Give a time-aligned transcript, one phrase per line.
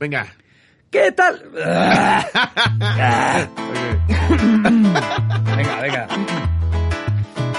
[0.00, 0.26] Venga.
[0.90, 1.42] ¿Qué tal?
[5.56, 6.08] venga, venga.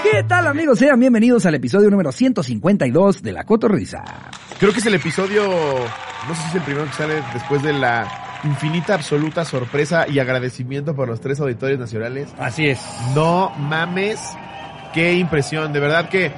[0.02, 0.80] ¿Qué tal amigos?
[0.80, 4.02] Sean bienvenidos al episodio número 152 de La Cotorrisa.
[4.58, 7.74] Creo que es el episodio, no sé si es el primero que sale después de
[7.74, 12.28] la infinita, absoluta sorpresa y agradecimiento por los tres auditorios nacionales.
[12.40, 12.84] Así es.
[13.14, 14.18] No mames,
[14.92, 16.32] qué impresión, de verdad que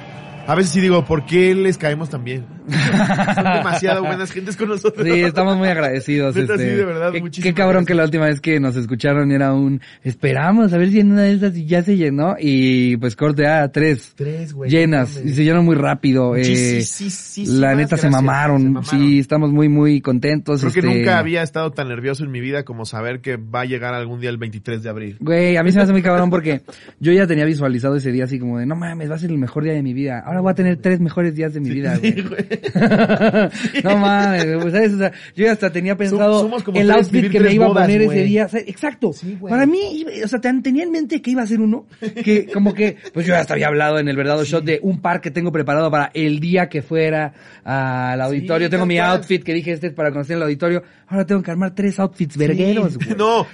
[0.45, 2.54] a veces sí digo, ¿por qué les caemos tan bien?
[2.69, 5.05] Son demasiado buenas gentes con nosotros.
[5.07, 6.35] Sí, estamos muy agradecidos.
[6.35, 7.87] Este, sí, de verdad, qué, qué cabrón gracias.
[7.87, 11.23] que la última vez que nos escucharon era un esperamos a ver si en una
[11.23, 14.69] de esas y ya se llenó y pues corte a tres Tres, güey.
[14.69, 16.35] llenas y se llenó muy rápido.
[16.35, 18.61] eh, Muchísimas la neta se mamaron.
[18.61, 18.85] se mamaron.
[18.85, 20.61] Sí, estamos muy muy contentos.
[20.61, 23.61] Creo que este, nunca había estado tan nervioso en mi vida como saber que va
[23.61, 25.17] a llegar algún día el 23 de abril.
[25.19, 26.61] Güey, a mí se me hace muy cabrón porque
[26.99, 29.37] yo ya tenía visualizado ese día así como de, no mames, va a ser el
[29.37, 30.23] mejor día de mi vida.
[30.25, 32.15] Ahora voy a tener tres mejores días de mi vida, güey.
[33.83, 34.93] no mames, güey, ¿sabes?
[34.93, 37.73] O sea, yo ya hasta tenía pensado somos como el outfit que me iba a
[37.73, 38.47] poner ese día.
[38.53, 39.13] Exacto.
[39.13, 39.37] Sí.
[39.47, 41.85] Para mí, o sea, ten- tenía en mente que iba a ser uno
[42.23, 45.21] que como que, pues yo hasta había hablado en el verdadero shot de un par
[45.21, 48.67] que tengo preparado para el día que fuera al auditorio.
[48.67, 49.11] Sí, tengo mi cual.
[49.17, 50.83] outfit que dije este es para conocer el auditorio.
[51.07, 53.15] Ahora tengo que armar tres outfits vergueros, güey.
[53.15, 53.45] No,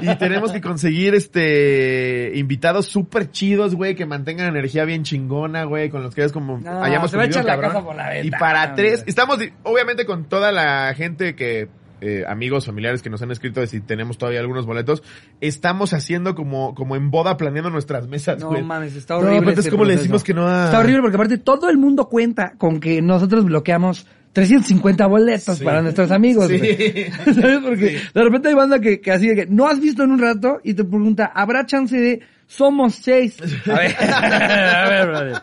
[0.00, 5.64] y, y tenemos que conseguir este invitados súper chidos, güey, que mantengan energía bien chingona,
[5.64, 7.70] güey, con los que es como No, hayamos se va a echar la cabrón.
[7.72, 11.68] casa por la Y para tres, estamos obviamente con toda la gente que
[12.04, 15.04] eh, amigos, familiares que nos han escrito de si tenemos todavía algunos boletos,
[15.40, 18.62] estamos haciendo como como en boda planeando nuestras mesas, No güey.
[18.64, 19.38] mames, está No, horrible.
[19.38, 22.08] aparte es como le decimos que no a- Está horrible porque aparte todo el mundo
[22.08, 25.64] cuenta con que nosotros bloqueamos 350 boletos Sí.
[25.64, 26.48] para nuestros amigos.
[26.48, 26.58] Sí.
[27.34, 27.58] ¿Sabes?
[27.62, 30.18] Porque de repente hay banda que, que así de que no has visto en un
[30.18, 33.36] rato y te pregunta, ¿habrá chance de somos seis?
[33.70, 35.42] A ver, a ver, brother.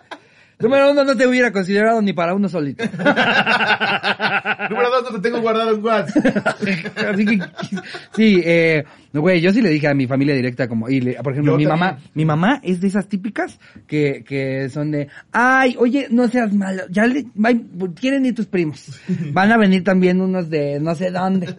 [0.60, 2.84] Número uno, no te hubiera considerado ni para uno solito.
[2.94, 6.48] Número dos, no te tengo guardado en WhatsApp.
[6.98, 7.40] Así que,
[8.14, 11.14] sí, eh, no, güey, yo sí le dije a mi familia directa como, y le-
[11.16, 11.80] por ejemplo, Yo mi también.
[11.88, 16.54] mamá, mi mamá es de esas típicas que, que son de, ay, oye, no seas
[16.54, 17.26] malo, ya le,
[18.00, 19.00] quieren ir tus primos.
[19.34, 21.54] Van a venir también unos de no sé dónde.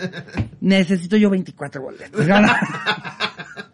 [0.61, 2.27] Necesito yo 24 boletos.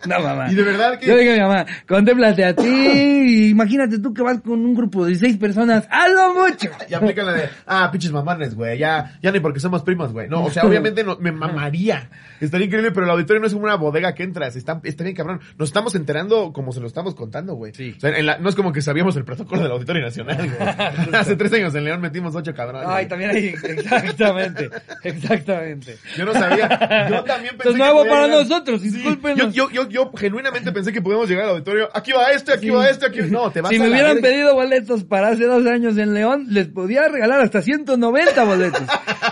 [0.06, 0.52] No, mamá.
[0.52, 4.22] Y de verdad que- Yo dije a mi mamá, contémplate a ti, imagínate tú que
[4.22, 6.68] vas con un grupo de seis personas, hazlo mucho.
[6.88, 10.28] Y aplican la de, ah, pinches mamanes, güey, ya, ya ni porque somos primos, güey.
[10.28, 12.08] No, o sea, obviamente no, me mamaría.
[12.40, 15.14] Estaría increíble, pero el auditorio no es como una bodega que entras, está, está bien
[15.16, 15.40] cabrón.
[15.58, 17.72] Nos estamos enterando como se lo estamos contando, güey.
[17.74, 17.94] Sí.
[17.96, 21.14] O sea, en la- no es como que sabíamos el protocolo del Auditorio Nacional, güey.
[21.14, 22.88] Hace tres años en León metimos ocho cabrones.
[22.88, 24.70] Ay, también hay, exactamente,
[25.02, 25.96] exactamente.
[26.16, 29.54] Yo no sabía, yo también pensé es que nuevo podía para llegar- nosotros, Sí, discúlpenos.
[29.54, 31.88] Yo, yo, yo, yo genuinamente pensé que podíamos llegar al auditorio.
[31.94, 33.20] Aquí va este, aquí va este, aquí.
[33.22, 36.46] No, te vas si a me hubieran pedido boletos para hace dos años en León,
[36.50, 38.82] les podía regalar hasta 190 boletos.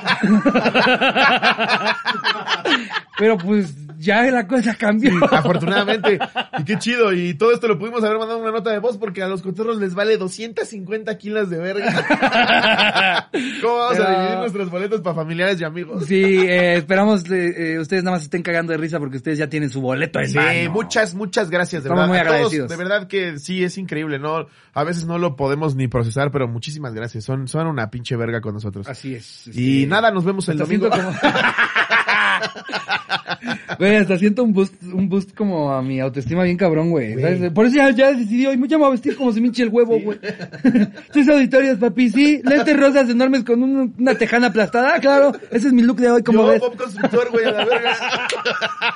[3.17, 5.13] Pero pues ya la cosa cambió.
[5.31, 6.19] Afortunadamente.
[6.59, 7.13] Y qué chido.
[7.13, 9.79] Y todo esto lo pudimos haber mandado una nota de voz porque a los cotorros
[9.79, 13.29] les vale 250 kilos de verga.
[13.63, 16.07] ¿Cómo vamos a dividir nuestros boletos para familiares y amigos?
[16.07, 19.49] Sí, eh, esperamos eh, eh, ustedes nada más estén cagando de risa porque ustedes ya
[19.49, 20.71] tienen su boleto en Sí, mano.
[20.73, 22.25] muchas, muchas gracias, de Estamos verdad.
[22.25, 22.71] muy todos, agradecidos.
[22.71, 24.47] de verdad que sí, es increíble, ¿no?
[24.73, 27.25] A veces no lo podemos ni procesar, pero muchísimas gracias.
[27.25, 28.89] Son, son una pinche verga con nosotros.
[28.89, 29.47] Así es.
[29.55, 30.89] Y nada, nos vemos el domingo.
[30.91, 31.13] como-
[33.79, 37.51] Güey, hasta siento un boost, un boost como a mi autoestima bien cabrón, güey.
[37.51, 39.63] Por eso ya, ya decidí hoy, ya me voy a vestir como se me hinche
[39.65, 40.19] el huevo, güey.
[41.13, 42.41] Tres auditorios, papi, sí.
[42.45, 45.33] Lentes rosas enormes con un- una tejana aplastada, claro.
[45.51, 46.61] Ese es mi look de hoy, como Yo, ves.
[46.61, 47.97] Bob Constructor, güey, a la verga.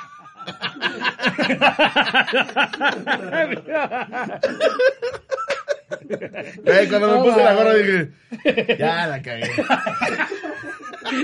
[6.63, 9.49] Güey, cuando me puse la gorra dije, ya la cagué.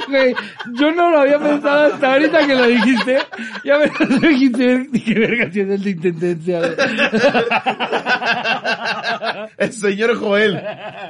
[0.08, 0.34] Güey,
[0.74, 3.18] yo no lo había pensado hasta ahorita que lo dijiste.
[3.64, 6.62] Ya me lo dijiste, dije, verga, si es el de intendencia.
[9.58, 10.62] El señor Joel.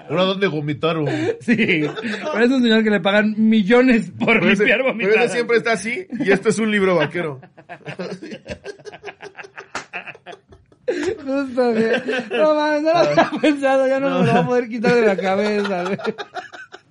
[0.10, 1.38] Uno donde vomitar, güey.
[1.42, 5.30] Sí, pero es un señor que le pagan millones por Pero ese, limpiar pero ese
[5.30, 7.42] siempre está así y esto es un libro vaquero.
[10.88, 11.92] Justo, güey.
[12.32, 15.06] No mames, no lo había pensado, ya no, me lo voy a poder quitar de
[15.06, 15.98] la cabeza, güey.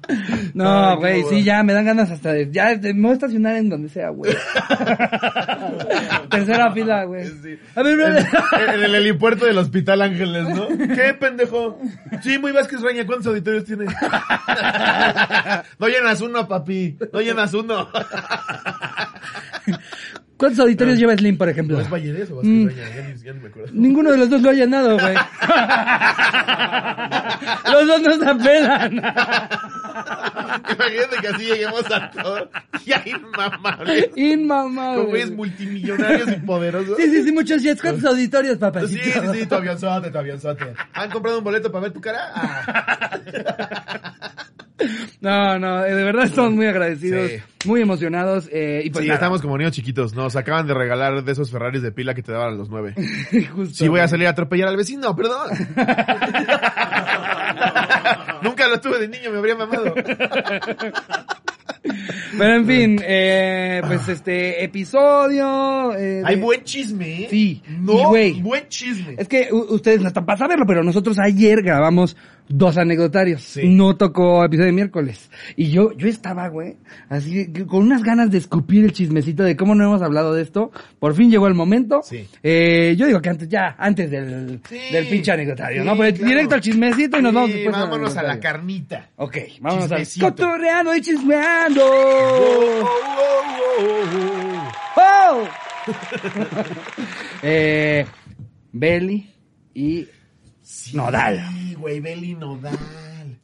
[0.55, 3.56] No, güey, sí, ya, me dan ganas hasta de, ya, de- me voy a estacionar
[3.56, 4.33] en donde sea, güey.
[6.31, 7.27] Tercera fila, güey.
[7.43, 7.59] Sí.
[7.75, 10.69] A ver, En, el helipuerto del Hospital Ángeles, ¿no?
[10.95, 11.79] ¿Qué, pendejo?
[12.23, 13.87] Sí, muy Vázquez Reña, ¿cuántos auditorios tiene?
[15.79, 16.97] No llenas uno, papi.
[17.12, 17.89] No llenas uno.
[20.37, 21.77] ¿Cuántos auditorios lleva Slim, por ejemplo?
[21.77, 22.69] ¿No es Valleres o Vázquez Mm.
[22.69, 23.71] Ya ya ni me acuerdo.
[23.73, 25.15] Ninguno de los dos lo ha llenado, güey.
[27.73, 29.01] los dos nos apelan.
[30.34, 32.48] Imagínate que así lleguemos a todo.
[32.84, 34.10] Ya inmamable.
[34.14, 35.00] Inmamable.
[35.02, 36.96] Con güeyes multimillonarios y poderosos.
[36.98, 37.81] Sí, sí, sí, muchos jets.
[37.81, 38.86] ¿Cuántos auditorios, papá?
[38.86, 40.75] Sí, sí, sí, tu avionzote, tu avionzote.
[40.92, 42.20] ¿Han comprado un boleto para ver tu cara?
[42.34, 43.19] Ah.
[45.20, 47.38] No, no, eh, de verdad estamos muy agradecidos, Sí.
[47.64, 48.48] muy emocionados.
[48.52, 50.14] Eh, y pues Sí, estamos como niños chiquitos.
[50.14, 52.92] Nos acaban de regalar de esos Ferraris de pila que te daban a los nueve.
[53.54, 53.75] justo.
[53.75, 55.48] Sí, voy a salir a atropellar al vecino, perdón.
[58.44, 59.93] Nunca lo tuve de niño, me habría mamado.
[62.38, 65.94] Pero en fin, eh, pues este episodio.
[65.96, 67.26] eh, Hay de- buen chisme, ¿eh?
[67.31, 68.41] Sí, No, güey.
[68.41, 69.14] buen chisme.
[69.19, 72.17] Es que ustedes no están para saberlo, pero nosotros ayer grabamos
[72.49, 73.43] dos anecdotarios.
[73.43, 73.69] Sí.
[73.69, 75.31] No tocó episodio de miércoles.
[75.56, 76.76] Y yo, yo estaba, güey,
[77.08, 80.43] así que con unas ganas de escupir el chismecito de cómo no hemos hablado de
[80.43, 80.70] esto.
[80.99, 82.00] Por fin llegó el momento.
[82.02, 82.26] Sí.
[82.43, 84.79] Eh, yo digo que antes, ya, antes del, Sí.
[84.93, 85.96] del pinche anecdotario, ¿no?
[85.96, 86.29] Pero claro.
[86.29, 89.11] directo al chismecito y nos vamos después vámonos a la carnita.
[89.17, 90.26] Ok, vamos Chismecito.
[90.26, 91.82] al cotorreando y chismeando.
[91.85, 92.85] Oh,
[93.79, 94.25] oh,
[94.96, 95.44] ¡Oh!
[97.43, 98.05] eh,
[98.73, 99.31] Belly
[99.75, 100.06] y
[100.64, 101.40] Sí, Nodal.
[101.78, 102.76] güey, Beli Nodal.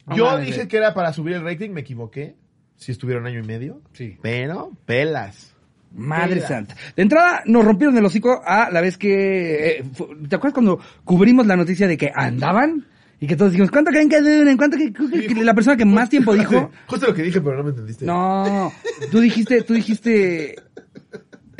[0.07, 0.67] No Yo mames, dije güey.
[0.67, 2.35] que era para subir el rating, me equivoqué.
[2.75, 3.79] Si estuvieron año y medio.
[3.93, 4.17] Sí.
[4.23, 5.53] Pero, pelas.
[5.93, 6.75] Madre santa.
[6.95, 9.77] De entrada, nos rompieron el hocico a la vez que...
[9.79, 9.83] eh,
[10.27, 12.87] ¿Te acuerdas cuando cubrimos la noticia de que andaban?
[13.19, 14.57] Y que todos dijimos, ¿cuánto creen que duren?
[14.57, 16.71] ¿Cuánto que, que- que la persona que más tiempo dijo?
[16.87, 18.03] Justo lo que dije, pero no me entendiste.
[18.05, 18.71] No,
[19.11, 20.55] tú dijiste, tú dijiste...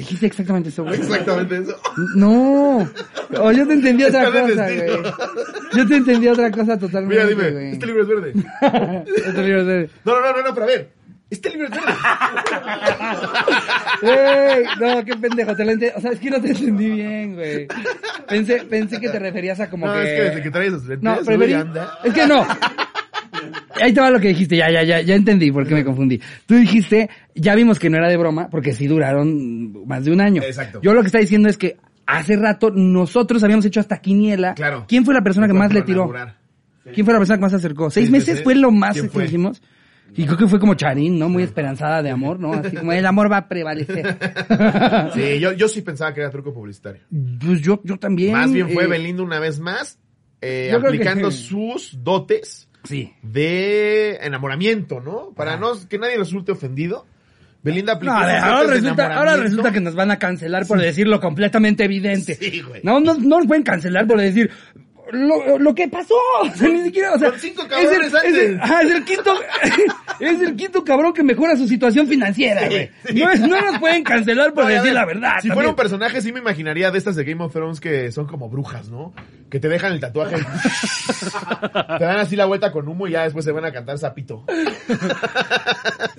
[0.02, 0.96] Dijiste exactamente eso, güey.
[1.00, 1.78] Exactamente eso.
[2.16, 2.90] No.
[3.40, 4.88] O yo te entendí otra Está cosa, güey.
[5.74, 7.72] Yo te entendí otra cosa totalmente, Mira, dime, güey.
[7.74, 8.34] este libro es verde.
[9.16, 10.90] Este libro es de- No, no, no, no, no, pero a ver.
[11.30, 11.94] Este libro es verde.
[14.80, 17.68] No, qué pendejo, te lo ente- O sea, es que no te entendí bien, güey.
[18.28, 20.02] Pensé, pensé que te referías a como no, que...
[20.02, 21.54] es que desde que traes esos lentes, No, preferí...
[22.04, 22.48] Es que no.
[23.82, 26.20] Ahí te va lo que dijiste, ya, ya, ya, ya entendí por qué me confundí.
[26.46, 30.22] Tú dijiste, ya vimos que no era de broma, porque sí duraron más de un
[30.22, 30.42] año.
[30.44, 30.80] Exacto.
[30.82, 34.54] Yo lo que está diciendo es que hace rato nosotros habíamos hecho hasta quiniela.
[34.54, 34.86] Claro.
[34.88, 36.12] ¿Quién fue la persona que más le tiró?
[36.94, 37.90] ¿Quién fue la persona que más se acercó?
[37.90, 39.62] ¿Seis meses fue lo más ¿Quién que hicimos?
[40.14, 41.30] Y creo que fue como Charín, ¿no?
[41.30, 42.54] Muy esperanzada de amor, ¿no?
[42.54, 44.18] Así como el amor va a prevalecer.
[45.14, 47.02] Sí, yo, yo sí pensaba que era truco publicitario.
[47.44, 48.34] Pues yo, yo también.
[48.34, 50.00] Más bien fue eh, Belinda una vez más,
[50.42, 53.14] eh, que- aplicando sus dotes Sí.
[53.22, 55.32] de enamoramiento, ¿no?
[55.36, 57.06] Para no que nadie resulte ofendido.
[57.64, 60.66] Belinda aplicó No, a ver, sus ahora resulta, ahora resulta que nos van a cancelar
[60.66, 62.34] por decirlo completamente evidente.
[62.36, 62.82] Sí, güey.
[62.84, 64.50] No, no, no nos pueden cancelar por decir
[65.12, 66.16] lo, lo que pasó.
[66.42, 68.92] O sea, ni siquiera, o sea, Con cinco es el, cabrones es, el, ajá, es
[68.92, 69.34] el quinto,
[70.20, 72.90] es el quinto cabrón que mejora su situación financiera, güey.
[73.06, 73.14] sí.
[73.20, 75.30] No, es- no nos pueden cancelar por No, decir ver, la verdad.
[75.42, 75.54] Si también.
[75.54, 78.50] fuera un personaje, sí me imaginaría de estas de Game of Thrones que son como
[78.50, 79.14] brujas, ¿no?
[79.50, 80.38] Que te dejan el tatuaje.
[81.98, 84.46] te dan así la vuelta con humo y ya después se van a cantar sapito.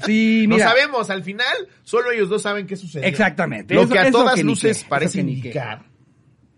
[0.04, 0.68] Sí, No mira.
[0.68, 1.46] sabemos, al final,
[1.82, 3.06] solo ellos dos saben qué sucedió.
[3.08, 3.74] Exactamente.
[3.74, 5.30] Lo Eso- que a todas que luces parece que qué.
[5.32, 5.82] indicar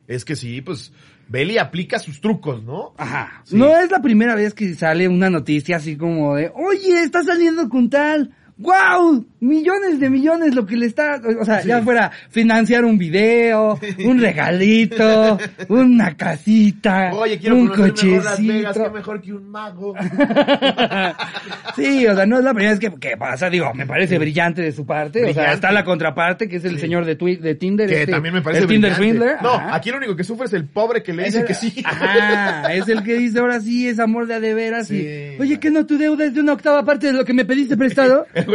[0.06, 0.92] es que sí, pues,
[1.28, 2.94] Belly aplica sus trucos, ¿no?
[2.96, 3.42] Ajá.
[3.44, 3.56] Sí.
[3.56, 7.68] No es la primera vez que sale una noticia así como de, oye, está saliendo
[7.68, 8.34] con tal.
[8.56, 9.26] ¡Wow!
[9.44, 14.18] Millones de millones lo que le está, o sea, ya fuera financiar un video, un
[14.20, 15.38] regalito,
[15.68, 18.84] una casita, Oye, quiero un conocer mejor Las Vegas, cochecito.
[18.84, 19.94] qué mejor que un mago.
[21.76, 24.62] sí, o sea, no es la primera vez que, que pasa, digo, me parece brillante
[24.62, 26.80] de su parte, o sea, está la contraparte que es el Sí.
[26.80, 27.88] señor de, Twi- de Tinder.
[27.88, 28.94] que este, también me parece El Tinder.
[28.94, 29.36] Swindler.
[29.42, 29.74] No, ajá.
[29.76, 31.82] aquí lo único que sufre es el pobre que le Es dice el- que sí.
[31.84, 35.60] Ajá, es el que dice ahora sí es amor de a de veras y, oye,
[35.60, 38.26] ¿qué no tu deuda es de una octava parte de lo que me pediste prestado?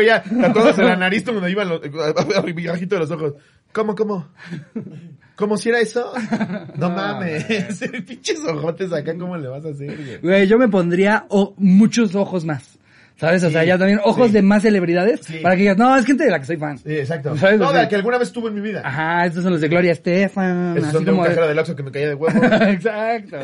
[0.84, 1.24] tatuándose la nariz
[1.66, 1.82] los,
[2.68, 3.34] bajito de los ojos.
[3.72, 4.28] ¿Cómo, cómo?
[5.36, 6.12] ¿Cómo si era eso?
[6.76, 7.46] No mames.
[8.08, 10.48] Pinches ojotes acá, ¿cómo le vas a hacer, güey?
[10.48, 12.79] Yo me pondría o- muchos ojos más.
[13.20, 13.44] ¿Sabes?
[13.44, 16.32] O sea, ya también ojos de más celebridades para que digas, no, es gente de
[16.32, 16.78] la que soy fan.
[16.78, 17.36] Sí, exacto.
[17.36, 17.60] ¿Sabes?
[17.60, 18.82] No, de sea- la que alguna vez tuve en mi vida.
[18.84, 20.78] Ajá, estos son los de Gloria Estefan.
[20.78, 22.42] Esos son de un cajero del Oxxo que me caía de huevo.
[22.64, 23.38] Exacto.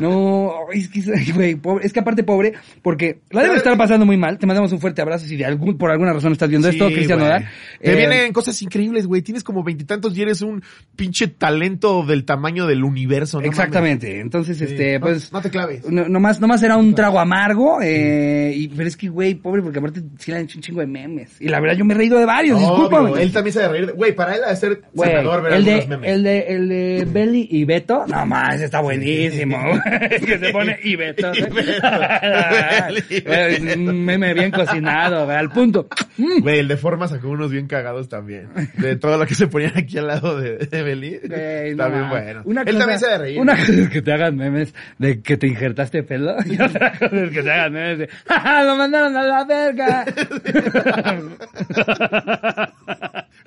[0.00, 4.16] No, es que, güey, pobre, es que aparte pobre, porque la debe estar pasando muy
[4.16, 4.38] mal.
[4.38, 6.94] Te mandamos un fuerte abrazo si de algún, por alguna razón estás viendo esto, Sí,
[6.94, 7.28] Cristian güey.
[7.30, 7.48] Nodal.
[7.80, 9.22] Te Eh, vienen cosas increíbles, güey.
[9.22, 10.62] Tienes como veintitantos y eres un
[10.96, 13.46] pinche talento del tamaño del universo, ¿no?
[13.46, 14.20] Exactamente.
[14.20, 14.68] Entonces, mames?
[14.68, 14.74] Sí.
[14.74, 15.32] este, No- pues.
[15.32, 15.90] No, te claves.
[15.90, 19.78] No, nomás, nomás era un trago amargo, eh, y, pero es que, güey, pobre, porque
[19.78, 21.40] aparte sí le han hecho un chingo de memes.
[21.40, 23.22] Y la verdad, yo me he reído de varios, Obvio, discúlpame.
[23.22, 23.92] él también se ha de reír.
[23.92, 26.10] Güey, para él ha de ser Güey, senador ver el de, memes.
[26.10, 29.58] el de, el de Belly y Beto, no más, está buenísimo.
[30.26, 31.32] que se pone y Beto.
[31.34, 31.52] Y Beto.
[31.52, 33.80] Belly y Beto.
[33.80, 35.88] un meme bien cocinado, güey, al punto.
[36.18, 36.40] Mm.
[36.42, 38.48] Güey, el de forma sacó unos bien cagados también.
[38.78, 41.18] De todo lo que se ponían aquí al lado de, de Beli.
[41.24, 42.24] Güey, Está no bien mames.
[42.24, 42.42] bueno.
[42.44, 43.40] Una Él cosa- también se ha de reír.
[43.40, 47.16] Una cosa es que te hagan memes de que te injertaste pelo y otra cosa
[47.24, 50.04] es que te hagan memes de, ¡Ja, ja, no lo mandaron a la verga.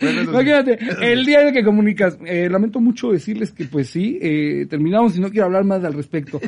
[0.01, 0.21] Bueno.
[0.21, 4.65] Imagínate, el día en el que comunicas, eh, lamento mucho decirles que pues sí, eh,
[4.69, 6.39] terminamos y no quiero hablar más al respecto.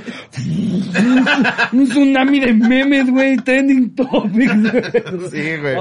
[1.74, 4.54] Un tsunami de memes, güey, trending topics.
[5.32, 5.76] Sí, güey.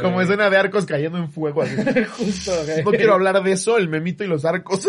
[0.00, 1.76] Como escena de arcos cayendo en fuego así.
[2.16, 2.84] Justo, güey.
[2.84, 4.88] No quiero hablar de eso, el memito y los arcos.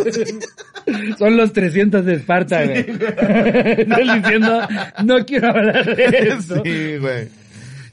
[1.17, 2.79] Son los 300 de Esparta, güey.
[2.79, 4.61] Él diciendo,
[5.03, 6.61] no quiero hablar de eso.
[6.63, 7.42] Sí, güey.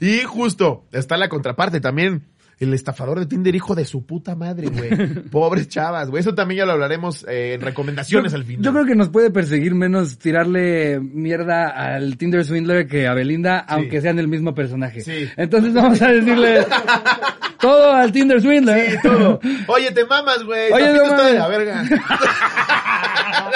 [0.01, 2.23] Y justo, está la contraparte también.
[2.59, 4.89] El estafador de Tinder, hijo de su puta madre, güey.
[5.31, 6.21] Pobres chavas, güey.
[6.21, 8.63] Eso también ya lo hablaremos eh, en recomendaciones Yo- al final.
[8.63, 13.57] Yo creo que nos puede perseguir menos tirarle mierda al Tinder Swindler que a Belinda,
[13.59, 15.01] aunque sean el mismo personaje.
[15.01, 15.27] Sí.
[15.37, 16.59] Entonces vamos a decirle
[17.61, 18.91] todo al Tinder Swindler.
[18.91, 19.39] Sí, todo.
[19.67, 20.71] Oye, te mamas, güey.
[20.71, 21.39] Oye, no está de mames.
[21.39, 21.83] la verga.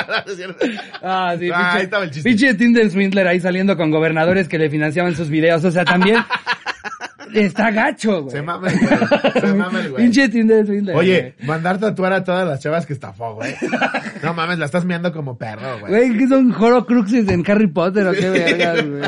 [0.07, 0.43] Ah, sí,
[1.01, 2.29] Ah, pinche, ahí estaba el chiste.
[2.29, 5.63] pinche Tinder Swindler ahí saliendo con gobernadores que le financiaban sus videos.
[5.65, 6.17] O sea, también
[7.33, 8.31] está gacho, güey.
[8.35, 9.31] Se mama el güey.
[9.41, 10.03] Se mama el güey.
[10.03, 10.95] Pinche Tinder Swindler.
[10.95, 13.53] Oye, mandar tatuar a todas las chavas que estafó, güey.
[14.23, 15.91] No mames, la estás meando como perro, güey.
[15.91, 19.01] Güey, ¿qué son Horocruxes en Harry Potter o qué vergas, güey?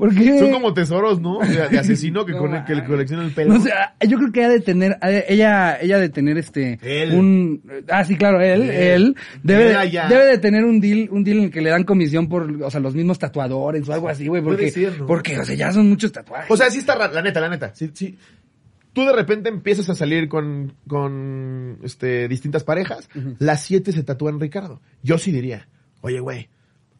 [0.00, 0.38] ¿Por qué?
[0.38, 1.40] Son como tesoros, ¿no?
[1.40, 3.52] De, de asesino que, No con- que le colecciona el pelo.
[3.52, 4.96] No sé, ah, yo creo que ha de tener,
[5.28, 7.12] ella, ella de tener este, Él.
[7.12, 8.70] un, ah, sí, claro, él, Él.
[8.70, 10.08] él, debe, ya.
[10.08, 12.70] debe de tener un deal, un deal en el que le dan comisión por, o
[12.70, 15.06] sea, los mismos tatuadores o algo así, güey, porque, ser, ¿no?
[15.06, 16.50] porque, o sea, ya son muchos tatuajes.
[16.50, 17.74] O sea, sí está la neta, la neta.
[17.74, 18.16] Sí, sí.
[18.94, 23.08] Tú de repente empiezas a salir con, con, este, distintas parejas.
[23.38, 24.80] Las siete se tatúan Ricardo.
[25.02, 25.68] Yo sí diría,
[26.00, 26.48] oye, güey,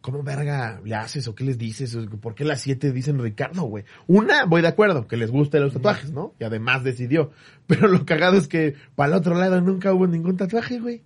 [0.01, 1.97] ¿cómo verga le haces o qué les dices?
[2.21, 3.85] ¿Por qué las siete dicen Ricardo, güey?
[4.07, 6.35] Una, voy de acuerdo, que les gusten los tatuajes, ¿no?
[6.39, 7.33] Y además decidió.
[7.67, 11.03] Pero lo cagado es que para el otro lado nunca hubo ningún tatuaje, güey.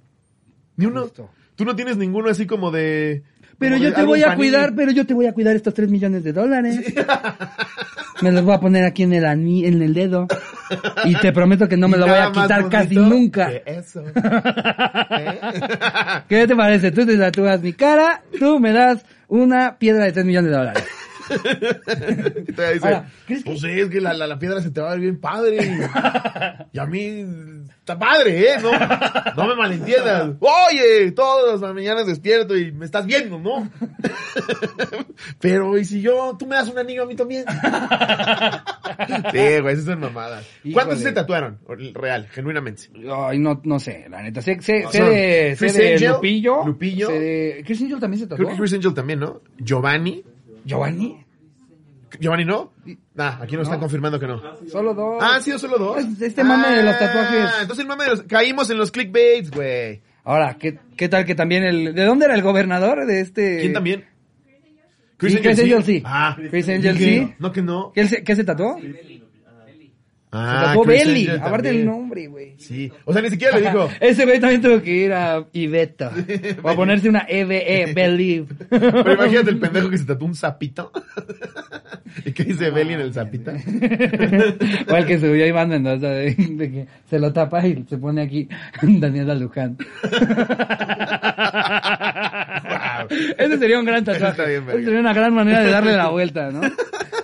[0.77, 1.03] Ni uno.
[1.03, 1.31] Justo.
[1.57, 3.23] Tú no tienes ninguno así como de...
[3.59, 4.51] pero como yo de te voy a panini.
[4.51, 6.81] cuidar, pero yo te voy a cuidar estos tres millones de dólares.
[8.23, 10.26] Me los voy a poner aquí en el ani- en el dedo.
[11.04, 13.49] Y te prometo que no me lo voy a quitar casi nunca.
[13.50, 14.02] que eso.
[15.11, 15.40] ¿Eh?
[16.28, 16.90] ¿Qué te parece?
[16.92, 20.85] Tú te tatúas mi cara, tú me das una piedra de 3 millones de dólares.
[22.49, 24.81] Y todavía dice, Ahora, ¿crees que- pues es que la, la, la piedra se te
[24.81, 25.59] va a ver bien padre.
[26.73, 27.25] Y a mí,
[27.78, 28.57] está padre, ¿eh?
[28.61, 28.71] No,
[29.37, 30.31] no me malentiendas.
[30.40, 33.71] Oye, todas las mañanas despierto y me estás viendo, ¿no?
[35.40, 37.45] Pero, ¿y si yo, tú me das un anillo a mí también?
[39.33, 40.47] Sí, güey, esas son mamadas.
[40.73, 41.59] ¿Cuántos se tatuaron?
[41.95, 42.85] Real, genuinamente.
[43.12, 44.40] Ay, no, no sé, la neta.
[44.40, 46.64] Sé, sé, sé de, sé de Angel, Lupillo.
[46.64, 47.07] Lupillo.
[47.09, 48.37] sé de- Chris Angel también se tatuó.
[48.45, 49.40] Creo que Chris Angel también, ¿no?
[49.59, 50.23] Giovanni.
[50.64, 51.25] Giovanni.
[52.21, 52.73] ¿Giovanni no?
[53.14, 53.73] Nah, aquí nos No.
[53.73, 54.40] están confirmando que no.
[54.68, 55.21] Solo dos.
[55.21, 56.04] Ah, han sido solo dos.
[56.21, 57.50] Este mame de los tatuajes.
[57.52, 58.23] Ah, entonces el mame de los...
[58.23, 60.00] Caímos en los clickbaits, güey.
[60.23, 61.94] Ahora, ¿qué, ¿qué tal que también el...
[61.94, 63.59] ¿De dónde era el gobernador de este...?
[63.61, 64.04] ¿Quién también?
[65.21, 66.02] Sí, Chris Angel sí.
[66.04, 67.35] Ah, Chris Angel sí.
[67.38, 67.92] No que no.
[67.94, 68.76] ¿Qué, se, qué se tatuó?
[70.37, 71.29] Ah, Belly.
[71.29, 72.55] Angel Aparte del nombre, güey.
[72.59, 72.91] Sí.
[73.05, 73.88] O sea, ni siquiera le dijo.
[74.00, 76.11] Ese güey también tuvo que ir a Ibeto.
[76.62, 78.47] O a ponerse una EBE, Believe.
[78.69, 80.91] Pero imagínate el pendejo que se tatuó un sapito.
[82.25, 83.53] ¿Y qué dice Belly en el sapito?
[83.53, 88.23] o el que subió Iván Mendoza de, de que se lo tapa y se pone
[88.23, 88.49] aquí
[88.83, 89.76] Daniela Luján.
[93.38, 94.57] Ese sería un gran tatuaje.
[94.57, 96.61] Ese sería una gran manera de darle la vuelta, ¿no?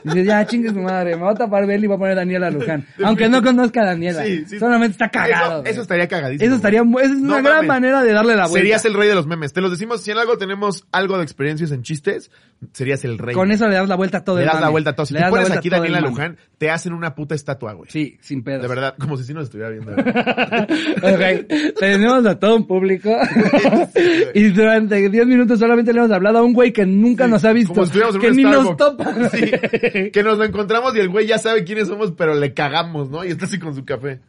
[0.04, 2.50] Dice, ya, chingue su madre, me voy a tapar Belly y voy a poner Daniela
[2.50, 2.86] Luján.
[3.04, 4.24] Aunque no conozca a Daniela.
[4.24, 4.58] Sí, sí.
[4.58, 5.64] Solamente está cagado.
[5.64, 6.46] Eso, estaría cagadísimo.
[6.46, 7.68] Eso estaría, esa es No una gran mames.
[7.68, 8.58] manera de darle la vuelta.
[8.58, 9.52] Serías el rey de los memes.
[9.52, 12.30] Te los decimos, si en algo tenemos algo de experiencias en chistes,
[12.72, 13.34] serías el rey.
[13.34, 15.06] Con eso le das la vuelta a todo Le el das la vuelta a todo.
[15.06, 16.00] Si Le la pones aquí Daniela.
[16.00, 17.90] Luján, te hacen una puta estatua, güey.
[17.90, 18.62] Sí, sin pedo.
[18.62, 19.92] De verdad, como si sí nos estuviera viendo.
[19.92, 23.10] ok, tenemos a todo un público
[24.34, 27.52] y durante 10 minutos solamente le hemos hablado a un güey que nunca nos ha
[27.52, 29.14] visto, Como si que ni nos topa.
[29.30, 32.89] Sí, que nos lo encontramos y el güey ya sabe quiénes somos, pero le cagamos,
[32.90, 33.24] ¿no?
[33.24, 34.20] Y está así con su café.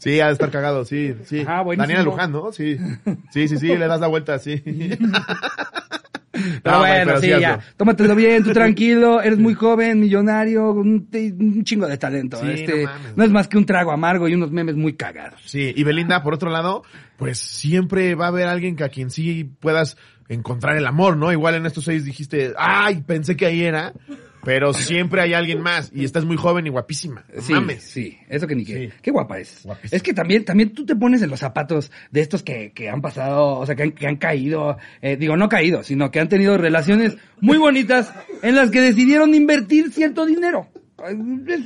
[0.00, 1.44] Sí, ha de estar cagado, sí, sí.
[1.44, 1.76] Buenísimo.
[1.76, 2.52] Daniela Luján, ¿no?
[2.52, 2.78] Sí.
[3.30, 4.56] Sí, sí, sí, le das la vuelta, sí.
[4.56, 4.98] Pero
[6.64, 7.60] No, güey, bueno, pero sí, ya.
[7.76, 11.08] Tómatelo bien, tú tranquilo, eres muy joven, millonario, un,
[11.64, 12.38] chingo de talento.
[12.38, 14.94] Sí, este, no mames, no es más que un trago amargo y unos memes muy
[14.94, 15.40] cagados.
[15.44, 16.82] Sí, y Belinda, por otro lado,
[17.18, 19.98] pues siempre va a haber alguien que a quien sí puedas
[20.28, 21.30] encontrar el amor, ¿no?
[21.32, 23.92] Igual en estos seis dijiste, ay, pensé que ahí era,
[24.44, 27.24] pero siempre hay alguien más y estás muy joven y guapísima.
[27.34, 27.82] No Sí, mames.
[27.82, 28.88] sí, eso que ni qué.
[28.88, 28.94] Sí.
[29.02, 29.60] Qué guapa es.
[29.64, 29.96] Guapísima.
[29.96, 33.00] Es que también, también tú te pones en los zapatos de estos que, que han
[33.02, 36.28] pasado, o sea, que han, que han caído, eh, digo, no caído, sino que han
[36.28, 40.68] tenido relaciones muy bonitas en las que decidieron invertir cierto dinero.
[41.06, 41.14] Es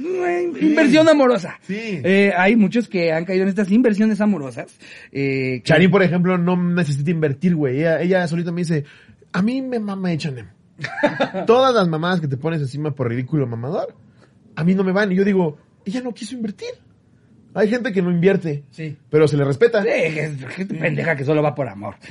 [0.01, 1.59] una inversión amorosa.
[1.63, 2.01] Sí.
[2.05, 4.79] Eh, hay muchos que han caído en estas inversiones amorosas.
[5.11, 7.79] Eh, que- Charín, por ejemplo, no necesita invertir, güey.
[7.81, 8.85] Ella, ella solita me dice,
[9.33, 10.49] a mí me mama H&M.
[11.47, 13.95] Todas las mamadas que te pones encima por ridículo mamador,
[14.57, 15.13] a mí no me van.
[15.13, 16.71] Y yo digo, ella no quiso invertir.
[17.57, 18.97] Hay gente que no invierte, Sí.
[19.11, 19.81] pero se le respeta.
[19.83, 21.95] Sí, es gente pendeja que solo va por amor.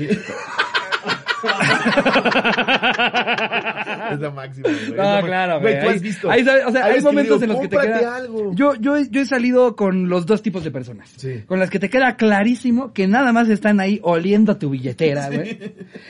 [4.14, 4.92] Es máxima, güey.
[4.98, 5.80] No, claro, güey.
[5.82, 6.30] tú has visto.
[6.32, 8.16] hay- o sea, hay momentos digo, en los que te "Cómprate queda...
[8.16, 8.52] algo.
[8.56, 11.12] Yo, yo, yo he salido con los dos tipos de personas.
[11.18, 11.42] Sí.
[11.46, 15.60] Con las que te queda clarísimo que nada más están ahí oliendo tu billetera, güey.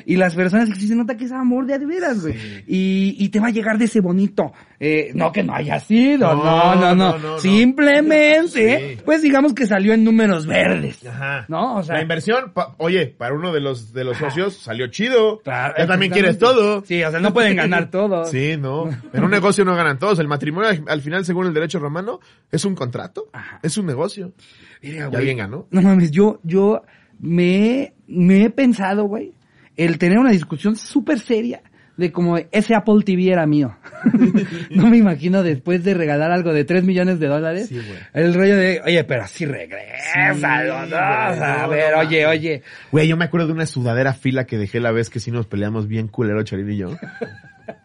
[0.06, 2.36] Y las personas que se nota que es amor de a veras, güey.
[2.68, 4.52] Y, y te va a llegar de ese bonito.
[4.80, 7.38] Eh, no que no haya sido, no, No, no.
[7.40, 11.06] Simplemente, pues digamos que salió en números verdes.
[11.06, 11.46] Ajá.
[11.48, 11.78] ¿No?
[11.78, 15.40] O sea- la inversión, pa- oye, para uno de los de los socios salió chido.
[15.44, 16.84] Claro, Ya también quieres todo.
[16.86, 18.26] Sí, o sea, no pueden ganar todo.
[18.26, 18.90] Sí, no.
[19.14, 20.18] En un negocio no ganan todos.
[20.20, 22.20] El matrimonio, al- al final, según el derecho romano,
[22.52, 23.28] es un contrato.
[23.32, 23.60] Ajá.
[23.64, 24.34] Es un negocio.
[24.82, 25.68] Mira, Y alguien ganó.
[25.72, 26.82] No mames, yo, yo
[27.20, 29.34] me, me he pensado, güey,
[29.78, 31.62] el tener una discusión súper seria
[31.96, 33.78] de como ese Apple TV era mío.
[34.72, 37.68] no me imagino después de regalar algo de 3 millones de dólares.
[37.70, 37.80] Sí,
[38.14, 40.48] el rollo de, oye, pero sí regresa, Sí, ¿no?
[40.48, 42.64] güey, O sea, a no, ver, no oye, oye.
[42.92, 45.46] Güey, yo me acuerdo de una sudadera fila que dejé la vez que sí nos
[45.46, 46.98] peleamos bien culero, Charín y yo.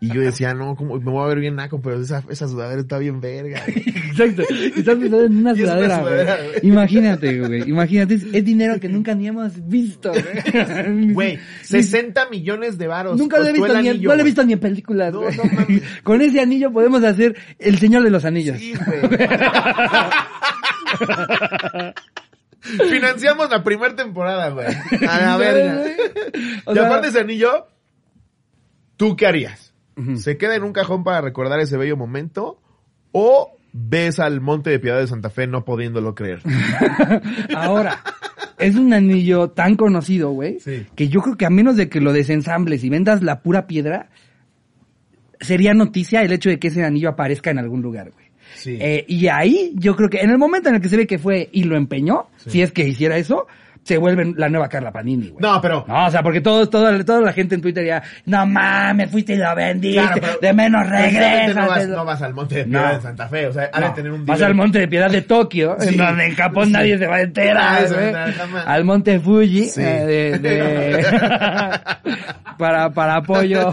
[0.01, 2.81] Y yo decía, no, como me voy a ver bien naco, pero esa, esa sudadera
[2.81, 3.61] está bien verga.
[3.67, 4.43] Exacto.
[4.43, 6.25] Estás pensando en una sudadera, güey.
[6.25, 6.39] güey.
[6.63, 7.69] Imagínate, güey.
[7.69, 11.13] Imagínate, es, dinero que nunca ni hemos visto, güey.
[11.13, 13.19] Güey, 60 millones de varos.
[13.19, 15.37] Nunca lo he visto ni, anillo, no lo he visto ni en películas, No, güey.
[15.37, 15.83] no mames.
[16.05, 18.59] Con ese anillo podemos hacer El Señor de los Anillos.
[18.59, 19.19] Sí, güey.
[22.89, 24.67] Financiamos la primera temporada, güey.
[25.09, 25.85] A la verga.
[26.67, 27.67] O y aparte ese anillo,
[28.97, 29.68] ¿tú qué harías?
[30.17, 32.61] ¿Se queda en un cajón para recordar ese bello momento?
[33.13, 36.41] ¿O ves al Monte de Piedad de Santa Fe no pudiéndolo creer?
[37.55, 38.03] Ahora,
[38.59, 40.87] es un anillo tan conocido, güey, Sí.
[40.95, 44.11] que yo creo que a menos de que lo desensambles y vendas la pura piedra,
[45.41, 48.27] sería noticia el hecho de que ese anillo aparezca en algún lugar, güey.
[48.55, 48.79] Sí.
[48.81, 51.19] Eh, y ahí yo creo que en el momento en el que se ve que
[51.19, 52.51] fue y lo empeñó, Sí.
[52.51, 53.47] si es que hiciera eso,
[53.89, 55.41] se vuelve la nueva Carla Panini, güey.
[55.41, 55.85] No, pero...
[55.89, 59.33] No, o sea, porque todo, todo, toda la gente en Twitter ya, no mames, fuiste
[59.33, 61.61] y lo vendiste, Claro, pero- de menos Precisamente regresa.
[61.63, 62.95] No vas, no vas al Monte de Piedad No.
[62.97, 65.11] de Santa Fe, o sea, ha de No, tener un Vas al monte de piedad
[65.11, 65.89] de Tokio, Sí.
[65.89, 66.73] en donde en Japón Sí.
[66.73, 67.87] nadie se va a enterar.
[68.67, 69.81] Al monte Fuji, Sí.
[69.83, 71.07] eh, de, de-
[72.59, 73.71] para, para apoyo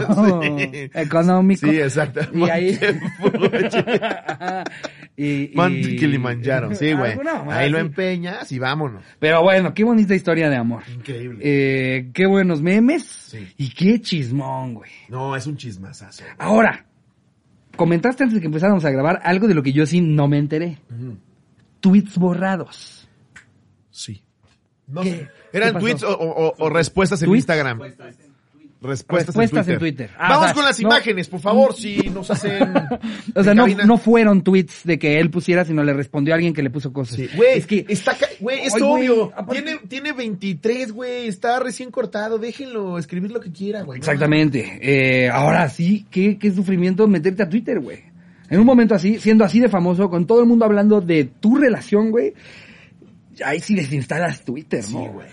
[0.94, 1.66] económico.
[1.66, 2.20] Sí, exacto.
[2.32, 2.78] Y ahí...
[5.16, 7.14] Monte y, y- Monte Kilimanjaro, sí, güey.
[7.50, 9.02] Ahí lo empeñas y vámonos.
[9.18, 10.82] Pero bueno, qué bonita historia de amor.
[10.94, 11.38] Increíble.
[11.42, 13.04] Eh, qué buenos memes.
[13.04, 13.48] Sí.
[13.56, 14.90] Y qué chismón, güey.
[15.08, 16.22] No, es un chismazazo.
[16.24, 16.34] güey.
[16.38, 16.86] Ahora,
[17.76, 20.38] comentaste antes de que empezáramos a grabar algo de lo que yo sí no me
[20.38, 20.78] enteré.
[21.80, 23.08] Tweets borrados.
[23.90, 24.22] Sí.
[24.86, 25.28] No ¿Qué?
[25.52, 27.42] ¿Eran ¿Qué tweets o, o- o respuestas en ¿Tweets?
[27.42, 27.80] Instagram?
[27.80, 28.25] Respuestas,
[28.86, 29.78] Respuestas en en Twitter.
[29.78, 30.10] Twitter.
[30.18, 32.72] Ah, Vamos o sea, con las no- imágenes, por favor, si nos hacen...
[33.34, 36.54] O sea, no, no fueron tweets de que él pusiera, sino le respondió a alguien
[36.54, 37.16] que le puso cosas.
[37.16, 37.28] Sí.
[37.36, 39.32] Güey, es que está güey, es obvio.
[39.50, 43.98] Tiene, tiene 23, güey, está recién cortado, déjenlo escribir lo que quiera, güey.
[43.98, 44.78] Exactamente.
[44.80, 48.04] Eh, ahora sí, qué, qué sufrimiento meterte a Twitter, güey.
[48.48, 51.56] En un momento así, siendo así de famoso, con todo el mundo hablando de tu
[51.56, 52.32] relación, güey,
[53.44, 55.12] ahí sí desinstalas Twitter, Sí, ¿no?
[55.12, 55.26] güey.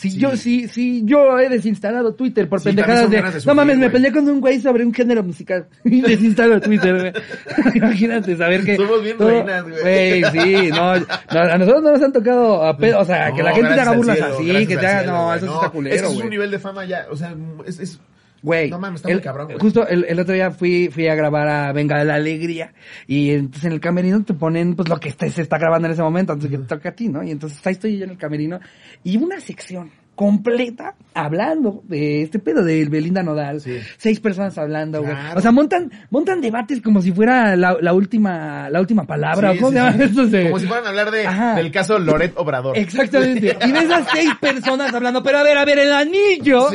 [0.00, 0.18] Si Sí.
[0.18, 4.10] yo, sí, sí, yo he desinstalado Twitter por Sí, pendejadas de, no mames, me peleé
[4.10, 7.12] con un güey sobre un género musical y desinstalo Twitter, güey.
[7.74, 8.76] Imagínate saber que.
[8.76, 10.24] Somos bien reinas, güey.
[10.24, 11.04] Sí, no, no,
[11.40, 13.92] a nosotros no nos han tocado a pedo, o sea, que la gente te haga
[13.92, 16.22] burlas cielo, así, que te haga, no, eso No, está Es culero, que es güey.
[16.22, 17.34] un nivel de fama ya, o sea,
[17.66, 17.78] es...
[17.80, 18.00] es
[18.42, 19.58] Güey, No mames, está el- muy cabrón, güey.
[19.58, 22.72] Justo el, el otro día fui, fui a grabar a Venga la Alegría
[23.06, 26.02] y entonces en el camerino te ponen pues lo que se está grabando en ese
[26.02, 27.22] momento de que te toque a ti, ¿no?
[27.22, 28.58] Y entonces ahí estoy yo en el camerino
[29.04, 33.62] y una sección completa hablando de este pedo de Belinda Nodal.
[33.62, 33.78] Sí.
[33.96, 35.14] Seis personas hablando, güey.
[35.14, 35.38] Claro.
[35.38, 39.52] O sea, montan, montan debates como si fuera la, la última, la última palabra.
[39.52, 40.02] Sí, ¿o ¿Cómo sí, se llama sí.
[40.02, 40.26] esto?
[40.26, 41.54] De- Como si fueran a hablar de, Ajá.
[41.54, 42.76] del caso Loret Obrador.
[42.76, 43.56] Exactamente.
[43.66, 46.66] Y de esas seis personas hablando, pero a ver, a ver, el anillo.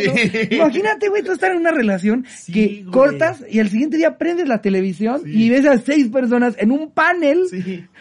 [0.50, 2.84] Imagínate, güey, tú estar en una relación que güey.
[2.86, 6.90] cortas y al siguiente día prendes la televisión y ves a seis personas en un
[6.90, 7.42] panel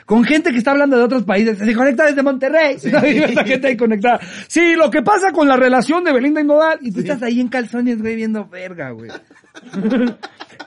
[0.07, 1.59] con gente que está hablando de otros países.
[1.59, 2.77] Se conecta desde Monterrey.
[2.91, 3.07] ¿no?
[3.07, 4.21] Y ves a gente ahí conectada.
[4.49, 6.79] Sí, lo que pasa con la relación de Belinda y Nodal.
[6.81, 9.11] Y tú estás ahí en calzones, güey, viendo verga, güey.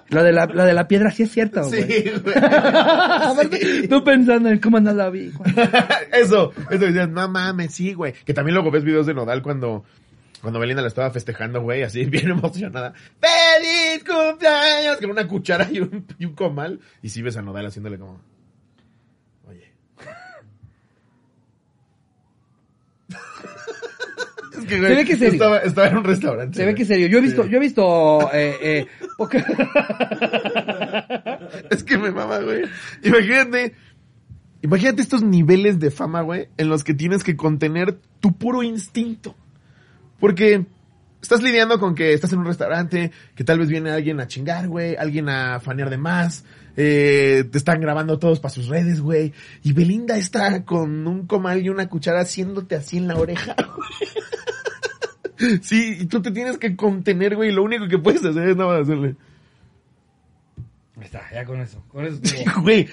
[0.09, 1.83] Lo de la, lo de la piedra sí es cierto, güey.
[1.83, 2.35] Sí, güey.
[2.41, 5.31] Aparte, tú pensando en cómo no la vi.
[5.31, 5.53] güey.
[6.13, 8.13] eso, eso decías, no mames, sí, güey.
[8.13, 9.83] Que también luego ves videos de Nodal cuando,
[10.41, 12.93] cuando Belinda la estaba festejando, güey, así bien emocionada.
[13.19, 14.97] ¡Feliz cumpleaños!
[14.97, 16.79] Con una cuchara y un, y un comal.
[17.01, 18.21] Y sí ves a Nodal haciéndole como,
[19.45, 19.73] oye.
[24.57, 25.33] Es que, güey, Se ve que serio.
[25.33, 26.57] Estaba, estaba en un restaurante.
[26.57, 27.07] Se ve que serio.
[27.07, 27.49] Yo he visto, Sí.
[27.49, 28.85] yo he visto, eh, eh,
[31.69, 32.63] Es que me mama, güey.
[33.03, 33.73] Imagínate.
[34.61, 39.35] Imagínate estos niveles de fama, güey, en los que tienes que contener tu puro instinto.
[40.19, 40.65] Porque
[41.21, 44.67] estás lidiando con que estás en un restaurante, que tal vez viene alguien a chingar,
[44.67, 46.43] güey, alguien a fanear de más,
[46.75, 51.63] eh, te están grabando todos para sus redes, güey, y Belinda está con un comal
[51.63, 54.09] y una cuchara haciéndote así en la oreja, güey.
[55.61, 58.71] Sí, y tú te tienes que contener, güey, lo único que puedes hacer es nada
[58.73, 59.15] más hacerle.
[60.97, 61.83] Ahí está, ya con eso.
[61.89, 62.61] Con eso estuvo.
[62.63, 62.87] Güey,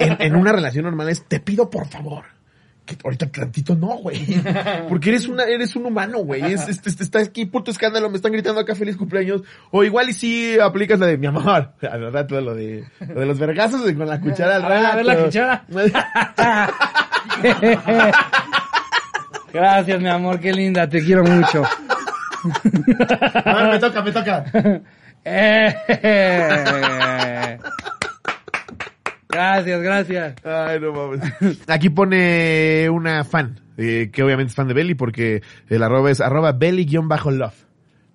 [0.00, 2.24] en, en una relación normal es, te pido por favor.
[2.86, 4.24] Que ahorita tantito no, güey.
[4.88, 6.42] Porque eres una, eres un humano, güey.
[6.54, 9.42] Es, es- es- está aquí puto escándalo, me están gritando acá feliz cumpleaños.
[9.70, 11.72] O igual y si aplicas la de mi amor.
[11.82, 14.96] Al rato lo de, lo de los vergazos con la cuchara al A ver, a
[14.96, 15.26] ver la rato.
[15.26, 15.64] cuchara.
[19.52, 21.62] Gracias, mi amor, qué linda, te quiero mucho.
[23.44, 24.44] A ver, me toca, me toca.
[25.24, 25.74] Eh.
[29.28, 30.34] Gracias, gracias.
[30.44, 31.20] Ay, no mames.
[31.68, 36.20] Aquí pone una fan, eh, que obviamente es fan de Belly porque el arroba es
[36.20, 37.54] arroba belly-love.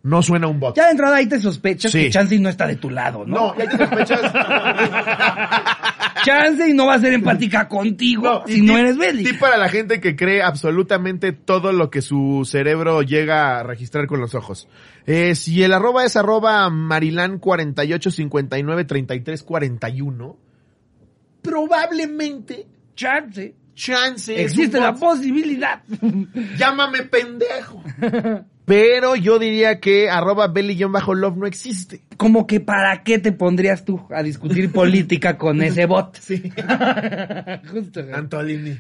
[0.04, 0.76] No suena un bot.
[0.76, 2.04] Ya de entrada ahí te sospechas Sí.
[2.04, 3.54] que Chansey no está de tu lado, ¿no?
[3.54, 4.22] No, ya te sospechas.
[6.26, 9.24] Chansey no va a ser empática contigo si y no eres Belly.
[9.24, 14.08] tip para la gente que cree absolutamente todo lo que su cerebro llega a registrar
[14.08, 14.68] con los ojos.
[15.06, 20.36] Eh, si el arroba es arroba marilan 48593341,
[21.44, 25.84] probablemente, chance, es Existe la posibilidad.
[26.58, 27.84] llámame pendejo.
[28.66, 32.02] Pero yo diría que arroba belly-love no existe.
[32.18, 36.18] Como que para qué te pondrías tú a discutir política con ese bot.
[36.26, 36.52] Sí.
[37.72, 38.04] Justo.
[38.12, 38.80] Antolini.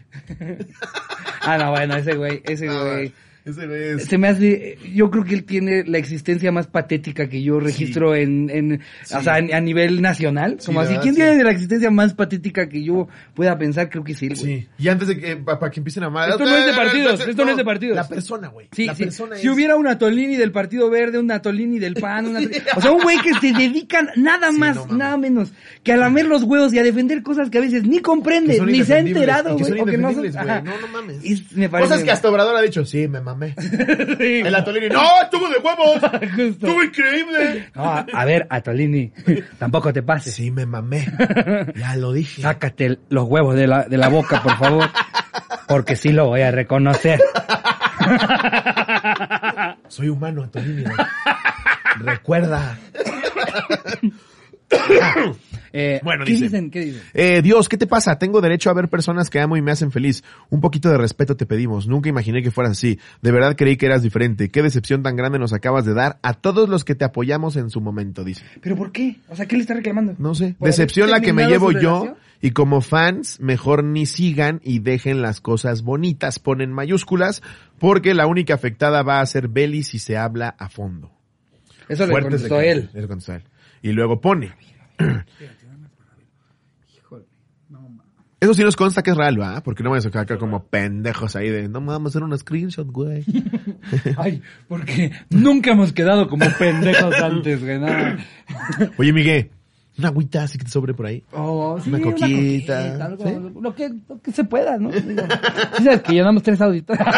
[1.41, 3.13] Ah, no, bueno, ese güey, ese güey.
[3.45, 4.05] Ese es...
[4.05, 8.15] Se me hace, yo creo que él tiene la existencia más patética que yo registro
[8.15, 8.81] en, en,
[9.15, 10.57] o sea, a nivel nacional.
[10.65, 13.89] Como así, ¿quién tiene la existencia más patética que yo pueda pensar?
[13.91, 14.61] Creo que es él, güey.
[14.61, 14.67] Sí.
[14.79, 16.29] Y antes de que, para que empiecen a amar.
[16.29, 17.95] Esto no es de partidos, esto no es de partidos.
[17.95, 18.67] La persona, güey.
[18.71, 19.03] Sí, la sí.
[19.03, 22.39] persona Si hubiera una Tolini del Partido Verde, una Tolini del PAN, una...
[22.75, 24.97] o sea, un güey que se dedican nada más, no mames.
[24.97, 25.53] nada menos
[25.83, 28.83] que a lamer los huevos y a defender cosas que a veces ni comprende, ni
[28.83, 29.71] se ha enterado, güey.
[29.97, 30.11] no.
[30.11, 31.53] No, no mames.
[31.53, 31.89] Me parece...
[31.89, 33.21] Cosas que hasta Obrador ha dicho, sí, me
[34.17, 34.41] Sí.
[34.45, 36.01] El Atolini, no, estuvo de huevos.
[36.37, 37.69] Estuvo increíble.
[37.75, 39.11] No, a, a ver, Atolini,
[39.59, 40.33] tampoco te pases.
[40.33, 41.05] Sí, me mamé.
[41.75, 42.41] Ya lo dije.
[42.41, 44.89] Sácate los huevos de la, de la boca, por favor.
[45.67, 47.19] Porque sí lo voy a reconocer.
[49.87, 50.83] Soy humano, Atolini.
[51.99, 52.77] Recuerda.
[55.77, 56.45] Eh, Bueno, ¿qué dice.
[56.45, 56.71] dicen?
[56.71, 57.01] ¿Qué dicen?
[57.13, 58.17] Eh, Dios, ¿qué te pasa?
[58.17, 60.23] Tengo derecho a ver personas que amo y me hacen feliz.
[60.49, 61.85] Un poquito de respeto te pedimos.
[61.85, 62.97] Nunca imaginé que fueras así.
[63.21, 64.47] De verdad creí que eras diferente.
[64.49, 67.69] Qué decepción tan grande nos acabas de dar a todos los que te apoyamos en
[67.69, 68.45] su momento, dice.
[68.61, 69.17] ¿Pero por qué?
[69.27, 70.15] O sea, ¿qué le está reclamando?
[70.17, 70.55] No sé.
[70.57, 72.15] ¿Por haber Decepción la que me llevo yo.
[72.41, 76.39] Y como fans, mejor ni sigan y dejen las cosas bonitas.
[76.39, 77.41] Ponen mayúsculas
[77.79, 81.11] porque la única afectada va a ser Belly si se habla a fondo.
[81.89, 82.89] Eso le contestó él.
[82.93, 83.43] Eso contestó él.
[83.81, 84.53] Y luego pone.
[88.45, 89.59] Eso sí nos consta que es real, ¿va?
[89.61, 92.85] Porque no a sacar acá como pendejos ahí de, no vamos a hacer una screenshot,
[92.91, 93.25] güey.
[94.17, 97.79] Ay, porque nunca hemos quedado como pendejos antes, güey.
[98.99, 99.49] Oye, Miguel,
[99.97, 101.23] una agüita así que te sobre por ahí.
[101.31, 103.33] Oh, sí, Una coquita, algo, ¿sí?
[103.59, 104.91] lo, que, lo que se pueda, ¿no?
[104.91, 105.23] Digo,
[105.83, 107.03] sabes que llenamos tres auditores.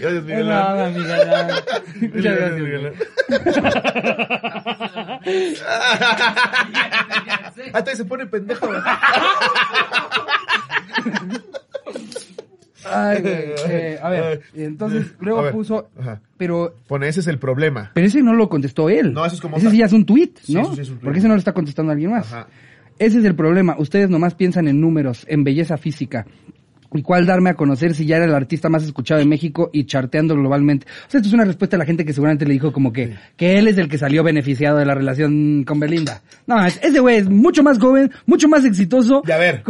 [0.00, 0.46] Gracias, Miguel.
[0.48, 2.08] No, amiga, no.
[2.08, 2.60] Muchas gracias.
[2.60, 2.92] Miguel.
[7.72, 8.68] Hasta ahí se pone pendejo.
[12.84, 13.22] Ay.
[13.24, 16.20] Eh, a ver, entonces luego ver, puso, ajá.
[16.36, 17.92] pero, Pone, ese es el problema.
[17.94, 19.12] pero ese no lo contestó él.
[19.14, 20.62] No, eso es como Ese sí ya es un tweet, Sí, ¿no?
[20.62, 21.04] eso sí es un tweet.
[21.04, 22.26] Porque ese no lo está contestando alguien más.
[22.32, 22.48] Ajá.
[22.98, 23.76] Ese es el problema.
[23.78, 26.26] Ustedes nomás piensan en números, en belleza física.
[26.94, 29.84] ¿Y cuál darme a conocer si ya era el artista más escuchado de México y
[29.84, 30.86] charteando globalmente?
[31.08, 33.14] O sea, esto es una respuesta a la gente que seguramente le dijo como que,
[33.36, 36.22] que él es el que salió beneficiado de la relación con Belinda.
[36.46, 39.22] No, es- ese güey es mucho más joven, mucho más exitoso.
[39.26, 39.62] Y a ver,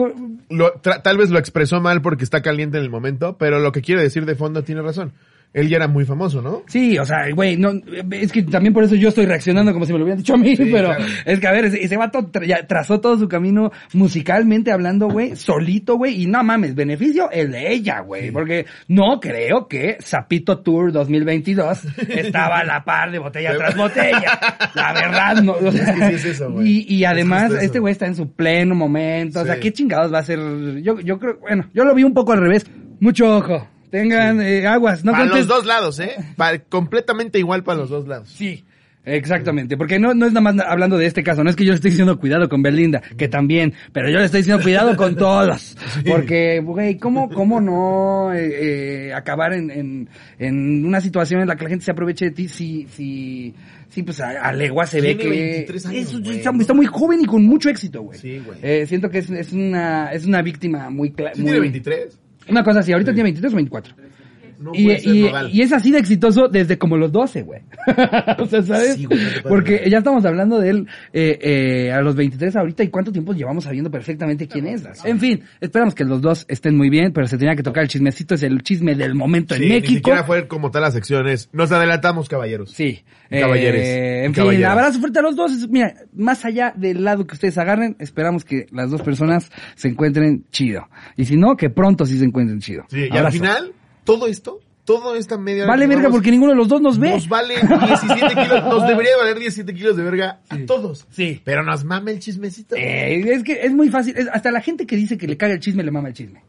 [0.50, 3.82] lo- tal vez lo expresó mal porque está caliente en el momento, pero lo que
[3.82, 5.12] quiere decir de fondo tiene razón.
[5.54, 6.62] Él ya era muy famoso, ¿no?
[6.66, 7.72] Sí, o sea, güey, no,
[8.10, 10.38] es que también por eso yo estoy reaccionando como si me lo hubieran dicho a
[10.38, 11.04] mí, Sí, pero claro.
[11.26, 15.08] es que a ver, ese, ese vato tra- ya trazó todo su camino musicalmente hablando,
[15.08, 19.98] güey, solito, güey, y no mames, beneficio el de ella, güey, porque no creo que
[20.00, 24.38] Zapito Tour 2022 estaba a la par de botella tras botella.
[24.74, 25.52] La verdad, no.
[25.52, 26.66] o sea, que sí es eso, güey.
[26.68, 30.12] y, y Es además, este güey está en su pleno momento, o sea, qué chingados
[30.12, 30.38] va a ser,
[30.82, 32.64] yo, yo creo, bueno, yo lo vi un poco al revés,
[33.00, 33.68] mucho ojo.
[33.92, 36.16] Tengan eh, aguas, no para los dos lados, ¿eh?
[36.36, 38.28] Pa- completamente igual para los dos lados.
[38.28, 38.64] Sí.
[39.04, 41.70] Exactamente, porque no, no es nada más hablando de este caso, no es que yo
[41.72, 45.16] le estoy diciendo cuidado con Belinda, que también, pero yo le estoy diciendo cuidado con
[45.16, 45.76] todos,
[46.08, 51.56] porque, güey, ¿cómo, cómo no eh, eh, acabar en, en, en una situación en la
[51.56, 53.52] que la gente se aproveche de ti si, si,
[53.88, 56.60] si pues a, a legua se ve que 23 años, es- güey, está, ¿no?
[56.60, 58.20] está muy joven y con mucho éxito, güey.
[58.20, 58.56] Sí, güey.
[58.62, 61.34] Eh, siento que es, es una, es una víctima muy clara.
[61.34, 62.20] ¿Sí tiene 23?
[62.48, 63.94] Una cosa así, ahorita tiene 23 o 24.
[64.62, 67.60] No Y, y, y es así de exitoso desde como los 12, güey.
[68.38, 68.94] o sea, ¿sabes?
[68.94, 72.88] Sí, güey, Porque ya estamos hablando de él eh, eh, a los 23 ahorita y
[72.88, 74.84] cuánto tiempo llevamos sabiendo perfectamente quién es.
[75.04, 77.88] En fin, esperamos que los dos estén muy bien, pero se tenía que tocar el
[77.88, 79.94] chismecito, es el chisme del momento Sí, en Ni México.
[79.94, 81.48] siquiera fue como tal las secciones.
[81.52, 82.70] Nos adelantamos, caballeros.
[82.72, 83.02] Sí.
[83.30, 83.88] Caballeres.
[83.88, 85.68] Eh, en fin, abrazo fuerte a los dos.
[85.70, 90.44] Mira, más allá del lado que ustedes agarren, esperamos que las dos personas se encuentren
[90.50, 90.88] chido.
[91.16, 92.84] Y si no, que pronto sí se encuentren chido.
[92.90, 93.72] Sí, y al final,
[94.04, 97.10] todo esto, toda esta media Vale verga porque ninguno de los dos nos ve.
[97.10, 101.06] Nos vale 17 kilos, nos debería valer 17 kilos de verga a todos.
[101.10, 101.40] Sí.
[101.44, 102.74] Pero nos mama el chismecito.
[102.76, 104.16] Eh, es que es muy fácil.
[104.16, 106.42] es- hasta la gente que dice que le caga el chisme le mama el chisme.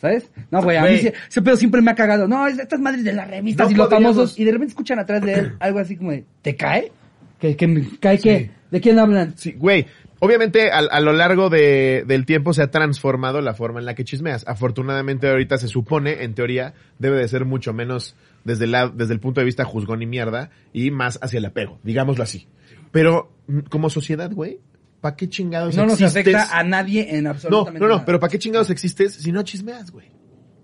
[0.00, 0.30] ¿Sabes?
[0.52, 2.28] No, güey, a mí sí- ese pedo siempre me ha cagado.
[2.28, 4.38] No, es- estas madres de las revistas No y los podríamos- famosos.
[4.38, 6.92] Y de repente escuchan atrás de él algo así como de, ¿te cae?
[7.40, 8.50] ¿Que, que me- ¿Cae qué?
[8.70, 9.32] ¿De quién hablan?
[9.36, 9.86] Sí, güey.
[10.20, 13.94] Obviamente, a, a lo largo de, del tiempo se ha transformado la forma en la
[13.94, 14.44] que chismeas.
[14.48, 19.20] Afortunadamente, ahorita se supone, en teoría, debe de ser mucho menos desde, la, desde el
[19.20, 22.48] punto de vista juzgón y mierda y más hacia el apego, digámoslo así.
[22.90, 24.58] Pero, mm, como sociedad, güey,
[25.00, 26.34] ¿para qué chingados No nos existes?
[26.34, 28.04] afecta a nadie en No, absolutamente no, no, nada.
[28.04, 30.10] pero ¿para qué chingados existes si no chismeas, güey?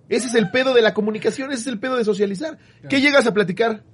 [0.09, 2.59] Ese es el pedo de la comunicación, ese es el pedo de socializar.
[2.91, 3.85] ¿Qué llegas a platicar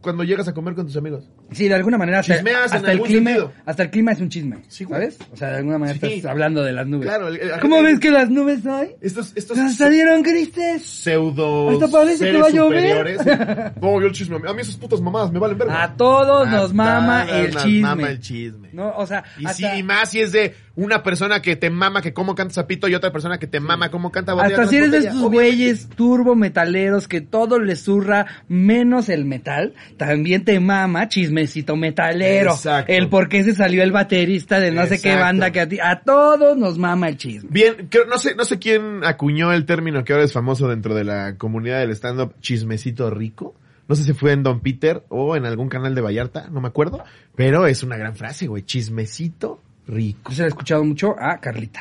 [0.00, 1.24] cuando llegas a comer con tus amigos?
[1.50, 3.52] Sí, de alguna manera hasta, Chismeas en hasta el algún clima, sentido.
[3.64, 5.00] hasta el clima es un chisme, Sí, güey.
[5.00, 5.18] ¿sabes?
[5.32, 6.14] O sea, de alguna manera Sí.
[6.16, 7.08] estás hablando de las nubes.
[7.08, 8.88] Claro, el- el- ¿Cómo el- ves que las nubes hoy?
[9.00, 10.82] Estos, estos ¿Salieron grises?
[10.84, 12.80] pseudo Hasta parece que seres va a llover.
[13.06, 13.18] superiores.
[13.80, 14.36] No, yo el chisme.
[14.46, 15.82] A mí esas putas mamadas me valen verga.
[15.84, 17.80] A todos nos mama el nos chisme.
[17.80, 18.68] mama el chisme.
[18.72, 21.70] No, o sea, Y hasta, sí, y más si es de una persona que te
[21.70, 24.56] mama que cómo canta Zapito y otra persona que te mama cómo canta Botella hasta
[24.62, 25.14] tras si eres de botella.
[25.16, 31.76] estos güeyes turbo metaleros que todo les zurra menos el metal, también te mama chismecito
[31.76, 32.52] metalero.
[32.52, 32.92] Exacto.
[32.92, 35.78] El por qué se salió el baterista de no sé qué banda que a ti,
[35.80, 37.48] a todos nos mama el chisme.
[37.52, 40.94] Bien, creo- no sé, no sé quién acuñó el término que ahora es famoso dentro
[40.94, 43.54] de la comunidad del stand-up, chismecito rico.
[43.88, 46.68] No sé si fue en Don Peter o en algún canal de Vallarta, no me
[46.68, 47.02] acuerdo.
[47.36, 48.62] Pero es una gran frase, güey.
[48.64, 50.32] Chismecito rico.
[50.32, 51.80] Se lo he escuchado mucho a Carlita.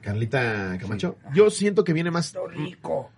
[0.00, 1.16] Carlita Camacho.
[1.34, 2.34] Yo siento que viene más...
[2.54, 3.10] Rico.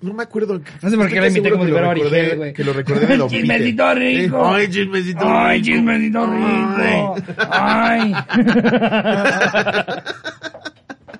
[0.00, 0.60] No me acuerdo.
[0.80, 2.52] No sé por qué la imité como si fuera Origel, güey.
[2.52, 4.48] Que lo recordé de Don Chismecito rico.
[4.48, 5.38] Ay, chismecito rico.
[5.38, 7.16] Ay, chismecito rico.
[7.50, 8.14] Ay.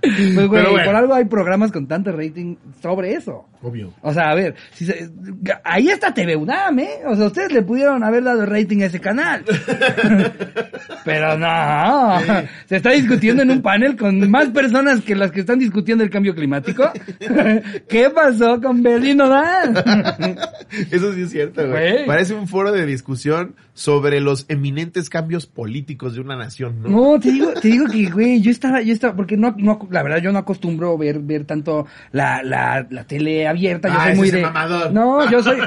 [0.35, 0.85] Pues, güey, bueno.
[0.85, 3.47] por algo hay programas con tanto rating sobre eso.
[3.63, 3.93] Obvio.
[4.03, 5.11] O sea, a ver, si se-
[5.65, 6.91] ahí está TV UNAM, ¿eh?
[7.07, 9.45] O sea, ustedes le pudieron haber dado rating a ese canal.
[11.05, 12.19] Pero no,
[12.67, 16.11] se está discutiendo en un panel con más personas que las que están discutiendo el
[16.11, 16.91] cambio climático.
[17.89, 19.75] ¿Qué pasó con Berlín Nodal?
[20.91, 21.67] Eso sí es cierto.
[21.67, 22.07] Güey.
[22.07, 26.89] Parece un foro de discusión sobre los eminentes cambios políticos de una nación, ¿no?
[26.89, 30.03] No, te digo, te digo que, güey, yo estaba, yo estaba, porque no, no, la
[30.03, 34.17] verdad, yo no acostumbro ver, ver tanto la, la, la tele abierta, yo Ah, soy
[34.17, 34.43] muy de...
[34.43, 34.93] mamador.
[34.93, 35.59] No, yo soy...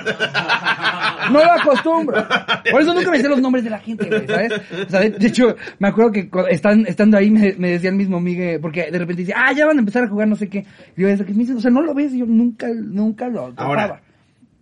[1.31, 2.27] No lo acostumbro.
[2.69, 4.51] Por eso nunca me sé los nombres de la gente, güey, ¿sabes?
[4.87, 7.95] O sea, de, de hecho, me acuerdo que están, estando ahí me, me decía el
[7.95, 10.49] mismo Migue, porque de repente dice, ah, ya van a empezar a jugar no sé
[10.49, 10.65] qué.
[10.97, 11.55] Y yo, "¿Eso qué me dices?
[11.55, 14.01] o sea, no lo ves, yo nunca, nunca lo Ahora, topaba.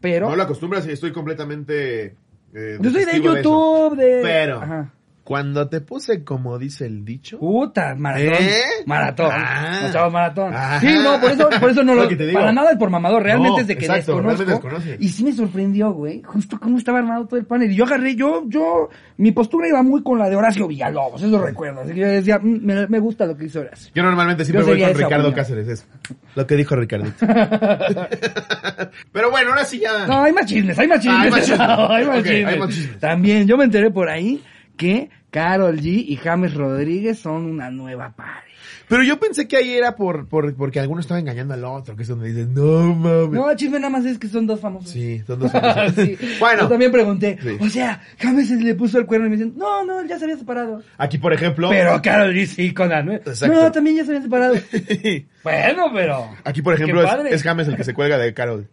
[0.01, 0.29] Pero...
[0.29, 2.13] No lo acostumbras y estoy completamente...
[2.53, 3.21] eh, yo soy de.
[3.21, 4.21] YouTube, de...
[4.23, 4.93] Pero, Ajá.
[5.29, 7.37] Cuando te puse como dice el dicho...
[7.37, 8.33] Puta, maratón.
[8.33, 8.61] ¿Eh?
[8.87, 9.29] Maratón.
[9.31, 9.85] Ah.
[9.87, 10.55] Echamos maratón.
[10.55, 10.79] Ajá.
[10.79, 13.57] Sí, no, por eso, por eso no lo, Lo para nada es por mamador, realmente
[13.57, 14.43] No, es de que exacto, desconozco.
[14.45, 14.97] desconoce.
[14.99, 17.71] Y sí me sorprendió, güey, justo cómo estaba armado todo el panel.
[17.71, 21.39] Y yo agarré, yo, yo, mi postura iba muy con la de Horacio Villalobos, eso
[21.39, 21.81] recuerdo.
[21.81, 23.91] Así que yo decía, "Mm, me, me gusta lo que hizo Horacio.
[23.93, 25.33] Yo normalmente siempre Yo voy con Ricardo opinión.
[25.33, 25.85] Cáceres, eso.
[26.33, 27.23] Lo que dijo Ricardito.
[29.11, 30.07] Pero bueno, ahora sí ya...
[30.07, 31.19] No, hay más chismes, hay más chismes.
[31.19, 31.59] Ah, hay más chismes.
[31.67, 32.45] No, hay más chismes.
[32.47, 32.99] hay más chismes.
[32.99, 34.41] También, yo me enteré por ahí
[34.75, 38.43] que Carol G y James Rodríguez son una nueva pareja.
[38.87, 42.01] Pero yo pensé que ahí era por, por porque alguno estaba engañando al otro, que
[42.01, 43.29] es donde dicen, no mames.
[43.39, 44.89] No, chisme nada más es que son dos famosos.
[44.89, 45.93] Sí, son dos famosos.
[45.95, 46.17] Sí.
[46.39, 46.63] Bueno.
[46.63, 47.57] Yo también pregunté, Sí.
[47.59, 50.37] o sea, James le puso el cuerno y me dicen, no, no, ya se había
[50.37, 50.81] separado.
[50.97, 51.69] Aquí, por ejemplo.
[51.69, 53.21] Pero Carol G sí con Anuel.
[53.25, 53.55] Exacto.
[53.55, 54.55] No, también ya se habían separado.
[55.43, 56.29] bueno, pero.
[56.43, 58.67] Aquí, por ejemplo, es, es James el que se cuelga de Carol.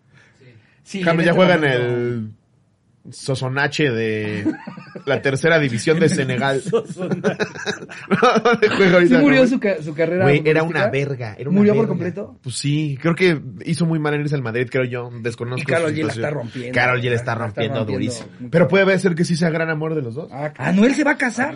[0.83, 2.31] Sí, James ya este juega en el
[3.11, 4.45] Sosonache de
[5.05, 6.63] la tercera división de Senegal.
[9.07, 9.49] Sí murió ¿no?
[9.49, 10.25] su, ca- su carrera.
[10.25, 11.35] Güey, era una verga.
[11.39, 12.39] Era una ¿Murió por completo?
[12.43, 15.11] Pues sí, creo que hizo muy mal en irse al Madrid, creo yo.
[15.21, 15.61] Desconozco.
[15.61, 16.11] Y G la situación.
[16.11, 16.73] está rompiendo.
[16.75, 18.29] Karol G la está rompiendo, rompiendo durísimo.
[18.51, 20.29] Pero puede ser que sí sea gran amor de los dos.
[20.33, 21.55] Ah, ¿Anuel se va a casar?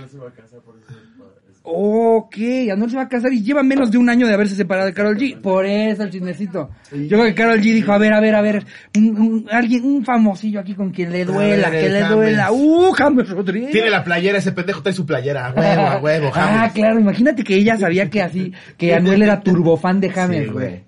[1.72, 2.36] Ok,
[2.72, 4.92] Anuel se va a casar y lleva menos de un año de haberse separado de
[4.92, 5.40] Carol G.
[5.40, 6.70] Por eso el chismecito.
[6.90, 8.64] Yo creo que Carol G dijo, a ver, a ver, a ver,
[8.96, 12.16] un, un- alguien, un famosillo aquí con quien le duela, ver, que le James.
[12.16, 12.52] duela.
[12.52, 13.70] Uh, James Rodríguez.
[13.70, 15.46] Tiene la playera, ese pendejo trae su playera.
[15.46, 16.58] A huevo, a huevo, James.
[16.60, 20.50] Ah, claro, imagínate que ella sabía que así, que Anuel era turbofan de James, Sí,
[20.52, 20.82] güey.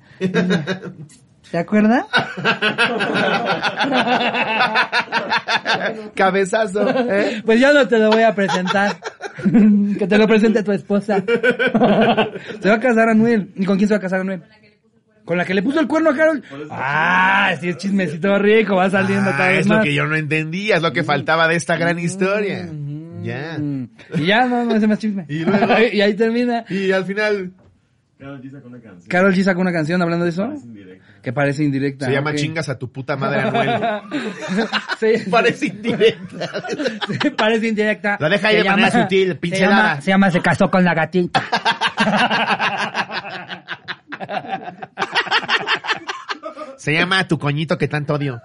[1.53, 2.07] ¿Te acuerdas?
[6.15, 7.43] Cabezazo, ¿eh?
[7.45, 8.97] Pues yo no te lo voy a presentar.
[9.99, 11.23] que te lo presente tu esposa.
[12.61, 13.51] se va a casar Anuel.
[13.57, 14.43] ¿Y con quién se va a casar Anuel?
[15.25, 16.43] Con la que le puso el cuerno a Carol.
[16.71, 19.85] Ah, sí es chismecito rico, va saliendo cada Ah, vez es lo más.
[19.85, 22.69] que yo no entendía, es lo que faltaba de esta gran historia.
[23.23, 23.57] Ya.
[23.59, 23.89] Mm.
[24.17, 25.25] Y ya, no, no es más chisme.
[25.29, 26.65] Y luego- y ahí termina.
[26.69, 27.53] Y al final
[28.19, 29.09] Carol G sacó una canción.
[29.09, 30.53] Carol G sacó una canción hablando de eso.
[31.23, 32.07] Que parece indirecta.
[32.07, 32.35] se llama.
[32.35, 33.71] Chingas a tu puta madre Anuel.
[34.99, 35.31] Sí.
[35.31, 36.51] Parece indirecta.
[37.21, 38.17] Sí, parece indirecta.
[38.21, 40.01] La deja ahí Se de manera sutil, se pincelada.
[40.01, 41.43] Se llama Se casó con la gatita.
[46.77, 48.41] Se llama Tu coñito que tanto odio.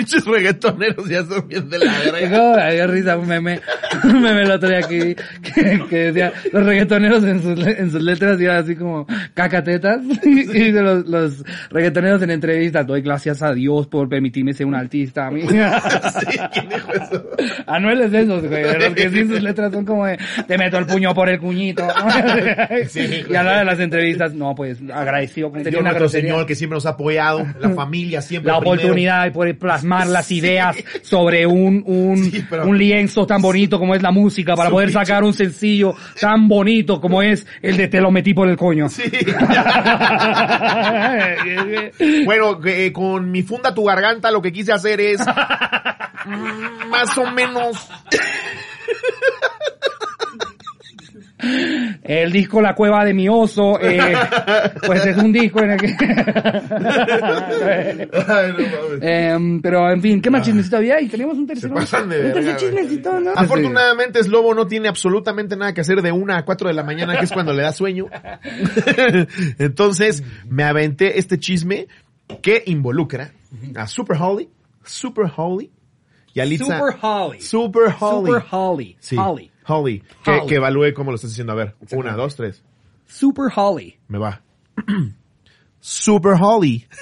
[0.00, 2.70] Pinches reggaetoneros ya son bien de la verga.
[2.70, 3.60] Dio risa un meme,
[4.04, 8.02] un meme el otro día aquí, que, que decía, los reggaetoneros en sus, en sus
[8.02, 13.52] letras iban así como cacatetas, y dice los, los reggaetoneros en entrevistas, doy gracias a
[13.52, 15.42] Dios por permitirme ser un artista a mí.
[15.50, 17.30] Sí, ¿quién dijo eso?
[17.66, 20.56] Anuel es de esos, güey, de los que sí sus letras son como de, te
[20.58, 21.86] meto el puño por el cuñito.
[22.88, 26.30] Sí, y a la hora de las entrevistas, no, pues, agradecido, Señor una nuestro grosería.
[26.32, 28.80] señor que siempre nos ha apoyado, la familia siempre la primero.
[28.82, 29.58] oportunidad de poder
[29.90, 34.10] plasmar las ideas sobre un, un, Sí, pero- un lienzo tan bonito como es la
[34.10, 38.32] música para poder sacar un sencillo tan bonito como es el de Te lo metí
[38.34, 38.88] por el coño.
[38.88, 39.02] Sí.
[42.24, 45.20] Bueno, eh, con mi funda tu garganta lo que quise hacer es
[46.90, 47.88] más o menos
[52.02, 54.00] El disco La Cueva de mi Oso, eh,
[54.86, 55.86] pues es un disco en el que...
[58.28, 59.00] Ay, no mames.
[59.02, 61.00] Em, pero en fin, ¿qué más chismecito había?
[61.00, 62.70] Y teníamos un tercer, Se pasan de un tercer verga, güey.
[62.70, 63.32] chismecito, ¿no?
[63.34, 67.18] Afortunadamente Slobo no tiene absolutamente nada que hacer de una a cuatro de la mañana,
[67.18, 68.06] que es cuando le da sueño.
[69.58, 71.86] Entonces, me aventé este chisme
[72.42, 73.32] que involucra
[73.74, 74.48] a Super Holly,
[74.84, 75.70] Super Holly
[76.32, 76.78] y a Litza.
[76.78, 77.40] Super Holly.
[77.40, 78.26] Super Holly.
[78.26, 78.96] Super Holly.
[79.00, 79.50] Sí, Holly.
[79.70, 80.02] Holly.
[80.24, 80.46] Que, Holly.
[80.48, 81.52] que evalúe cómo lo estás diciendo.
[81.52, 82.62] A ver, una, dos, tres.
[83.06, 83.98] Super Holly.
[84.08, 84.40] Me va.
[85.80, 86.86] Super Holly.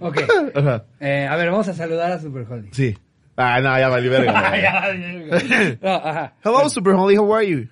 [0.00, 0.20] Ok.
[0.54, 0.84] Ajá.
[1.00, 2.68] Eh, a ver, vamos a saludar a Super Holly.
[2.72, 2.96] Sí.
[3.36, 4.50] Ah, no, ya valí verga.
[5.28, 5.78] güey.
[5.80, 6.34] No, ajá.
[6.44, 7.68] Hello, Super Holly, how are you?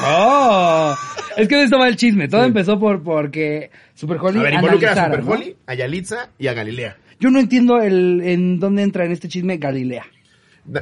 [0.00, 0.94] Oh,
[1.36, 2.28] es que de esto va el chisme.
[2.28, 5.32] Todo empezó por porque Super Holly A ver, involucra a Super ¿no?
[5.32, 6.96] Holly, a Yalitza y a Galilea.
[7.20, 10.04] Yo no entiendo el en dónde entra en este chisme Galilea.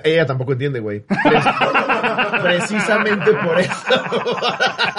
[0.03, 1.01] Ella tampoco entiende, güey.
[1.01, 1.17] Pre-
[2.43, 3.73] Precisamente por eso.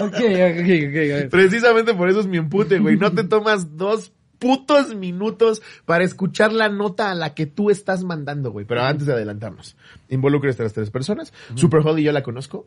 [0.00, 1.30] Ok, ok, ok.
[1.30, 2.96] Precisamente por eso es mi empute, güey.
[2.96, 8.04] No te tomas dos putos minutos para escuchar la nota a la que tú estás
[8.04, 8.64] mandando, güey.
[8.66, 9.76] Pero antes de adelantarnos,
[10.08, 11.32] involucra a estas tres personas.
[11.54, 12.66] Super Holly yo la conozco.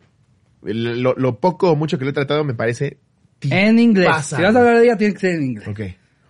[0.64, 2.98] Lo, lo poco o mucho que le he tratado me parece...
[3.44, 4.06] En inglés.
[4.08, 5.68] tipaza, si vas a hablar de ella, tiene que ser en inglés.
[5.68, 5.80] Ok,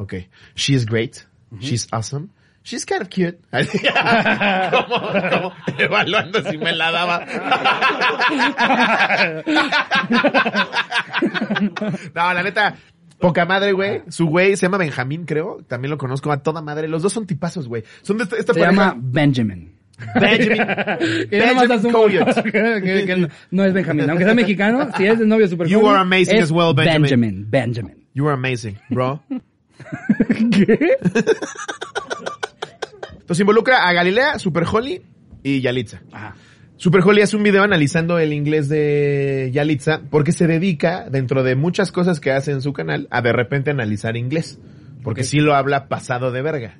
[0.01, 0.13] ok.
[0.55, 1.25] She is great.
[1.59, 2.29] She's awesome.
[2.63, 3.39] She's kind of cute.
[3.51, 5.53] ¿Cómo, cómo?
[5.79, 7.25] Evaluando si me la daba.
[12.15, 12.75] no, la neta,
[13.19, 14.01] poca madre, güey.
[14.09, 15.63] Su güey se llama Benjamín, creo.
[15.67, 16.87] También lo conozco a toda madre.
[16.87, 17.83] Los dos son tipazos, güey.
[18.01, 19.75] Son de esta, esta Se pareja- llama Benjamin.
[20.19, 21.91] Benjamin.
[21.91, 22.43] Coyote.
[22.51, 24.09] que, que no, no es Benjamin.
[24.09, 27.01] Aunque sea mexicano, si es el novio Super You are amazing as well, Benjamin.
[27.01, 27.45] Benjamin.
[27.49, 28.07] Benjamin.
[28.13, 29.21] You are amazing, bro.
[30.51, 30.97] ¿Qué?
[33.13, 35.01] Entonces involucra a Galilea, Super Holly
[35.43, 36.01] y Yalitza.
[36.11, 36.35] Ajá.
[36.77, 41.55] Super Holly hace un video analizando el inglés de Yalitza porque se dedica, dentro de
[41.55, 44.59] muchas cosas que hace en su canal, a de repente analizar inglés.
[45.03, 45.27] Porque Ok.
[45.27, 46.79] sí lo habla pasado de verga.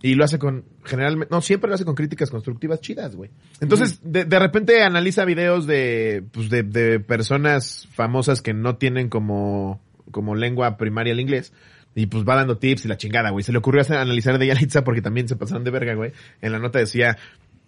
[0.00, 3.30] Y lo hace con, generalmente, no, siempre lo hace con críticas constructivas chidas, güey.
[3.60, 9.08] Entonces, de, de repente analiza videos de, pues, de, de personas famosas que no tienen
[9.08, 9.80] como,
[10.10, 11.52] como lengua primaria el inglés.
[11.94, 13.44] Y pues va dando tips y la chingada, güey.
[13.44, 16.12] Se le ocurrió hacer, analizar de Yalitza porque también se pasaron de verga, güey.
[16.40, 17.18] En la nota decía,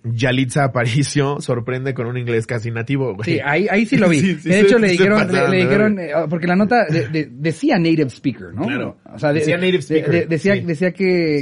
[0.02, 3.24] Yalitza Aparicio sorprende con un inglés casi nativo, güey.
[3.24, 4.20] Sí, ahí, ahí sí lo vi.
[4.20, 6.84] Sí, sí, de hecho, le dijeron, le, pasaron le de dijeron, eh, porque la nota
[6.86, 8.66] de- de- decía native speaker, ¿no?
[8.66, 8.96] Claro.
[9.14, 11.40] O sea, de- Decía native speaker, de- decía, decía que,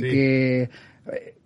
[0.63, 0.69] eh,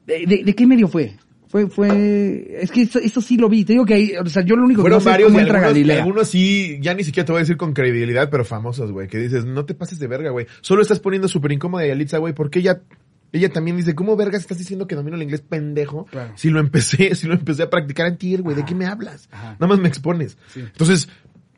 [0.07, 1.12] de qué medio fue?
[1.57, 3.64] Fue, fue, es que eso, eso sí lo vi.
[3.64, 5.28] Te digo que ahí, o sea, yo lo único Fueron que no sé es varios
[5.28, 8.44] cómo entra algunos, algunos sí, ya ni siquiera te voy a decir con credibilidad, pero
[8.44, 10.46] famosos, güey, que dices, no te pases de verga, güey.
[10.61, 12.82] Solo estás poniendo súper incómoda a Yalitza, güey, porque ella,
[13.32, 16.04] ella también dice, ¿cómo vergas estás diciendo que domino el inglés pendejo?
[16.11, 16.34] Claro.
[16.36, 19.30] Si lo empecé, si lo empecé a practicar en ti, güey, ¿de qué me hablas?
[19.32, 19.52] Ajá.
[19.52, 20.36] Nada más me expones.
[20.52, 20.61] Sí.
[20.61, 21.09] Entonces,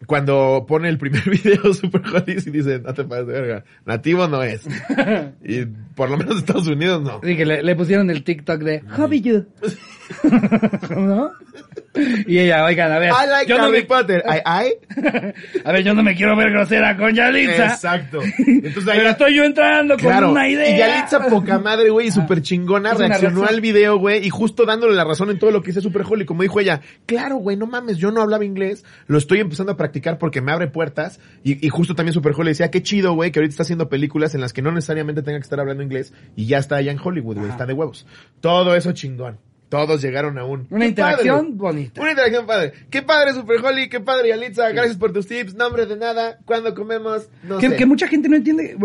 [0.06, 4.28] cuando pone el primer video super jodido y dice, no te pases de verga, nativo
[4.28, 4.66] no es.
[5.44, 7.20] y por lo menos Estados Unidos no.
[7.22, 9.46] Sí, que le, le pusieron el TikTok de Hobby You.
[10.96, 11.32] ¿No?
[12.26, 13.10] Y ella, oigan, a ver.
[13.10, 14.22] I like yo no Harry me, Potter.
[14.26, 15.60] I, I.
[15.64, 17.66] a ver, yo no me quiero ver grosera con Yalitza.
[17.66, 18.20] Exacto.
[18.46, 20.74] Entonces ahí Pero estoy yo entrando con Claro, una idea.
[20.74, 24.94] y Yalitza poca madre, güey, y súper chingona, reaccionó al video, güey, y justo dándole
[24.94, 27.66] la razón en todo lo que hice Super Holly, como dijo ella, claro, güey, no
[27.66, 31.64] mames, yo no hablaba inglés, lo estoy empezando a practicar porque me abre puertas, y,
[31.64, 34.40] y justo también Super Holly decía, qué chido, güey, que ahorita está haciendo películas en
[34.40, 37.38] las que no necesariamente tenga que estar hablando inglés, y ya está allá en Hollywood,
[37.38, 38.06] güey, está de huevos.
[38.40, 39.38] Todo eso chingón.
[39.68, 40.66] Todos llegaron a un...
[40.70, 41.52] Una ¡Qué interacción padre!
[41.56, 42.00] bonita.
[42.00, 42.72] Una interacción padre.
[42.90, 46.74] Qué padre, Super Holly, qué padre, Yalitza, gracias por tus tips, nombre de nada, cuando
[46.74, 47.76] comemos, no que, sé.
[47.76, 48.76] que mucha gente no entiende,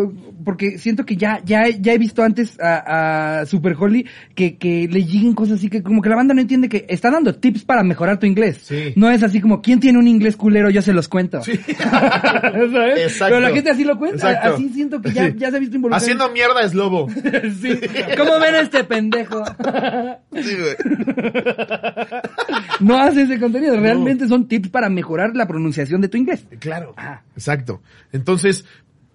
[0.44, 4.06] porque siento que ya, ya, ya he visto antes a, a Super Holly
[4.36, 7.10] que, que le lleguen cosas así que como que la banda no entiende que está
[7.12, 8.60] dando tips para mejorar tu inglés.
[8.64, 8.94] Sí.
[8.96, 10.70] No es así como, ¿quién tiene un inglés culero?
[10.70, 11.42] Yo se los cuento.
[11.44, 11.58] Sí.
[11.78, 13.00] ¿Sabes?
[13.00, 13.36] Exacto.
[13.36, 14.30] Pero la gente así lo cuenta.
[14.32, 14.56] Exacto.
[14.56, 15.36] Así siento que ya, Sí.
[15.38, 16.04] ya se ha visto involucrado.
[16.04, 17.08] Haciendo mierda es lobo.
[17.62, 17.80] Sí.
[18.18, 19.44] ¿Cómo ven a este pendejo?
[19.46, 20.72] Sí, güey.
[22.80, 23.80] no hace ese contenido.
[23.80, 26.45] Realmente son tips para mejorar la pronunciación de tu inglés.
[26.59, 26.93] Claro.
[26.97, 27.24] Ajá.
[27.36, 27.82] Exacto.
[28.11, 28.65] Entonces,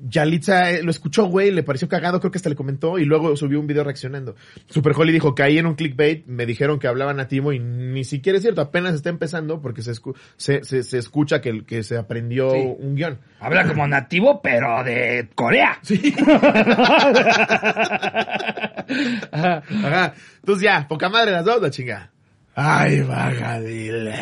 [0.00, 3.36] Yalitza eh, lo escuchó, güey, le pareció cagado, creo que hasta le comentó y luego
[3.36, 4.36] subió un video reaccionando.
[4.68, 8.36] Super Holly dijo, caí en un clickbait, me dijeron que hablaba nativo y ni siquiera
[8.36, 11.96] es cierto, apenas está empezando porque se, escu- se, se, se escucha que, que se
[11.98, 12.58] aprendió Sí.
[12.78, 13.18] un guion.
[13.40, 15.78] Habla como nativo, pero de Corea.
[15.82, 16.14] Sí.
[19.32, 19.62] Ajá.
[19.84, 20.14] Ajá.
[20.36, 22.10] Entonces ya, poca madre las dos, la chinga.
[22.54, 24.14] Ay, vagadile.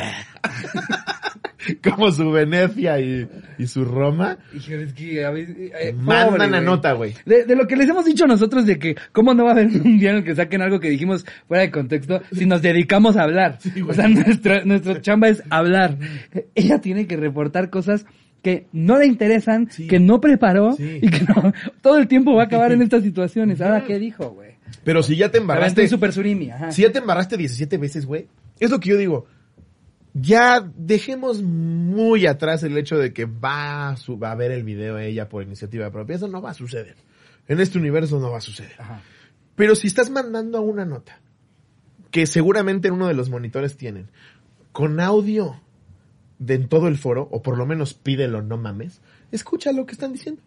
[1.82, 3.26] Como su Venecia y,
[3.58, 4.38] y su Roma.
[4.54, 7.14] Híjole, es que a veces, eh, Mandan pobre, a nota, güey.
[7.24, 9.66] De, de lo que les hemos dicho nosotros de que cómo no va a haber
[9.66, 13.16] un día en el que saquen algo que dijimos fuera de contexto si nos dedicamos
[13.16, 13.58] a hablar.
[13.88, 15.96] o sea, nuestra, nuestra chamba es hablar.
[16.54, 18.06] Ella tiene que reportar cosas
[18.42, 19.88] que no le interesan, Sí.
[19.88, 21.00] que no preparó Sí.
[21.02, 21.52] y que no-
[21.82, 23.60] todo el tiempo va a acabar en estas situaciones.
[23.60, 24.50] Ahora, ¿qué dijo, güey?
[24.84, 26.70] Pero si ya te un super surimi, ajá.
[26.70, 28.26] Si ya te embarraste 17 veces, güey.
[28.60, 29.26] Es lo que yo digo.
[30.18, 34.62] Ya dejemos muy atrás el hecho de que va a, su- va a ver el
[34.64, 36.16] video ella por iniciativa propia.
[36.16, 36.96] Eso no va a suceder.
[37.48, 38.72] En este universo no va a suceder.
[38.78, 39.02] Ajá.
[39.56, 41.20] Pero si estás mandando una nota,
[42.10, 44.10] que seguramente en uno de los monitores tienen,
[44.72, 45.60] con audio
[46.38, 49.00] de en todo el foro, o por lo menos pídelo, no mames,
[49.32, 50.42] escucha lo que están diciendo.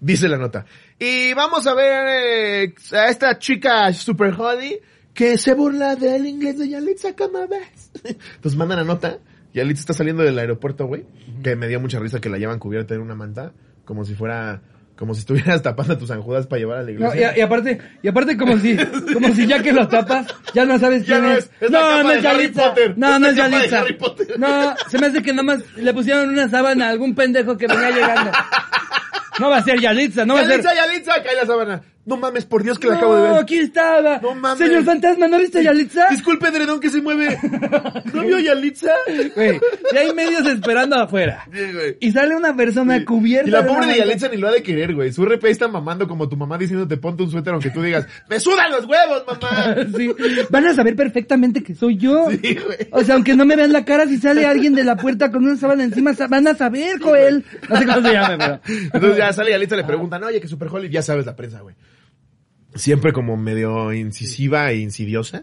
[0.00, 0.64] Dice la nota.
[0.98, 4.80] Y vamos a ver eh, a esta chica Super Holly
[5.14, 7.90] que se burla del inglés de Yalitza, ¿cómo ves?
[8.34, 9.18] Entonces mandan la nota.
[9.52, 11.04] Yalitza está saliendo del aeropuerto, güey.
[11.42, 13.52] Que me dio mucha risa que la llevan cubierta en una manta.
[13.84, 14.62] Como si fuera,
[14.96, 17.32] como si estuvieras tapando tus anjudas para llevar a la No, iglesia.
[17.34, 18.76] y, y aparte, y aparte como si,
[19.12, 21.50] como si ya que lo tapas, ya no sabes Ya quién no es.
[21.68, 22.68] no, no es Harry Yalitza.
[22.68, 23.84] Potter, No, no es Yalitza.
[24.38, 27.66] No, se me hace que nada más le pusieron una sábana a algún pendejo que
[27.66, 28.30] venía llegando.
[29.40, 30.62] No va a ser Yalitza, no va a ser.
[30.62, 31.82] Yalitza, Yalitza, cae la sábana.
[32.06, 33.42] No mames, por Dios que la acabo de No, ver.
[33.42, 34.18] aquí estaba.
[34.20, 34.66] No mames.
[34.66, 36.06] Señor Fantasma, ¿no viste a Yalitza?
[36.10, 37.38] Disculpe, Dredón, que se mueve.
[38.14, 38.90] ¿No vio a Yalitza?
[39.36, 39.60] Güey,
[39.92, 41.44] y hay medios esperando afuera.
[41.52, 41.96] Sí, güey.
[42.00, 43.04] Y sale una persona Sí.
[43.04, 43.48] cubierta.
[43.48, 43.98] Y la de pobre de.
[43.98, 45.12] Yalitza ni lo ha de querer, güey.
[45.12, 48.40] Su RP está mamando como tu mamá diciéndote ponte un suéter aunque tú digas, ¡me
[48.40, 49.76] sudan los huevos, mamá!
[49.96, 50.10] Sí.
[50.48, 52.28] Van a saber perfectamente que soy yo.
[52.30, 52.88] Sí, güey.
[52.92, 55.44] O sea, aunque no me vean la cara, si sale alguien de la puerta con
[55.44, 57.44] una sábana encima, van a saber, Joel.
[57.68, 58.60] No sé cómo se llame, pero.
[58.94, 61.74] Entonces ya sale Yalitza le preguntan, oye, que Super Holly, ya sabes la prensa, güey.
[62.74, 65.42] Siempre como medio incisiva e insidiosa.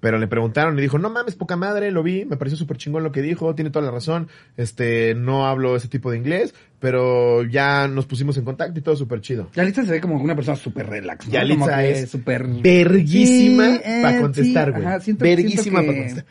[0.00, 3.02] Pero le preguntaron y dijo, no mames, poca madre, lo vi, me pareció súper chingón
[3.02, 7.42] lo que dijo, tiene toda la razón, este, no hablo ese tipo de inglés, pero
[7.44, 9.50] ya nos pusimos en contacto y todo súper chido.
[9.54, 11.26] Yalitza se ve como una persona súper relax.
[11.26, 11.32] ¿no?
[11.34, 12.46] Yalitza Como que es súper...
[12.46, 15.00] verguísima Sí, eh, para contestar, sí, güey.
[15.02, 16.24] siento- verguísima para contestar.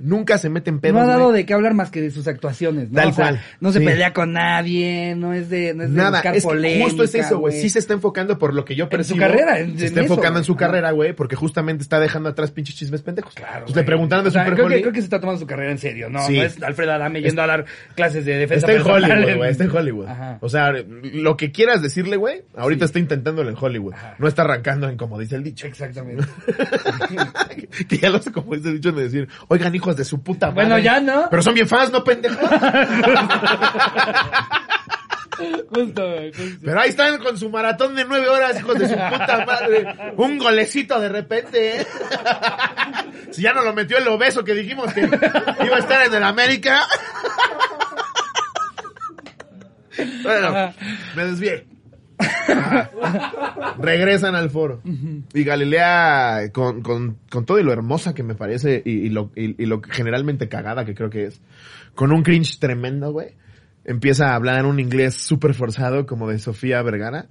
[0.00, 1.38] Nunca se mete en pedos, no ha dado güey.
[1.38, 2.96] de qué hablar más que de sus actuaciones, ¿no?
[3.00, 3.84] Tal O sea, cual, No se sí.
[3.84, 7.02] pelea con nadie, no es de, no es de Nada, buscar es que polémica, justo
[7.04, 7.60] es eso, güey.
[7.60, 9.18] Sí se está enfocando por lo que yo En su percibo.
[9.20, 12.28] carrera, en- se está en eso, enfocando en su carrera, güey, porque justamente está dejando
[12.28, 13.34] atrás pinches chismes pendejos.
[13.34, 15.40] Claro, Pues le preguntaron de O sea, Super creo que, creo que se está tomando
[15.40, 16.26] su carrera en serio, ¿no?
[16.26, 16.36] Sí.
[16.36, 19.64] No es Alfred Adame yendo a dar clases de defensa Está en Hollywood, güey, está
[19.64, 20.06] en Hollywood.
[20.06, 20.38] Ajá.
[20.40, 23.94] O sea, lo que quieras decirle, güey, ahorita está intentándolo en Hollywood.
[23.94, 24.16] Ajá.
[24.18, 25.66] No está arrancando en como dice el dicho.
[25.66, 26.24] Exactamente.
[27.88, 30.48] que ya lo sé como dice el dicho de decir, oigan, hijos de su puta
[30.48, 30.64] madre.
[30.66, 31.28] Bueno, ya, ¿no?
[31.30, 32.38] Pero son bien fans, ¿no, pendejos?
[35.68, 36.02] Justo,
[36.34, 36.58] justo.
[36.64, 40.14] Pero ahí están con su maratón de nueve horas, hijos de su puta madre.
[40.16, 41.86] Un golecito de repente, ¿eh?
[43.32, 46.22] Si ya no lo metió el obeso que dijimos que iba a estar en el
[46.22, 46.82] América.
[50.22, 50.74] Bueno,
[51.14, 51.66] me desvié.
[53.78, 54.80] Regresan al foro.
[55.34, 59.30] Y Galilea, con, con, con todo y lo hermosa que me parece y, y lo,
[59.34, 61.40] y, y lo generalmente cagada que creo que es,
[61.94, 63.34] con un cringe tremendo, güey,
[63.86, 67.26] empieza a hablar un inglés súper forzado como de Sofía Vergara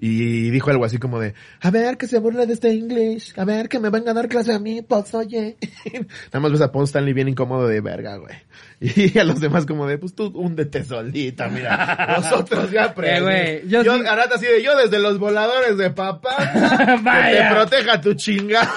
[0.00, 3.44] y dijo algo así como de, a ver que se burla de este inglés, a
[3.44, 5.56] ver que me venga a dar clase a mí, pues oye.
[6.32, 8.34] Nada más ves a Paul Stanley bien incómodo de verga, güey.
[8.80, 12.16] Y a los demás como de, pues tú húndete solita, mira.
[12.20, 16.36] Nosotros ya Eh, güey, yo yo, sí- así de yo desde los voladores de papá,
[16.38, 18.68] que te proteja tu chingada.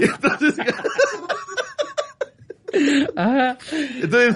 [0.00, 0.54] y entonces,
[3.16, 3.58] Ajá.
[4.02, 4.34] entonces,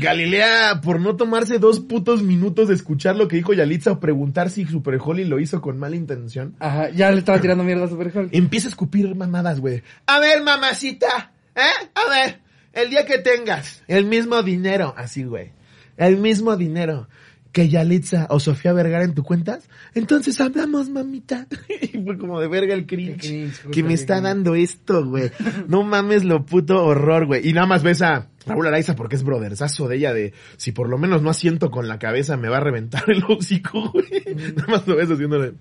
[0.00, 4.50] Galilea, por no tomarse dos putos minutos de escuchar lo que dijo Yalitza o preguntar
[4.50, 7.88] si Super Holly lo hizo con mala intención, Ajá, ya le estaba tirando mierda a
[7.88, 8.30] Super Hulk.
[8.32, 9.82] empieza a escupir mamadas, güey.
[10.06, 11.88] A ver, mamacita, ¿eh?
[11.94, 12.40] A ver,
[12.72, 15.52] el día que tengas el mismo dinero, así, güey,
[15.96, 17.08] el mismo dinero
[17.52, 21.46] que Yalitza o Sofía Vergara en tu cuentas, entonces hablamos, mamita.
[21.92, 24.24] Y fue como de verga el cringe, que me está cringe.
[24.24, 25.30] dando esto, güey.
[25.68, 27.46] No mames lo puto horror, güey.
[27.46, 30.88] Y nada más ves a Raúl Araiza porque es brotherzazo de ella de si por
[30.88, 34.52] lo menos no asiento con la cabeza me va a reventar el hocico, güey.
[34.56, 35.52] Nada más lo ves haciéndole.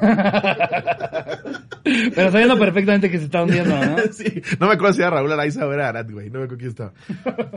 [2.14, 3.96] Pero sabiendo perfectamente que se está hundiendo, ¿no?
[4.12, 6.30] Sí, no me acuerdo si era Raúl Araiza o era Arat, güey.
[6.30, 6.92] No me acuerdo quién estaba.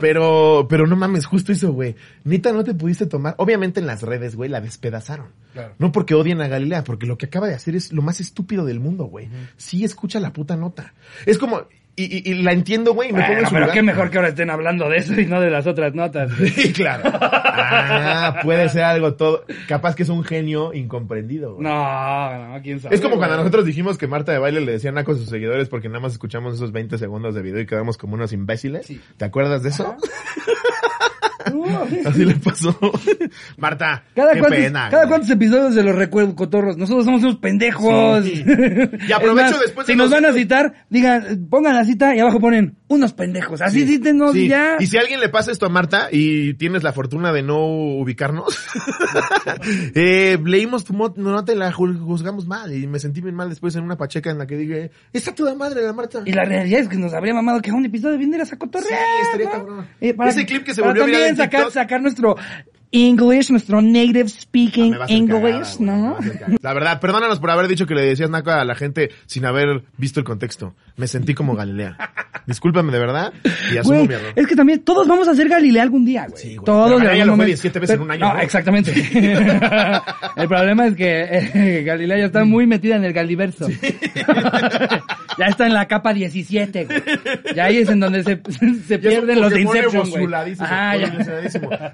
[0.00, 1.96] Pero, pero no mames, justo eso, güey.
[2.24, 3.34] Neta, no te pudiste tomar.
[3.38, 5.28] Obviamente en las redes, güey, la despedazaron.
[5.52, 5.74] Claro.
[5.78, 8.64] No porque odien a Galilea, porque lo que acaba de hacer es lo más estúpido
[8.64, 9.28] del mundo, güey.
[9.56, 10.94] Sí escucha la puta nota.
[11.26, 11.66] Es como,
[12.04, 13.74] y, y, y la entiendo, güey, y me pongo en su pero lugar.
[13.74, 16.36] qué mejor que ahora estén hablando de eso y no de las otras notas.
[16.36, 16.50] güey.
[16.60, 17.10] Sí, claro.
[17.12, 19.44] Ah, puede ser algo todo.
[19.68, 21.64] Capaz que es un genio incomprendido, güey.
[21.64, 22.94] No, no, quién sabe.
[22.94, 25.68] Es como cuando nosotros dijimos que Marta de Baile le decían a con sus seguidores
[25.68, 28.86] porque nada más escuchamos esos 20 segundos de video y quedamos como unos imbéciles.
[28.86, 29.00] Sí.
[29.16, 29.96] ¿Te acuerdas de eso?
[32.06, 32.76] Así le pasó.
[33.58, 34.88] Marta, Cada, qué cuántos, pena.
[34.90, 35.08] cada güey.
[35.08, 36.76] cuántos episodios de los recuerdos cotorros.
[36.76, 38.24] Nosotros somos unos pendejos.
[38.24, 38.44] Sí.
[39.08, 42.20] Y aprovecho más, después de Si nos van a citar, digan, pongan la cita y
[42.20, 43.60] abajo ponen unos pendejos.
[43.60, 44.46] Así cítenos Sí.
[44.46, 44.76] y ya.
[44.80, 47.58] Y si a alguien le pasa esto a Marta y tienes la fortuna de no
[48.00, 48.58] ubicarnos,
[49.94, 53.48] eh, leímos tu mo- no te la ju- juzgamos mal y me sentí bien mal
[53.48, 56.22] después en una pacheca en la que dije, está toda madre la Marta.
[56.24, 58.90] Y la realidad es que nos habría mamado que un episodio vinieras a cotorrear.
[58.90, 59.52] Sí, estaría ¿no?
[59.52, 59.86] cabrón.
[60.00, 61.59] Eh, Ese clip que se volvió viral en TikTok.
[61.70, 62.36] Sacar nuestro
[62.92, 66.16] English, nuestro native Ah, speaking me va a hacer English, ¿no?
[66.60, 69.84] La verdad, perdónanos por haber dicho que le decías naco a la gente sin haber
[69.96, 70.74] visto el contexto.
[70.96, 71.96] Me sentí como Galilea.
[72.46, 73.32] Discúlpame de verdad
[73.72, 74.32] y asumo mi error.
[74.34, 76.42] es que también todos vamos a ser Galilea algún día, güey.
[76.42, 76.56] Sí.
[76.64, 77.46] Todos Galilea lo fue momento.
[77.46, 78.40] 17 veces en un año, No, ¿no?
[78.40, 78.92] exactamente.
[80.36, 83.68] el problema es que eh, Galilea ya está muy metida en el Galiverso.
[85.38, 87.02] ya está en la capa 17, güey.
[87.54, 88.40] Ya ahí es en donde se,
[88.88, 90.26] se pierden los de Inception, güey.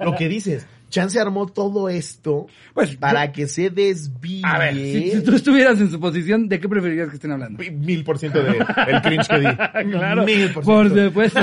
[0.00, 4.42] Lo que dices, Chance armó todo esto Pues, para que se desvíe.
[4.44, 7.62] A ver, si, si tú estuvieras en su posición, ¿de qué preferirías que estén hablando?
[7.72, 9.46] Mil por ciento de el cringe que di.
[9.90, 11.08] Claro, Mil por por ciento.
[11.08, 11.40] supuesto.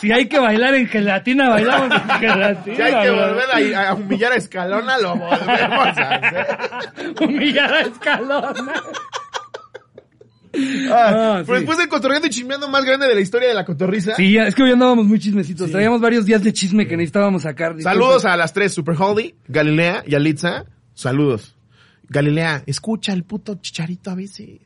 [0.00, 2.56] si hay que bailar en gelatina, bailamos en gelatina.
[2.76, 6.46] Si hay que volver a, a humillar a Escalona, lo volvemos a hacer.
[7.20, 8.72] Humillar a escalona.
[10.90, 11.60] Ah, Ah, pero sí.
[11.62, 14.14] después del cotorreando y chismeando más grande de la historia de la cotorriza.
[14.16, 15.70] Sí, es que hoy andábamos muy chismecitos.
[15.70, 17.80] Traíamos varios días de chisme que necesitábamos sacar.
[17.82, 20.64] Saludos a las tres, Super Holly, Galilea y Alitza.
[20.94, 21.56] Saludos.
[22.08, 24.60] Galilea, escucha el puto chicharito a veces.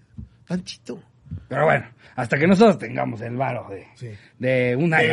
[0.46, 1.02] Tantito.
[1.48, 1.86] Pero bueno,
[2.16, 4.08] hasta que nosotros tengamos el varo de, Sí.
[4.38, 5.08] de una De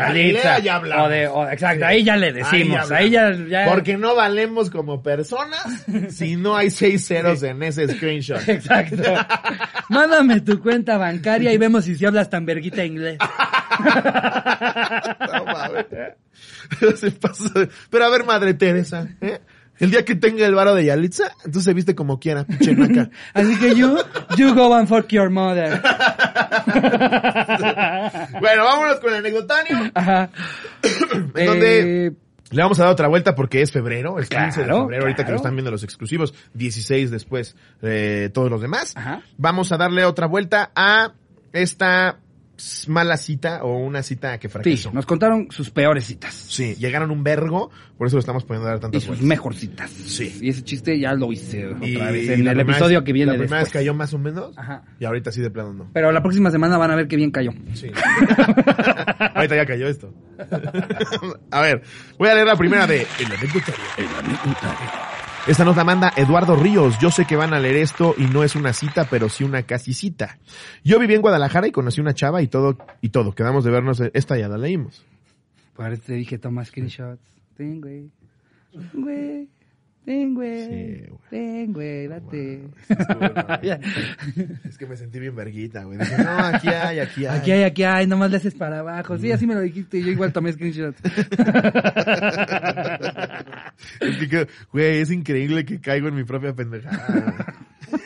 [0.64, 0.82] ya.
[1.04, 1.86] O de, o- exacto, Sí.
[1.86, 2.92] ahí ya le decimos.
[2.92, 7.88] Ahí ya, ya- Porque no valemos como personas si no hay seis ceros en ese
[7.88, 8.42] screenshot.
[8.50, 9.04] Exacto.
[9.90, 13.18] Mándame tu cuenta bancaria y vemos si si hablas tan verguita inglés.
[16.80, 16.98] No.
[16.98, 17.12] Se
[17.90, 19.40] Pero a ver, Madre Teresa, ¿eh?
[19.80, 23.10] El día que tenga el varo de Yalitza, entonces se viste como quiera, pinche naca.
[23.34, 23.98] Así que you,
[24.38, 25.82] you go and fuck your mother.
[28.40, 29.78] bueno, vámonos con el anecdotario.
[29.94, 30.30] Ajá.
[31.36, 32.12] En donde Eh,
[32.52, 35.26] le vamos a dar otra vuelta porque es febrero, el 15 de Claro, febrero, ahorita
[35.26, 38.94] que lo están viendo los exclusivos, 16 después eh, todos los demás.
[38.96, 39.22] Ajá.
[39.38, 41.12] Vamos a darle otra vuelta a
[41.54, 42.20] esta
[42.88, 44.92] mala cita o una cita que sí, fracasó.
[44.92, 46.34] nos contaron sus peores citas.
[46.34, 49.28] Sí, llegaron un vergo, por eso lo estamos poniendo a dar Y tantas sus vueltas.
[49.28, 49.92] mejor citas.
[49.92, 50.38] Sí.
[50.42, 53.32] Y ese chiste ya lo hice otra Y vez en el episodio vez- que viene
[53.34, 53.82] La primera vez después.
[53.82, 54.58] cayó más o menos.
[54.58, 54.84] Ajá.
[55.00, 55.90] Y ahorita sí de plano no.
[55.94, 57.52] Pero la próxima semana van a ver qué bien cayó.
[57.74, 57.92] Sí.
[59.36, 60.14] ahorita ya cayó esto.
[61.52, 61.82] a ver,
[62.18, 63.84] voy a leer la primera de El anecdotario.
[65.48, 67.00] Esta nos la manda Eduardo Ríos.
[67.00, 69.64] Yo sé que van a leer esto y no es una cita, pero sí una
[69.64, 70.40] casi cita.
[70.84, 73.34] Yo viví en Guadalajara y conocí una chava y todo, y todo.
[73.34, 74.02] Quedamos de vernos.
[74.14, 75.06] Esta ya la leímos.
[75.74, 77.22] Por te dije, toma screenshots.
[77.58, 78.10] Güey.
[78.92, 79.48] Güey.
[80.08, 80.66] Ten, güey.
[80.66, 81.20] Sí, güey.
[81.30, 82.62] Ten, güey, date.
[84.64, 85.98] Es que me sentí bien verguita, güey.
[85.98, 87.40] Dije, no, aquí hay, aquí hay.
[87.40, 89.18] Aquí hay, aquí hay, nomás le haces para abajo.
[89.18, 90.02] Sí, así me lo dijiste.
[90.02, 91.02] Yo igual tomé screenshots.
[94.00, 97.36] Es que, güey, es increíble que caigo en mi propia pendejada.
[97.92, 98.02] güey.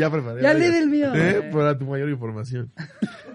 [0.00, 0.42] Ya preparé.
[0.42, 1.50] Ya lee del mío, ¿Eh?
[1.52, 2.72] Para tu mayor información.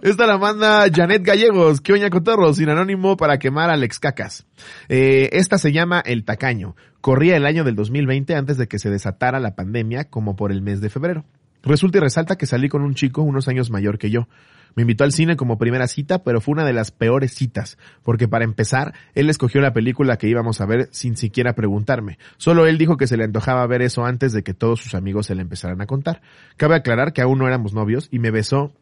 [0.02, 4.46] Esta la manda Janet Gallegos, que oña cotorro, sin anónimo para quemar al ex cacas.
[4.90, 6.76] Eh, esta se llama El Tacaño.
[7.02, 10.62] Corría el año del 2020 antes de que se desatara la pandemia, como por el
[10.62, 11.24] mes de febrero.
[11.64, 14.28] Resulta y resalta que salí con un chico unos años mayor que yo.
[14.76, 18.28] Me invitó al cine como primera cita, pero fue una de las peores citas, porque
[18.28, 22.18] para empezar, él escogió la película que íbamos a ver sin siquiera preguntarme.
[22.38, 25.28] Solo él dijo que se le antojaba ver eso antes de que todos sus amigos
[25.28, 26.22] se le empezaran a contar.
[26.58, 28.74] Cabe aclarar que aún no éramos novios y me besó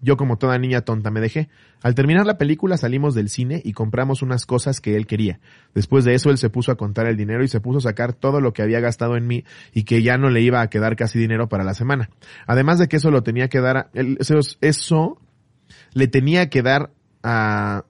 [0.00, 1.48] yo como toda niña tonta me dejé.
[1.82, 5.40] Al terminar la película salimos del cine y compramos unas cosas que él quería.
[5.74, 8.12] Después de eso él se puso a contar el dinero y se puso a sacar
[8.12, 10.96] todo lo que había gastado en mí y que ya no le iba a quedar
[10.96, 12.10] casi dinero para la semana.
[12.46, 15.18] Además de que eso lo tenía que dar, a- eso
[15.94, 16.90] le tenía que dar
[17.22, 17.84] a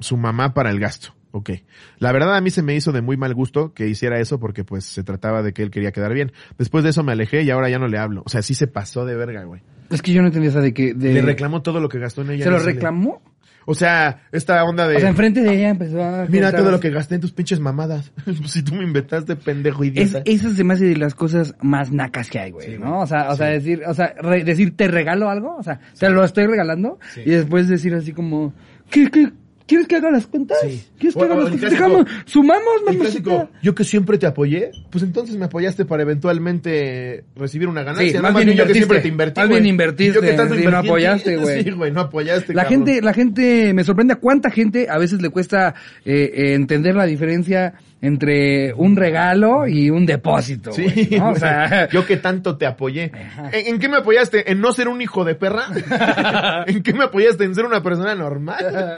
[0.00, 1.15] su mamá para el gasto.
[1.36, 1.50] Ok.
[1.98, 4.64] La verdad a mí se me hizo de muy mal gusto que hiciera eso porque
[4.64, 6.32] pues se trataba de que él quería quedar bien.
[6.56, 8.22] Después de eso me alejé y ahora ya no le hablo.
[8.24, 9.60] O sea, sí se pasó de verga, güey.
[9.90, 10.94] Es que yo no entendía esa de que...
[10.94, 11.12] De...
[11.12, 12.44] Le reclamó todo lo que gastó en ella.
[12.44, 13.20] ¿Se lo reclamó?
[13.68, 14.96] O sea, esta onda de...
[14.96, 16.24] O sea, enfrente de ella empezó a...
[16.26, 18.12] Mira todo lo que gasté en tus pinches mamadas.
[18.46, 20.22] Si tú me inventaste, pendejo Es, idiota.
[20.24, 23.00] esa se me hace de las cosas más nacas que hay, güey, Sí, ¿no?
[23.00, 26.08] O sea, o sea, decir, o sea, re- decir, te regalo algo, o sea, te
[26.08, 28.54] lo estoy regalando, y después decir así como,
[28.88, 29.32] ¿qué, qué,
[29.66, 30.58] ¿quieres que haga las cuentas?
[30.62, 30.82] Sí.
[30.98, 31.70] ¿Quieres que O- haga o las cuentas?
[31.70, 33.50] Dejamos, sumamos, mamacita.
[33.62, 38.10] yo que siempre te apoyé, pues entonces me apoyaste para eventualmente recibir una ganancia.
[38.10, 38.22] Sí, ¿no?
[38.22, 38.78] más bien bien yo que invertiste.
[38.86, 41.64] siempre te invertí, Más bien invertiste, Yo que tanto sí, no apoyaste, güey.
[41.64, 42.86] Sí, güey, no apoyaste, La cabrón.
[42.86, 46.94] gente, la gente, me sorprende a cuánta gente a veces le cuesta eh, eh, entender
[46.94, 50.72] la diferencia entre un regalo y un depósito.
[50.72, 51.18] Sí.
[51.22, 53.10] O sea, yo que tanto te apoyé.
[53.52, 54.50] ¿En, en qué me apoyaste?
[54.52, 55.64] ¿En no ser un hijo de perra?
[56.66, 57.44] ¿En qué me apoyaste?
[57.44, 58.96] ¿En ser una persona normal?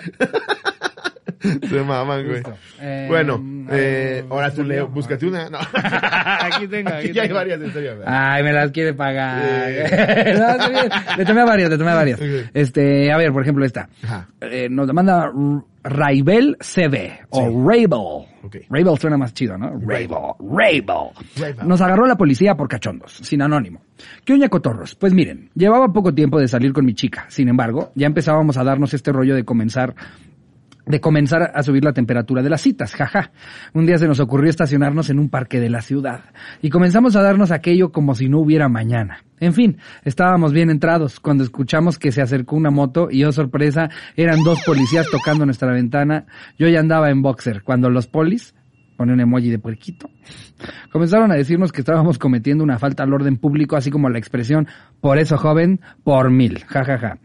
[1.41, 2.43] Se maman, güey.
[2.81, 3.41] Eh, bueno,
[3.71, 5.49] eh, ahora tú ¿el leo, búscate una.
[5.49, 5.59] No.
[5.73, 7.95] Aquí tengo, aquí Aquí ya hay varias historias.
[7.97, 8.09] güey.
[8.11, 9.41] Ay, me las quiere pagar.
[9.41, 10.33] Sí.
[10.37, 12.21] No, le tomé varias, le tomé varias.
[12.53, 13.89] Este, a ver, por ejemplo, esta.
[14.41, 15.31] Eh, nos la manda
[15.85, 17.55] Raibel CB o Sí.
[17.65, 18.28] Rabel.
[18.49, 18.57] Ok.
[18.71, 19.79] Rabel suena más chido, ¿no?
[19.79, 20.09] Rabel.
[20.41, 21.69] Rabel.
[21.69, 23.83] Nos agarró la policía por cachondos, sin anónimo.
[24.25, 24.95] ¿Qué oña cotorros?
[24.95, 27.27] Pues miren, llevaba poco tiempo de salir con mi chica.
[27.29, 29.95] Sin embargo, ya empezábamos a darnos este rollo de comenzar
[30.89, 33.31] de comenzar a subir la temperatura de las citas, jaja.
[33.75, 36.21] Un día se nos ocurrió estacionarnos en un parque de la ciudad
[36.63, 39.23] y comenzamos a darnos aquello como si no hubiera mañana.
[39.41, 43.89] En fin, estábamos bien entrados cuando escuchamos que se acercó una moto y oh sorpresa,
[44.17, 46.27] eran dos policías tocando nuestra ventana.
[46.59, 48.55] Yo ya andaba en boxer cuando los polis
[48.97, 50.11] pone un emoji de puerquito.
[50.91, 54.67] Comenzaron a decirnos que estábamos cometiendo una falta al orden público, así como la expresión,
[55.01, 57.19] por eso joven, por mil, jajaja.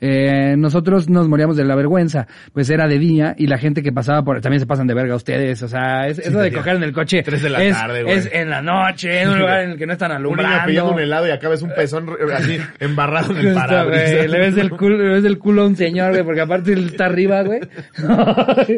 [0.00, 3.92] Eh, nosotros nos moríamos de la vergüenza, pues era de día y la gente que
[3.92, 6.82] pasaba por, también se pasan de verga ustedes, o sea, es- eso de coger en
[6.84, 8.16] el coche Tres de la es, tarde, güey.
[8.16, 10.92] es en la noche, en un lugar en el que no están Un niño alumbrando.
[10.92, 14.30] un helado y acabas un pezón así embarrado en el parabrisas.
[14.30, 16.86] le ves el culo, le ves el culo a un señor, güey, porque aparte él
[16.90, 17.60] está arriba, güey.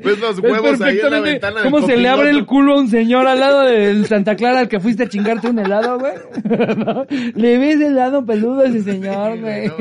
[0.02, 2.78] Ves los huevos ahí en la ventana del ¿Cómo se le abre el culo a
[2.80, 6.12] un señor al lado del Santa Clara al que fuiste a chingarte un helado, güey?
[6.76, 7.06] ¿No?
[7.34, 9.68] Le ves el lado peludo a ese señor, güey.
[9.68, 9.74] No.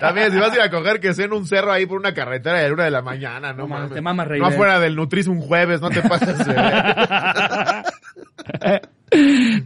[0.00, 2.14] También, si vas a ir a coger que sea en un cerro ahí por una
[2.14, 4.54] carretera de la una de la mañana, no, No mames, te mamas, Rey, No ven.
[4.54, 6.36] afuera del Nutris un jueves, no te pases.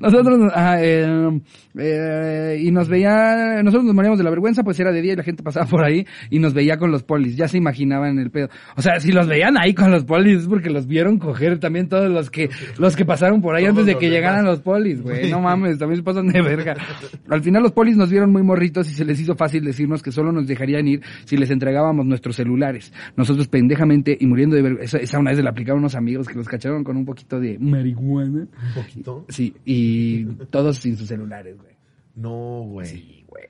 [0.01, 1.41] Nosotros, ajá, eh,
[1.79, 5.17] eh, y nos veía, nosotros nos moríamos de la vergüenza, pues era de día y
[5.17, 8.31] la gente pasaba por ahí y nos veía con los polis, ya se imaginaban el
[8.31, 8.49] pedo.
[8.77, 11.89] O sea, si los veían ahí con los polis es porque los vieron coger también
[11.89, 14.17] todos los que, los que pasaron por ahí Todos antes de que demás.
[14.17, 15.31] llegaran los polis, güey.
[15.31, 16.75] No mames, también se pasan de verga.
[17.29, 20.13] Al final los polis nos vieron muy morritos y se les hizo fácil decirnos que
[20.13, 22.93] solo nos dejarían ir si les entregábamos nuestros celulares.
[23.17, 26.35] Nosotros pendejamente y muriendo de vergüenza, esa, una vez se la aplicaron unos amigos que
[26.35, 28.41] los cacharon con un poquito de marihuana.
[28.41, 29.25] Un poquito.
[29.29, 31.57] Sí, y todos sin sus celulares.
[32.15, 32.87] No, güey.
[32.87, 33.47] Sí, güey.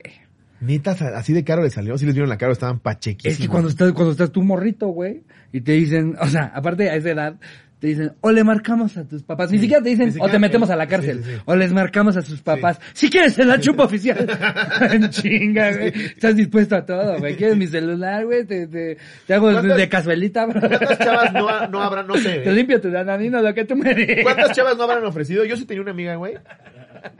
[0.61, 1.97] Neta, así de caro le salió.
[1.97, 3.33] Sí les vieron la cara, estaban pachequísimos.
[3.33, 6.89] Es que cuando estás, cuando estás tú morrito, güey, y te dicen, o sea, aparte
[6.89, 7.35] a esa edad,
[7.83, 9.51] te dicen, o le marcamos a tus papás.
[9.51, 11.17] Ni siquiera te dicen, o te metemos a la cárcel.
[11.17, 11.41] Sí, sí, sí.
[11.43, 12.79] O les marcamos a sus papás.
[12.93, 14.25] Si quieres, se la chupa oficial.
[14.93, 15.87] en chinga, güey.
[15.93, 17.35] Estás dispuesto a todo, güey.
[17.35, 18.45] ¿Quieres mi celular, güey?
[18.45, 18.97] Te, te,
[19.27, 20.61] te hago de, ¿Cuántas- de cazuelita, bro.
[20.61, 22.39] ¿Cuántas chavas no, no habrán, no sé?
[22.39, 22.53] Te ¿eh?
[22.53, 24.23] limpio tu dananino, lo que tú me digas.
[24.23, 25.43] ¿Cuántas chavas no habrán ofrecido?
[25.43, 26.35] Yo sí tenía una amiga, güey.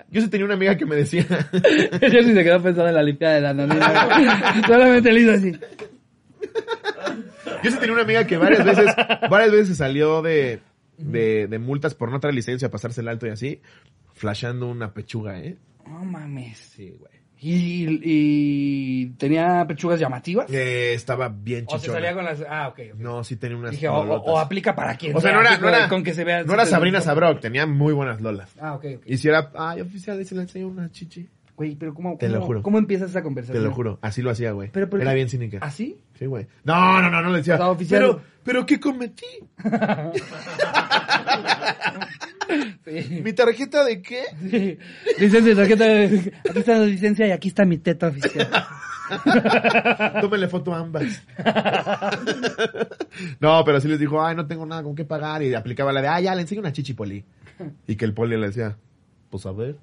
[0.09, 1.25] Yo sí tenía una amiga que me decía.
[2.01, 3.85] Yo sí se quedó pensando en la limpiada de dananino.
[4.67, 5.51] Solamente le hizo así.
[7.63, 8.93] Yo sí tenía una amiga que varias veces,
[9.29, 10.59] varias veces salió de,
[10.97, 13.61] de, de multas por no traer licencia, pasarse el alto y así,
[14.13, 15.57] flashando una pechuga, ¿eh?
[15.87, 16.57] No mames.
[16.57, 17.12] Sí, güey.
[17.45, 20.49] ¿Y, y tenía pechugas llamativas?
[20.49, 21.97] Eh, estaba bien O se chichona.
[21.99, 22.41] salía con las...
[22.49, 22.79] Ah, ok.
[22.93, 22.99] ok.
[22.99, 25.59] No, sí tenía unas Dije, o, aplica para quien O sea, sea, no era, no
[25.65, 26.43] con- era, con que se vea...
[26.43, 28.49] no era Sabrina Sabrok, tenía muy buenas lolas.
[28.61, 29.03] Ah, ok, ok.
[29.05, 31.27] Y si era, ay, oficial, se le enseñó una chichi.
[31.55, 32.63] Güey, pero ¿cómo, Te lo juro.
[32.63, 33.63] cómo empiezas esa Te conversación?
[33.63, 34.69] lo juro, así lo hacía, güey.
[34.71, 35.59] Pero, pero- Era bien cínica.
[35.61, 35.99] ¿Así?
[36.17, 36.47] Sí, güey.
[36.63, 37.55] No, no, no, no le decía.
[37.55, 39.25] O sea, oficial- Pero, pero ¿qué cometí?
[42.85, 43.21] Sí.
[43.23, 44.23] ¿Mi tarjeta de qué?
[44.49, 44.77] Sí.
[45.19, 45.85] Licencia, tarjeta,
[46.49, 48.47] aquí está la licencia y aquí está mi teta oficial.
[50.21, 51.23] Tómenle foto a ambas.
[53.39, 55.41] no, pero sí les dijo, ay, no tengo nada con qué pagar.
[55.41, 57.23] Y aplicaba la de, ah, ya, le enseño una chichi poli.
[57.87, 58.75] Y que el poli le decía,
[59.29, 59.77] pues a ver.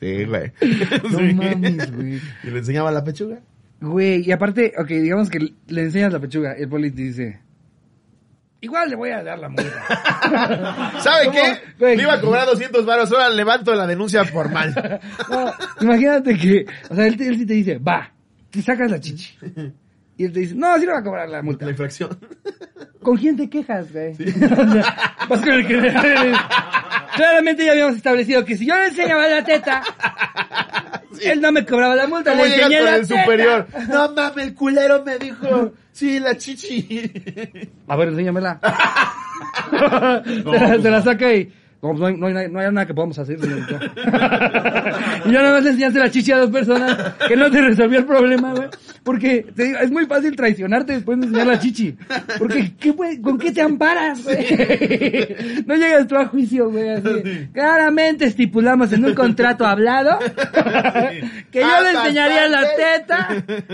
[0.00, 0.52] Sí, güey.
[1.10, 1.34] No Sí.
[1.34, 2.20] mames, güey.
[2.44, 3.40] Y le enseñaba la pechuga.
[3.80, 7.40] Güey, y aparte, ok, digamos que le enseñas la pechuga, el poli te dice,
[8.60, 11.00] igual le voy a dar la multa.
[11.00, 11.32] ¿Sabe ¿Cómo?
[11.38, 11.54] qué?
[11.78, 11.96] Güey.
[11.96, 14.74] Me iba a cobrar 200 varos, ahora levanto la denuncia formal.
[15.30, 18.12] No, imagínate que, o sea, él, él sí te dice, va,
[18.50, 19.34] te sacas la chichi.
[20.20, 21.64] Y él te dice, no, sí le va a cobrar la multa.
[21.64, 22.10] La infracción.
[23.02, 24.14] ¿Con quién te quejas, güey?
[24.16, 25.78] Sea, vas con el que...
[27.16, 29.82] Claramente ya habíamos establecido que si yo le enseñaba la teta,
[31.22, 33.22] él no me cobraba la multa, ¿Cómo le enseñé la el teta.
[33.22, 33.66] superior?
[33.88, 37.10] No mames, el culero me dijo, sí, la chichi.
[37.88, 38.60] A ver, enséñamela.
[39.72, 41.02] No, se, la, no.
[41.02, 41.50] saca y...
[41.82, 43.80] No, pues no, hay, no, hay, no hay nada que podamos hacer, señorita.
[45.24, 47.98] y ya nada más le enseñaste la chichi a dos personas que no te resolvió
[48.00, 48.68] el problema, güey.
[49.02, 51.96] Porque te digo, es muy fácil traicionarte después de enseñar la chichi.
[52.38, 55.64] Porque, ¿qué, puede- ¿con qué te amparas, güey?
[55.66, 56.90] no llegas tú a juicio, güey.
[56.90, 57.48] Así.
[57.54, 60.18] Claramente estipulamos en un contrato hablado
[61.50, 63.28] que yo le enseñaría la teta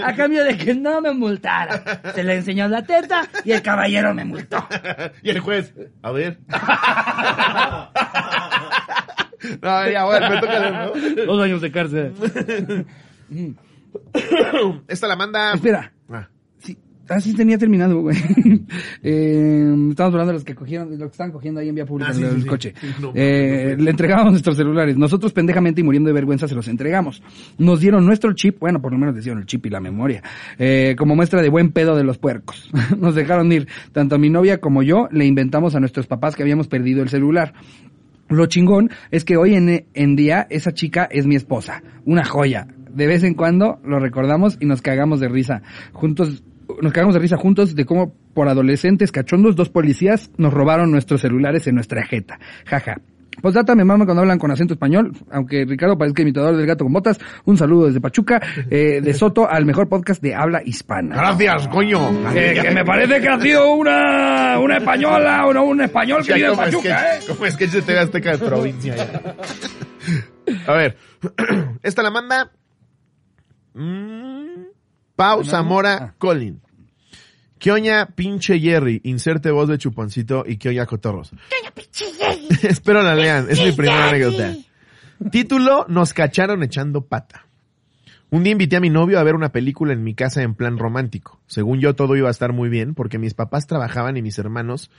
[0.05, 1.83] a cambio de que no me multara.
[2.15, 4.65] Se le enseñó la teta y el caballero me multó.
[5.25, 6.39] y el juez, a ver.
[9.63, 10.93] No, ya, bueno, me toca ¿no?
[11.27, 12.13] Dos años de cárcel.
[14.89, 15.55] Esta la manda.
[15.55, 15.93] Espera.
[16.11, 16.29] Ah,
[17.07, 18.17] Sí, así tenía terminado, güey.
[19.03, 21.87] eh, estamos hablando de los que cogieron, de los que estaban cogiendo ahí en vía
[21.87, 22.47] pública Ah, sí, en el sí, sí.
[22.49, 22.75] coche.
[22.81, 24.97] Sí, no, Eh, no, no, le entregábamos nuestros celulares.
[24.97, 27.23] Nosotros pendejamente y muriendo de vergüenza se los entregamos.
[27.59, 30.23] Nos dieron nuestro chip, bueno, por lo menos les dieron el chip y la memoria,
[30.59, 32.71] eh, como muestra de buen pedo de los puercos.
[32.99, 33.69] Nos dejaron ir.
[33.93, 37.09] Tanto a mi novia como yo le inventamos a nuestros papás que habíamos perdido el
[37.09, 37.53] celular.
[38.29, 42.67] Lo chingón es que hoy en, en día esa chica es mi esposa, una joya.
[42.93, 45.63] De vez en cuando lo recordamos y nos cagamos de risa.
[45.93, 46.43] Juntos,
[46.83, 51.21] nos cagamos de risa juntos de cómo por adolescentes cachondos dos policías nos robaron nuestros
[51.21, 52.39] celulares en nuestra jeta.
[52.67, 53.01] Jaja.
[53.43, 56.93] Postdata me mama cuando hablan con acento español, aunque Ricardo parezca imitador del gato con
[56.95, 57.19] botas.
[57.45, 58.41] Un saludo desde Pachuca,
[58.71, 61.17] eh, de Soto al mejor podcast de habla hispana.
[61.17, 62.33] Gracias, coño.
[62.33, 66.33] Que, que me parece que ha sido una, una española o no un español que
[66.33, 67.21] vive en Pachuca, ¿eh?
[67.29, 68.97] como sketch de TV Azteca de provincia.
[68.97, 69.37] ya.
[70.67, 70.97] A ver,
[71.83, 72.51] esta la manda
[73.75, 74.36] mm,
[75.17, 76.14] Pau Zamora Ah.
[76.19, 76.61] Colin.
[77.59, 79.01] ¿Qué oña pinche Jerry?
[79.05, 81.33] Inserte voz de chuponcito y qué oña cotorros.
[82.62, 84.55] Espero la lean, es mi primera anécdota.
[85.31, 87.47] Título, nos cacharon echando pata.
[88.29, 90.79] Un día invité a mi novio a ver una película en mi casa en plan
[90.79, 91.41] romántico.
[91.47, 94.91] Según yo todo iba a estar muy bien porque mis papás trabajaban y mis hermanos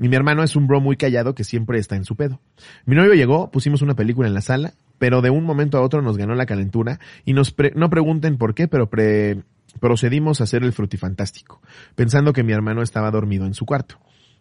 [0.00, 2.40] y mi hermano es un bro muy callado que siempre está en su pedo.
[2.84, 6.02] Mi novio llegó, pusimos una película en la sala, pero de un momento a otro
[6.02, 9.42] nos ganó la calentura y nos pre- no pregunten por qué, pero pre-
[9.80, 11.60] procedimos a hacer el frutifantástico,
[11.94, 13.98] pensando que mi hermano estaba dormido en su cuarto.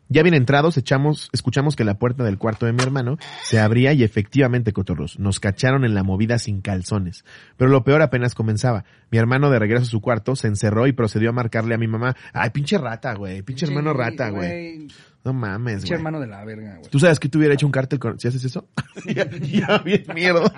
[0.08, 3.92] Ya bien entrados, echamos, escuchamos que la puerta del cuarto de mi hermano se abría
[3.94, 7.26] y efectivamente, cotorros, nos cacharon en la movida sin calzones.
[7.58, 8.86] Pero lo peor apenas comenzaba.
[9.10, 11.88] Mi hermano de regreso a su cuarto se encerró y procedió a marcarle a mi
[11.88, 12.16] mamá.
[12.34, 13.42] Ay, pinche rata, güey.
[13.42, 14.88] Pinche hermano rata, güey.
[15.24, 15.98] No mames, Pinche güey.
[15.98, 16.90] hermano de la verga, güey.
[16.92, 18.20] ¿Tú sabes que te hubiera hecho un cártel con...
[18.20, 18.68] si haces eso?
[19.08, 20.54] ya, ya, bien mierda.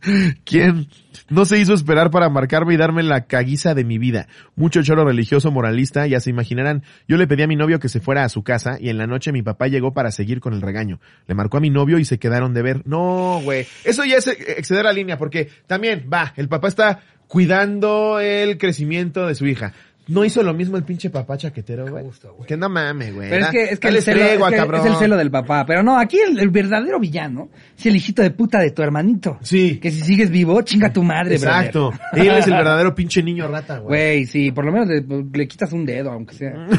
[0.44, 0.88] ¿Quién?
[1.28, 4.26] No se hizo esperar para marcarme y darme la caguiza de mi vida.
[4.56, 6.82] Mucho choro religioso moralista, ya se imaginarán.
[7.08, 9.06] Yo le pedí a mi novio que se fuera a su casa y en la
[9.06, 11.00] noche mi papá llegó para seguir con el regaño.
[11.26, 12.82] Le marcó a mi novio y se quedaron de ver.
[12.86, 13.66] No, güey.
[13.84, 18.58] Eso ya es eh, exceder la línea porque también, va, el papá está cuidando el
[18.58, 19.72] crecimiento de su hija.
[20.08, 22.04] No hizo lo mismo el pinche papá chaquetero, güey.
[22.46, 23.30] Que no mames, güey.
[23.30, 24.80] Pero es que, es que, el celo, tregua, es, que cabrón.
[24.80, 25.64] es el celo del papá.
[25.64, 29.38] Pero no, aquí el, el verdadero villano es el hijito de puta de tu hermanito.
[29.42, 29.78] Sí.
[29.78, 31.92] Que si sigues vivo, chinga tu madre, Exacto.
[32.12, 32.32] brother.
[32.32, 33.92] Él es el verdadero pinche niño rata, güey.
[34.02, 36.52] Güey, sí, por lo menos le, le quitas un dedo, aunque sea.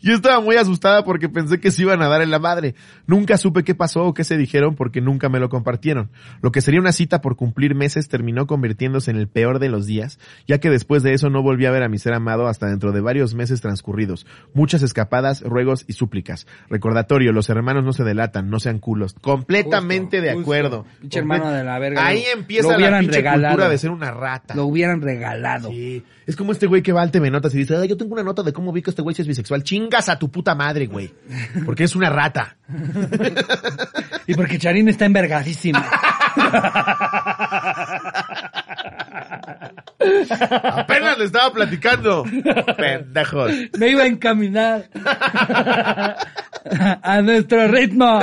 [0.00, 2.74] Yo estaba muy asustada porque pensé que se iban a dar en la madre.
[3.06, 6.10] Nunca supe qué pasó o qué se dijeron porque nunca me lo compartieron.
[6.40, 9.86] Lo que sería una cita por cumplir meses terminó convirtiéndose en el peor de los
[9.86, 9.97] días,
[10.46, 12.92] ya que después de eso no volví a ver a mi ser amado hasta dentro
[12.92, 14.26] de varios meses transcurridos.
[14.54, 16.46] Muchas escapadas, ruegos y súplicas.
[16.68, 19.14] Recordatorio, los hermanos no se delatan, no sean culos.
[19.20, 20.86] Completamente Justo, de acuerdo.
[21.00, 22.06] Pinche hermano de la verga.
[22.06, 23.54] Ahí empieza la pinche regalado.
[23.54, 24.54] cultura de ser una rata.
[24.54, 25.70] Lo hubieran regalado.
[25.70, 26.04] Sí.
[26.26, 28.22] Es como este güey que va al TV Notas y dice, "Ay, yo tengo una
[28.22, 29.62] nota de cómo vi que este güey es bisexual.
[29.62, 31.12] Chingas a tu puta madre, güey.
[31.64, 32.56] Porque es una rata.
[34.26, 35.84] Y porque Charín está envergadísima.
[40.00, 42.24] Apenas le estaba platicando.
[42.76, 43.50] Pendejos.
[43.78, 44.88] Me iba a encaminar.
[47.02, 48.20] a nuestro ritmo.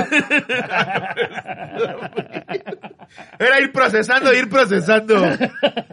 [3.40, 5.22] Era ir procesando, ir procesando.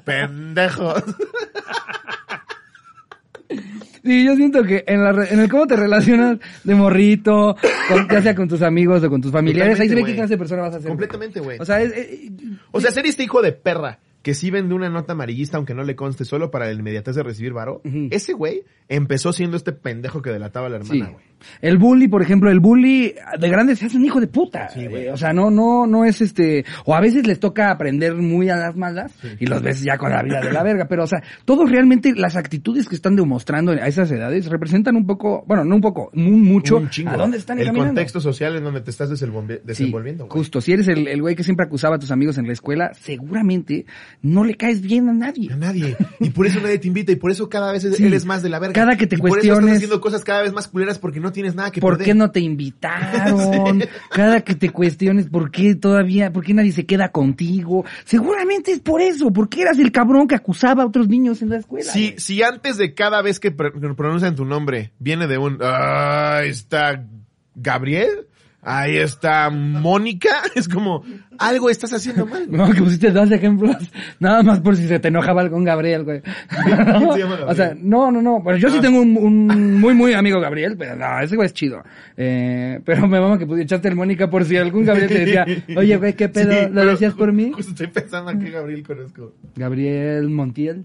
[0.05, 1.03] Pendejos.
[4.05, 7.57] Sí, yo siento que en, la, en el cómo te relacionas de morrito,
[7.89, 10.35] con- ya sea con tus amigos o con tus familiares, ahí se ve qué clase
[10.35, 10.89] de persona vas a ser.
[10.89, 11.59] Completamente, güey.
[11.61, 12.30] O sea, es, es-
[12.72, 15.83] O sea, ser este hijo de perra que sí vende una nota amarillista aunque no
[15.83, 17.83] le conste solo para la inmediatez de recibir varo.
[18.11, 20.93] Ese güey empezó siendo este pendejo que delataba a la sí.
[20.93, 21.25] hermana, güey.
[21.61, 24.68] El bully, por ejemplo, el bully de grande se hace un hijo de puta.
[24.68, 25.07] Sí, güey.
[25.07, 28.49] Eh, o sea, no, no, no es este, o a veces les toca aprender muy
[28.51, 30.86] a las malas y los ves ya con la vida de la verga.
[30.88, 35.07] Pero, o sea, todos realmente las actitudes que están demostrando a esas edades representan un
[35.07, 37.11] poco, bueno, no un poco, muy mucho Un chingo.
[37.11, 37.90] a dónde están El encaminando.
[37.95, 40.38] contexto social en donde te estás desenvolvi- Sí, desenvolviendo, güey.
[40.38, 40.61] justo.
[40.61, 43.86] Si eres el, el güey que siempre acusaba a tus amigos en la escuela, seguramente
[44.22, 45.53] no le caes bien a nadie.
[45.53, 45.97] A nadie.
[46.20, 48.05] Y por eso nadie te invita y por eso cada vez Sí.
[48.07, 48.74] eres más de la verga.
[48.74, 51.20] Cada que te y por eso cuestiones- estás haciendo cosas cada vez más culeras porque
[51.20, 52.07] no tienes nada que ¿Por perder.
[52.07, 53.83] qué no te invitaron?
[54.11, 57.85] Cada que te cuestiones por qué todavía, por qué nadie se queda contigo.
[58.05, 61.59] Seguramente es por eso, porque eras el cabrón que acusaba a otros niños en la
[61.59, 61.91] escuela.
[61.91, 62.18] Si, güey.
[62.18, 67.05] si antes de cada vez que pr- pronuncian tu nombre viene de un, "Ah, está
[67.55, 68.26] Gabriel,
[68.62, 71.04] ahí está Mónica, es como,
[71.38, 72.46] algo estás haciendo mal.
[72.50, 73.76] No, que pusiste dos ejemplos,
[74.20, 76.22] nada más por si se te enojaba con Gabriel, güey.
[76.22, 77.02] se llama
[77.36, 77.48] Gabriel?
[77.48, 78.40] O sea, no, no, no.
[78.40, 78.82] Bueno, yo sí Ah.
[78.82, 81.82] tengo un, un muy, muy amigo Gabriel, pero no, ese güey es chido.
[82.16, 85.46] Eh, pero me mama que echaste el Mónica por si algún Gabriel te decía,
[85.76, 86.52] oye, güey, ¿qué pedo?
[86.52, 87.52] Sí, ¿Lo decías por mí?
[87.58, 89.34] Estoy pensando a qué Gabriel conozco.
[89.56, 90.84] Gabriel Montiel,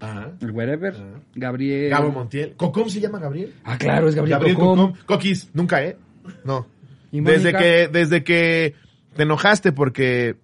[0.00, 0.30] Ajá.
[0.40, 0.94] el wherever.
[0.98, 1.20] Ah.
[1.34, 1.90] Gabriel.
[1.90, 2.54] Gabo Montiel.
[2.56, 3.52] ¿Cocom se llama Gabriel?
[3.64, 4.78] Ah, claro, es Gabriel, Gabriel Cocom.
[4.92, 5.04] Cocom.
[5.06, 5.96] Coquis, nunca, ¿eh?
[6.44, 6.66] No.
[7.12, 8.74] ¿Y Desde que, desde que
[9.14, 10.36] te enojaste porque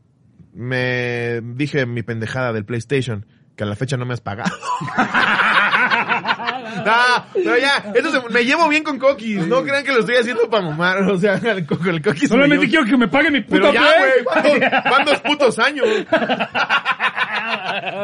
[0.52, 4.54] me dije mi pendejada del PlayStation, que a la fecha no me has pagado.
[6.84, 10.16] no, pero ya, eso se- me llevo bien con Coquis, no crean que lo estoy
[10.16, 13.08] haciendo para mamar, o sea, el- con el Coquis me Solamente llevo- quiero que me
[13.08, 15.86] pague mi puto Pero ya, güey, van, dos- van dos putos años.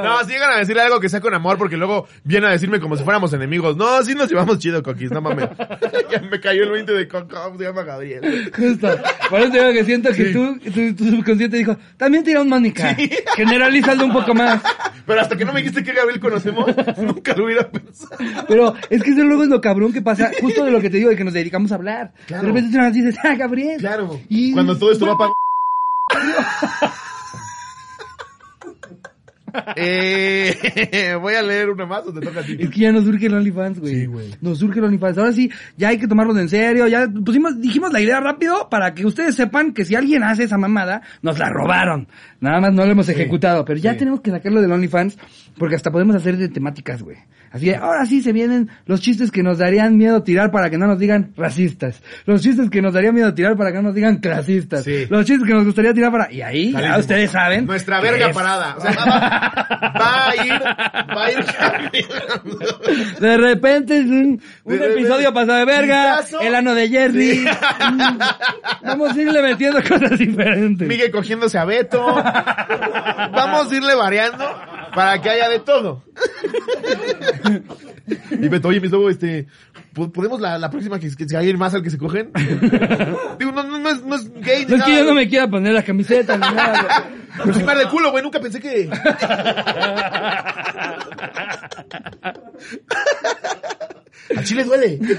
[0.03, 2.81] No, si llegan a decirle algo que sea con amor, porque luego viene a decirme
[2.81, 3.77] como si fuéramos enemigos.
[3.77, 5.49] No, sí nos llevamos chido, Coquis, no mames.
[6.11, 8.53] ya me cayó el 20 de Coco, se llama Gabriel.
[8.57, 8.89] Justo.
[9.29, 12.97] Por eso digo que siento que tú, tu, tu subconsciente dijo, también tira un Mónica.
[13.37, 14.63] Generalízalo un poco más.
[15.07, 16.67] Pero hasta que no me dijiste que Gabriel conocemos,
[16.99, 18.17] nunca lo hubiera pensado.
[18.49, 20.99] Pero es que eso luego es lo cabrón que pasa, justo de lo que te
[20.99, 22.13] digo, de que nos dedicamos a hablar.
[22.27, 22.43] Claro.
[22.43, 23.81] De repente tú nada más dices, ah, Gabriel.
[23.81, 24.21] Claro.
[24.29, 25.33] Y- Cuando todo esto va para...
[29.77, 32.57] eh, voy a leer una más o te toca a ti.
[32.59, 33.95] Es que ya nos surge el OnlyFans, güey.
[33.95, 34.31] Sí, güey.
[34.41, 35.19] Nos surge el OnlyFans.
[35.19, 36.87] Ahora sí, ya hay que tomarlo en serio.
[36.89, 40.59] Ya pusimos, dijimos la idea rápido para que ustedes sepan que si alguien hace esa
[40.59, 42.09] mamada, nos la robaron.
[42.41, 43.65] Nada más no lo hemos ejecutado.
[43.65, 43.99] Pero ya sí.
[43.99, 45.19] tenemos que sacarlo del OnlyFans
[45.59, 47.19] porque hasta podemos hacer de temáticas, güey.
[47.55, 50.77] Así de, ahora sí se vienen los chistes que nos darían miedo tirar para que
[50.77, 52.03] no nos digan racistas.
[52.27, 54.83] Los chistes que nos daría miedo tirar para que no nos digan clasistas.
[54.83, 55.07] Sí.
[55.09, 56.33] Los chistes que nos gustaría tirar para...
[56.33, 57.65] Y ahí, ya ustedes saben.
[57.67, 58.75] Nuestra que verga es- parada.
[58.77, 58.91] O sea,
[60.01, 60.53] va a ir,
[61.17, 61.45] va a ir.
[63.21, 67.37] De repente es un, un De episodio pasado de verga, el ano de Jerry.
[67.37, 67.47] Sí.
[67.93, 68.19] Mm,
[68.85, 70.89] Vamos a irle metiendo cosas diferentes.
[70.89, 72.05] Miguel cogiéndose a Beto.
[72.05, 74.45] Vamos a irle variando
[74.95, 76.03] para que haya de todo.
[78.31, 79.47] Y Beto, oye, mis luego, este,
[79.93, 82.31] ¿po- ¿podemos la, la próxima que, que ir más al que se cogen?
[83.39, 85.29] Digo, no, no, no es, no es gay ni No es que yo no me
[85.29, 87.09] quiera poner la camiseta ni nada.
[87.39, 88.89] Pero sí de culo, güey, nunca pensé que...
[94.37, 94.99] A Chile duele.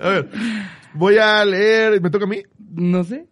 [0.00, 0.28] A ver,
[0.92, 2.42] voy a leer, ¿me toca a mí?
[2.74, 3.26] No sé.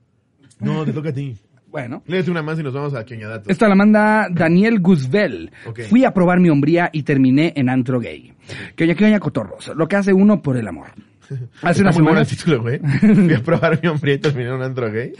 [0.60, 1.36] No, te toca a ti.
[1.72, 2.02] Bueno.
[2.06, 3.48] Léete una más y nos vamos a Queñadatos.
[3.48, 5.50] Esta la manda Daniel Guzbel.
[5.88, 8.34] Fui a probar mi hombría y terminé en antro gay.
[8.76, 9.72] Que oña, que oña, cotorros.
[9.74, 10.88] Lo que hace uno por el amor.
[11.62, 12.78] Hace unas semanas, título, güey.
[13.00, 15.12] Fui a probar mi hombre y terminé en antro gay.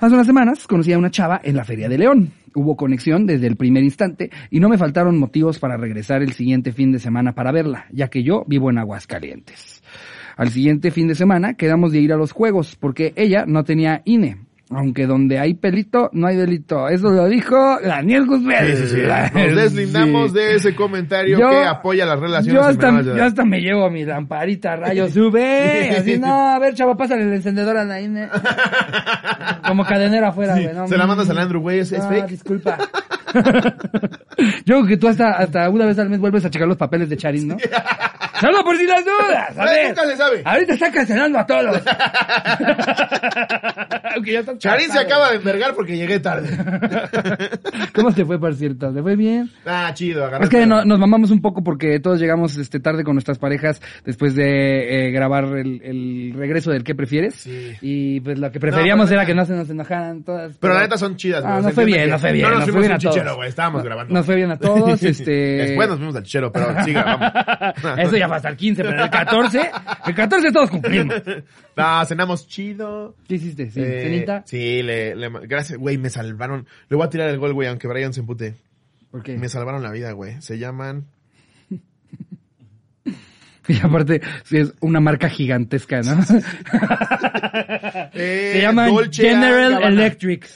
[0.00, 2.30] hace unas semanas conocí a una chava en la Feria de León.
[2.54, 6.72] Hubo conexión desde el primer instante y no me faltaron motivos para regresar el siguiente
[6.72, 9.82] fin de semana para verla, ya que yo vivo en Aguascalientes.
[10.36, 14.00] Al siguiente fin de semana quedamos de ir a los juegos porque ella no tenía
[14.06, 14.38] INE.
[14.74, 16.88] Aunque donde hay pelito, no hay delito.
[16.88, 18.66] Eso lo dijo Daniel Guzmán.
[18.66, 19.02] Sí, sí, sí.
[19.02, 23.60] Nos deslindamos de ese comentario Yo- que apoya las relaciones Yo hasta, yo hasta me
[23.60, 25.90] llevo mi lamparita rayo sube.
[25.90, 28.28] Así, no, a ver, chavo, pásale el encendedor a la INE.
[29.66, 30.74] Como cadenero afuera, güey.
[30.74, 32.26] no, se la mandas al Andrew, güey, es, es no, fake.
[32.28, 32.78] disculpa.
[34.64, 37.08] Yo creo que tú hasta, hasta una vez al mes vuelves a checar los papeles
[37.08, 37.56] de Charín, ¿no?
[38.40, 39.56] Solo por si las dudas.
[39.56, 39.88] A ver.
[39.88, 40.42] nunca se sabe.
[40.44, 41.80] Ahorita está cancelando a todos.
[44.14, 46.48] Aunque ya están Charín se acaba de envergar porque llegué tarde.
[47.94, 48.92] ¿Cómo te fue, por cierto?
[48.92, 49.50] ¿Te fue bien?
[49.64, 50.44] Ah, chido, agarré.
[50.44, 53.80] Es que no- nos mamamos un poco porque todos llegamos este tarde con nuestras parejas
[54.04, 57.34] después de eh, grabar el, el regreso del que prefieres.
[57.36, 57.72] Sí.
[57.80, 60.56] Y pues lo que preferíamos No, pero era que no se nos enojaran todas.
[60.58, 61.44] Pero la neta son chidas.
[61.46, 62.44] Ah, no fue bien, no fue bien.
[62.44, 63.14] No nos nos fuimos fue bien un a todos.
[63.22, 63.48] Chichero, güey.
[63.48, 64.12] Estábamos grabando.
[64.14, 65.30] Nos fue bien a todos, este...
[65.30, 67.32] Después nos fuimos al chichero, pero sí grabamos.
[67.98, 69.70] Eso ya fue hasta el 15, pero el 14,
[70.06, 71.14] el 14 todos cumplimos.
[71.74, 73.16] No, cenamos chido.
[73.26, 73.70] ¿Qué hiciste?
[73.70, 74.42] Sí, Eh, cenita.
[74.44, 76.66] Sí, le, le- gracias, güey, me salvaron.
[76.90, 78.56] Le voy a tirar el gol, güey, aunque Brian se empute.
[79.10, 79.38] ¿Por qué?
[79.38, 80.40] Me salvaron la vida, güey.
[80.42, 81.06] Se llaman...
[83.68, 86.18] Y aparte, sí, es una marca gigantesca, ¿no?
[88.12, 89.82] Eh, Se llaman Dolce General.
[89.84, 90.48] Electric.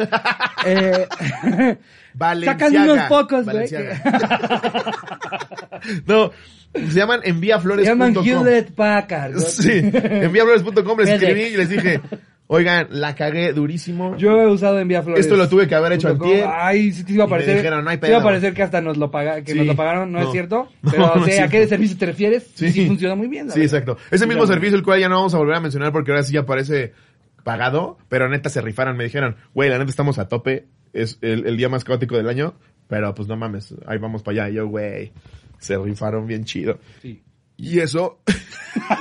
[0.67, 1.07] Eh,
[2.17, 2.59] Valenciaga.
[2.67, 3.69] Sacan unos pocos, güey.
[6.07, 6.31] No,
[6.75, 7.99] se llaman Se enviaflores.com.
[7.99, 9.35] llaman Hewlett Packard.
[9.35, 9.41] ¿no?
[9.41, 12.01] Sí, enviaflores.com les escribí y les dije,
[12.47, 14.17] oigan, la cagué durísimo.
[14.17, 15.25] Yo he usado Enviaflores.
[15.25, 16.47] Esto lo tuve que haber hecho antier.
[16.51, 17.57] Ay, sí te iba a Y me parecer.
[17.57, 18.29] dijeron, no hay te iba a pedo.
[18.29, 19.59] parecer que hasta nos lo paga, que Sí.
[19.59, 20.27] nos lo pagaron, ¿no, No.
[20.27, 20.69] es cierto?
[20.91, 22.51] Pero, no o sea, ¿a qué servicio te refieres?
[22.55, 22.71] Sí.
[22.73, 23.49] Sí, funciona muy bien.
[23.49, 23.79] la Sí, verdad.
[23.79, 23.99] exacto.
[24.11, 26.33] Ese mismo servicio, el cual ya no vamos a volver a mencionar porque ahora sí
[26.35, 26.93] ya parece
[27.45, 28.97] pagado, pero neta se rifaron.
[28.97, 30.67] Me dijeron, güey, la neta estamos a tope.
[30.97, 32.55] Es el, el día más caótico del año,
[32.89, 34.51] pero pues no mames, ahí vamos para allá.
[34.51, 35.13] Y yo, güey,
[35.59, 36.79] se rifaron bien chido.
[37.03, 37.23] Sí.
[37.59, 38.19] Y eso,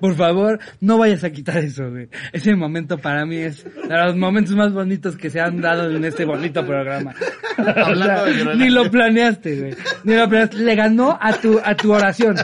[0.00, 2.08] Por favor, no vayas a quitar eso, güey.
[2.32, 6.04] Ese momento para mí es de los momentos más bonitos que se han dado en
[6.04, 7.14] este bonito programa.
[7.56, 8.66] Hablando de Groenlandia.
[8.66, 9.74] ni lo planeaste, güey.
[10.04, 10.56] Ni lo planeaste.
[10.58, 12.36] Le ganó a tu, a tu oración.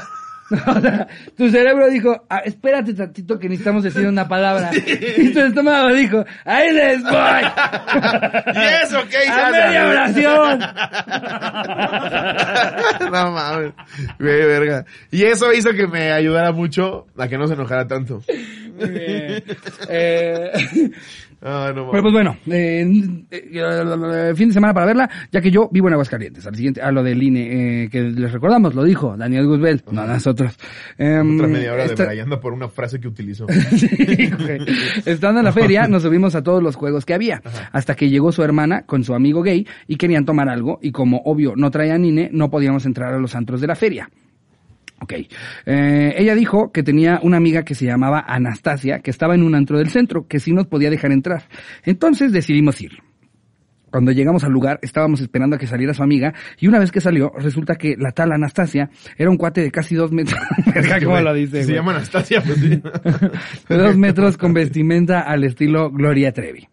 [0.66, 4.70] O sea, tu cerebro dijo, "Ah, espérate tantito que necesitamos decir una palabra.
[5.16, 7.12] Y tu estómago dijo, ahí les voy.
[8.55, 9.40] ¿Y eso qué hizo?
[9.40, 10.61] A media oración.
[13.12, 13.72] no mames.
[14.18, 14.84] Güey, verga.
[15.11, 18.22] Y eso hizo que me ayudara mucho a que no se enojara tanto.
[18.76, 19.44] Muy bien.
[19.88, 20.51] Eh,
[21.43, 22.86] Ah, no Pero pues bueno, eh,
[23.30, 26.47] eh, fin de semana para verla, ya que yo vivo en Aguascalientes.
[26.47, 30.07] Al siguiente, a lo del INE, eh, que les recordamos, lo dijo Daniel Guzbel, no
[30.07, 30.59] nosotros.
[30.99, 33.47] Em, Otra media hora de esta- brayando por una frase que utilizó.
[33.70, 33.88] Sí.
[35.07, 37.41] Estando en la feria, nos subimos a todos los juegos que había,
[37.72, 41.18] hasta que llegó su hermana con su amigo gay y querían tomar algo, y como
[41.24, 44.11] obvio no traían INE, no podíamos entrar a los antros de la feria.
[45.01, 45.12] Ok.
[45.66, 49.55] Eh, ella dijo que tenía una amiga que se llamaba Anastasia, que estaba en un
[49.55, 51.44] antro del centro, que sí nos podía dejar entrar.
[51.84, 52.98] Entonces decidimos ir.
[53.90, 57.01] Cuando llegamos al lugar, estábamos esperando a que saliera su amiga, y una vez que
[57.01, 58.88] salió, resulta que la tal Anastasia
[59.18, 60.38] era un cuate de casi dos metros.
[61.05, 61.64] ¿Cómo lo dice?
[61.64, 62.68] Se llama Anastasia, pues sí.
[63.68, 66.68] de dos metros con vestimenta al estilo Gloria Trevi.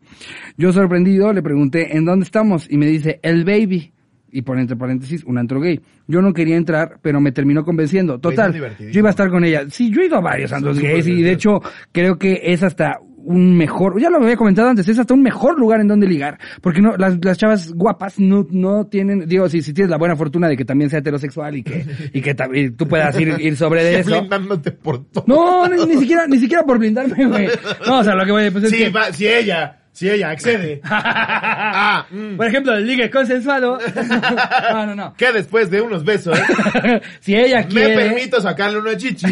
[0.58, 2.68] Yo sorprendido le pregunté ¿en dónde estamos?
[2.70, 3.94] y me dice el baby
[4.32, 5.80] y por entre paréntesis un antro gay.
[6.08, 8.20] Yo no quería entrar, pero me terminó convenciendo.
[8.20, 9.64] Total, yo iba a estar con ella.
[9.70, 11.62] Sí, yo he ido a varios antros gays y de hecho
[11.92, 13.00] creo que es hasta
[13.30, 16.40] un mejor, ya lo había comentado antes, es hasta un mejor lugar en donde ligar,
[16.62, 20.16] porque no, las, las chavas guapas no, no tienen, digo, si, si tienes la buena
[20.16, 23.58] fortuna de que también sea heterosexual y que, y que y tú puedas ir, ir
[23.58, 24.12] sobre de eso.
[24.18, 25.26] Blindándote por todo.
[25.28, 27.50] No, ni, ni siquiera, ni siquiera por blindarme, güey.
[27.86, 28.90] No, o sea, lo que voy, pues es si, que...
[28.92, 30.80] va- si ella Si ella accede.
[30.84, 32.38] ah, mm.
[32.38, 33.80] Por ejemplo, el ligue consensuado.
[34.72, 35.14] no, no, no.
[35.18, 36.38] Que después de unos besos,
[37.20, 37.96] si ella me quiere.
[37.96, 39.26] permito sacarle una chichi.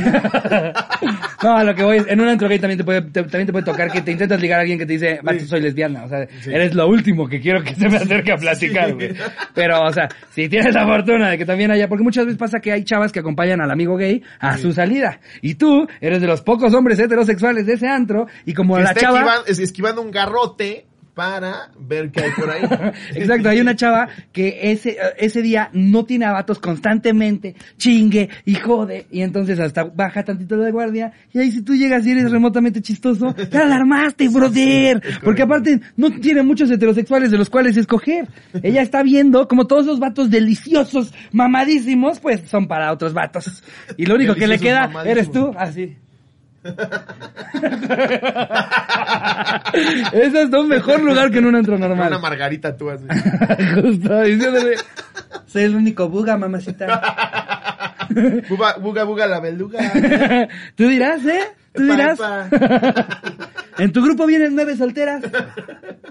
[1.44, 3.46] No, a lo que voy es, en un antro gay también te puede, te- también
[3.46, 6.06] te puede tocar que te intentas ligar a alguien que te dice, vato, soy lesbiana.
[6.06, 9.14] O sea, eres lo último que quiero que se me acerque a platicar, güey.
[9.54, 12.60] Pero, o sea, si tienes la fortuna de que también haya, porque muchas veces pasa
[12.60, 15.20] que hay chavas que acompañan al amigo gay a su salida.
[15.44, 18.90] Y tú eres de los pocos hombres heterosexuales de ese antro, y como Que la
[18.90, 19.20] está chava...
[19.22, 20.55] esquivan- es- esquivando un garrote
[21.16, 22.62] para ver qué hay por ahí.
[23.16, 29.08] Exacto, hay una chava que ese, ese día no tiene abatos constantemente, chingue y jode,
[29.10, 32.82] y entonces hasta baja tantito la guardia, y ahí si tú llegas y eres remotamente
[32.82, 38.28] chistoso, te alarmaste, brother, porque aparte no tiene muchos heterosexuales de los cuales escoger.
[38.62, 43.64] Ella está viendo como todos los vatos deliciosos, mamadísimos, pues son para otros vatos.
[43.96, 45.96] Y lo único que le queda eres tú, así.
[50.12, 52.08] Ese es un mejor lugar que en un antro normal.
[52.08, 53.06] Una margarita tú así.
[53.76, 54.76] Justo, diciéndole,
[55.48, 57.66] soy el único buga, mamacita.
[58.50, 59.80] Buga, buga, buga la beluga.
[60.76, 61.42] Tú dirás, ¿eh?
[61.74, 62.20] Tú dirás.
[63.80, 65.24] En tu grupo vienen nueve solteras.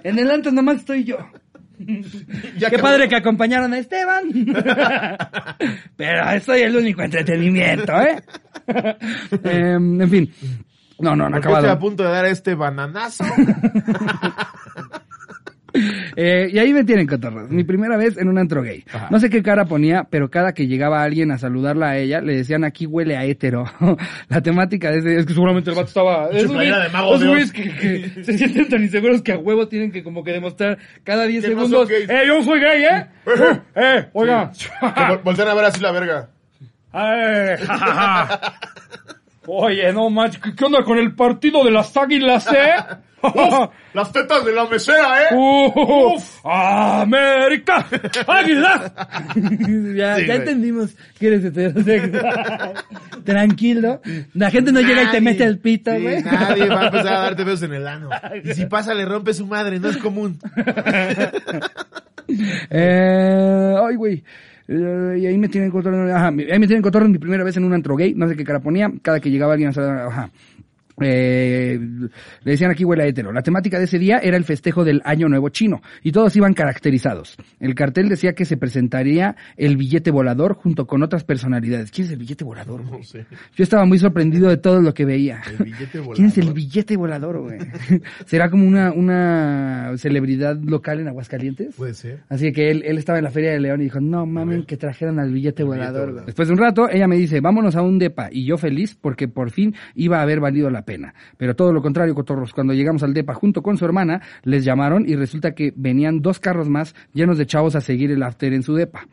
[0.02, 1.18] En el antro nomás estoy yo.
[2.58, 2.82] Ya Qué acabó.
[2.90, 4.22] padre que acompañaron a Esteban.
[5.96, 8.22] Pero soy el único entretenimiento, ¿eh?
[9.44, 10.34] Em, en fin.
[11.00, 11.78] No, no, no, ¿Por qué estoy a acabado.
[11.80, 13.24] punto de dar este bananazo?
[16.16, 17.50] Eh, y ahí me tienen cotorros.
[17.50, 18.84] Mi primera vez en un antro gay.
[18.92, 19.08] Ajá.
[19.10, 22.36] No sé qué cara ponía, pero cada que llegaba alguien a saludarla a ella, le
[22.36, 23.64] decían aquí huele a hétero.
[24.28, 26.28] La temática de ese, es que seguramente el vato estaba...
[26.30, 27.64] Esos playera güeyes- que,
[28.14, 31.44] que se sienten tan inseguros que a huevo tienen que como que demostrar cada 10
[31.44, 32.10] Que no son segundos.
[32.10, 33.06] ¡Eh, yo soy gay, eh!
[33.74, 34.52] ¡Eh, oiga!
[34.80, 36.28] Que vol- voltean a ver así la verga.
[36.94, 38.54] ¡Eh, ja, ja, ja!
[39.46, 42.74] Oye, no manches, ¿qué qué onda con el partido de las águilas, eh?
[43.94, 45.34] Las tetas de la mesera, ¿eh?
[45.34, 46.20] ¡Uh!
[46.44, 47.86] ¡América!
[48.26, 48.92] ¡Águila!
[49.96, 52.74] ya, Sí, ya entendimos que eres heterosexual.
[53.24, 54.02] Tranquilo.
[54.34, 56.22] La gente no llega y te mete el pito, Sí, güey.
[56.22, 58.10] nadie va a empezar a darte besos en el ano.
[58.44, 60.38] Y si pasa, le rompe su madre, no es común.
[62.70, 64.22] Eh, ay, güey.
[64.66, 67.64] Eh, y ahí me tienen cotorro, ajá, ahí me tienen cotorro mi primera vez en
[67.64, 70.30] un antro gay, no sé qué cara ponía, cada que llegaba alguien a saludar, ajá.
[71.00, 73.32] Eh, le decían aquí huele a hétero.
[73.32, 76.54] La temática de ese día era el festejo del Año Nuevo Chino y todos iban
[76.54, 77.36] caracterizados.
[77.60, 81.90] El cartel decía que se presentaría el billete volador junto con otras personalidades.
[81.90, 82.84] ¿Quién es el billete volador?
[82.84, 83.26] No sé.
[83.56, 85.42] Yo estaba muy sorprendido de todo lo que veía.
[85.58, 86.54] El billete ¿Quién es el volador.
[86.54, 87.58] billete volador, güey?
[88.26, 91.74] ¿Será como una, una celebridad local en Aguascalientes?
[91.76, 92.20] Puede ser.
[92.28, 94.76] Así que él, él estaba en la Feria de León y dijo, no mamen que
[94.76, 95.92] trajeran al billete volador.
[95.92, 96.12] volador.
[96.12, 96.26] güey".
[96.26, 98.28] Después de un rato, ella me dice, vámonos a un depa.
[98.30, 101.14] Y yo feliz porque por fin iba a haber valido la pena.
[101.36, 102.52] Pero todo lo contrario, cotorros.
[102.52, 106.40] Cuando llegamos al depa junto con su hermana, les llamaron y resulta que venían dos
[106.40, 109.06] carros más llenos de chavos a seguir el after en su depa.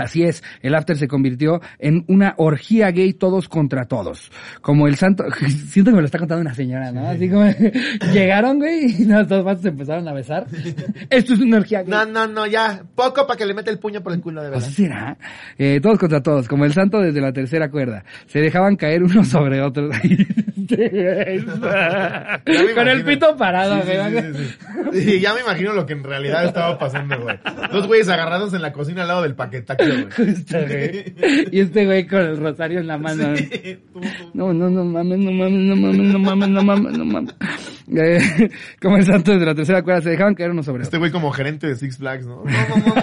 [0.00, 4.30] Así es, el after se convirtió en una orgía gay todos contra todos.
[4.60, 5.24] Como el santo,
[5.68, 7.08] siento que me lo está contando una señora, ¿no?
[7.08, 7.44] Así como
[8.12, 10.46] llegaron, güey, y los dos vatos se empezaron a besar.
[11.10, 11.90] Esto es una orgía gay.
[11.90, 12.82] No, no, no, ya.
[12.94, 14.64] Poco para que le meta el puño por el culo, de verdad.
[14.66, 15.16] Así será.
[15.58, 18.04] Eh, todos contra todos, como el santo desde la tercera cuerda.
[18.26, 19.94] Se dejaban caer unos sobre otros.
[22.74, 24.22] Con el pito parado, Sí, güey.
[24.22, 24.44] sí, sí,
[24.92, 25.00] sí.
[25.10, 27.38] Sí, ya me imagino lo que en realidad estaba pasando, güey.
[27.72, 29.34] Dos güeyes agarrados en la cocina al lado del
[29.90, 30.34] paquetaxo, güey.
[30.34, 31.14] Justo, güey.
[31.52, 33.34] Y este güey con el rosario en la mano.
[34.34, 37.34] No, no, no mames, no mames, no mames, no mames, no mames, no mames.
[37.92, 41.10] Eh, como el santo desde la tercera cuerda, se dejaban caer unos sobre Este güey
[41.10, 42.44] como gerente de Six Flags, ¿no?
[42.44, 43.02] No, no, no, no,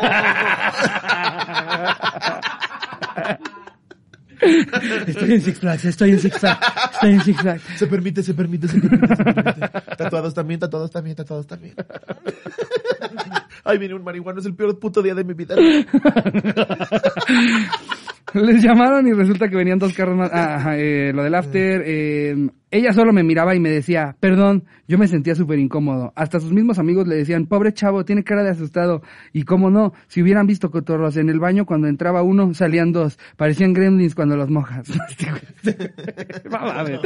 [5.07, 6.59] Estoy en Six Flags, estoy en Six Flags,
[6.93, 7.63] estoy en Six Flags.
[7.75, 9.69] Se permite, se permite, se permite, se permite.
[9.97, 11.75] Tatuados también, tatuados también, tatuados también.
[13.67, 15.55] Ay, viene un marihuano, es el peor puto día de mi vida.
[18.33, 20.29] Les llamaron y resulta que venían dos carros más.
[20.33, 21.81] Ah, eh, lo del after.
[21.85, 26.11] eh, ella solo me miraba y me decía, perdón, yo me sentía súper incómodo.
[26.15, 29.01] Hasta sus mismos amigos le decían, pobre chavo, tiene cara de asustado.
[29.33, 33.17] Y cómo no, si hubieran visto cotorros en el baño cuando entraba uno, salían dos.
[33.37, 34.87] Parecían gremlins cuando los mojas.
[36.49, 36.99] no mames.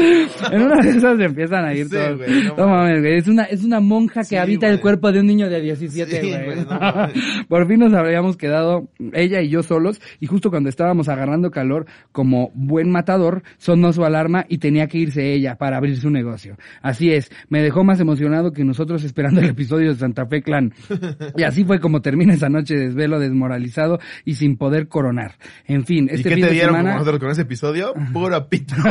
[0.52, 2.18] En una de esas se empiezan a ir Sí, todos.
[2.18, 3.18] güey, no no mames, güey.
[3.18, 6.22] Es una, es una monja que Sí, habita el cuerpo de un niño de 17,
[6.22, 6.66] Sí, güey.
[6.66, 6.80] no.
[7.48, 11.86] Por fin nos habíamos quedado ella y yo solos y justo cuando estábamos agarrando calor
[12.12, 15.51] como buen matador sonó su alarma y tenía que irse ella.
[15.58, 16.58] Para abrir su negocio.
[16.82, 20.74] Así es, me dejó más emocionado que nosotros esperando el episodio de Santa Fe Clan.
[21.38, 25.36] Y así fue como termina esa noche de desvelo desmoralizado y sin poder coronar.
[25.66, 26.94] En fin, ¿Y este qué fin te de dieron semana...
[26.96, 27.94] nosotros con ese episodio?
[28.14, 28.76] Puro pito.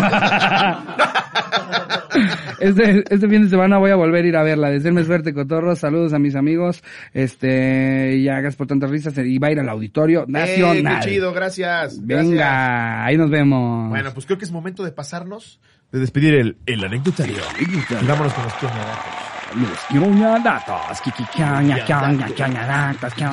[2.61, 4.71] Este, este fin de semana voy a volver a ir a verla.
[4.71, 5.79] Desearme suerte, cotorros.
[5.79, 6.83] Saludos a mis amigos.
[7.15, 9.17] Este, y hagas por tantas risas.
[9.19, 11.01] Y va a ir al auditorio ¡Eh, nacional.
[11.03, 11.33] qué chido!
[11.33, 12.01] Gracias.
[12.05, 12.31] Gracias.
[12.31, 13.89] Venga, ahí nos vemos.
[13.89, 15.61] Bueno, pues creo que es momento de pasarnos,
[15.93, 17.39] de despedir el, el anecdotario.
[17.59, 19.31] Y vámonos con los pionerazos.
[19.57, 19.79] Los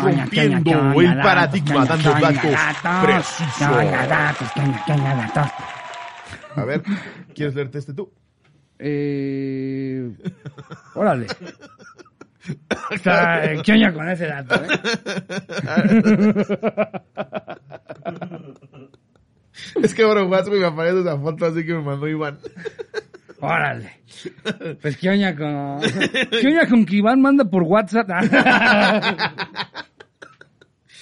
[0.02, 2.56] Rompiendo el paradigma, dando datos
[3.04, 3.62] precisos.
[6.56, 6.82] A ver,
[7.36, 8.12] ¿quieres leerte este tú?
[8.80, 10.12] Eh,
[10.96, 11.28] órale.
[12.92, 14.68] Está, eh, kioña con ese dato, ¿eh?
[19.82, 22.40] Es que ahora WhatsApp me aparece esa foto así que me mandó Iván.
[23.40, 24.02] Órale.
[24.82, 25.80] Pues kioña con,
[26.42, 28.08] kioña con que Iván manda por WhatsApp.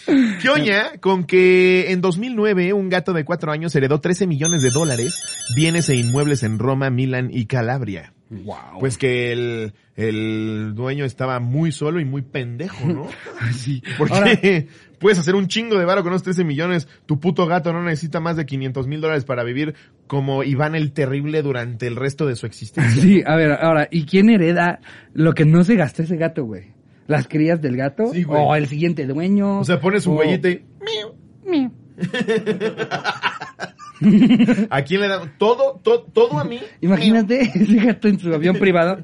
[0.06, 4.70] ¿Qué oña con que en 2009 un gato de cuatro años heredó 13 millones de
[4.70, 5.20] dólares,
[5.56, 8.14] bienes e inmuebles en Roma, Milán y Calabria?
[8.30, 8.80] Wow.
[8.80, 13.08] Pues que el, el dueño estaba muy solo y muy pendejo, ¿no?
[13.54, 13.82] sí.
[13.98, 14.40] Porque Ahora,
[15.06, 16.88] puedes hacer un chingo de varo con esos 13 millones.
[17.06, 19.76] Tu puto gato no necesita más de 500 mil dólares para vivir
[20.08, 23.04] como Iván el Terrible durante el resto de su existencia.
[23.04, 24.80] Sí, a ver, ahora, ¿y quién hereda
[25.14, 26.74] lo que no se gastó ese gato, güey?
[27.06, 28.08] ¿Las crías del gato?
[28.12, 28.42] Sí, güey.
[28.44, 29.60] ¿O el siguiente dueño?
[29.60, 30.66] O sea, pones su o- huellita y...
[31.46, 31.72] Miau.
[34.72, 35.22] ¿A quién le da?
[35.38, 36.60] Todo, todo, todo a mí.
[36.82, 39.04] Imagínate ese gato en su avión privado.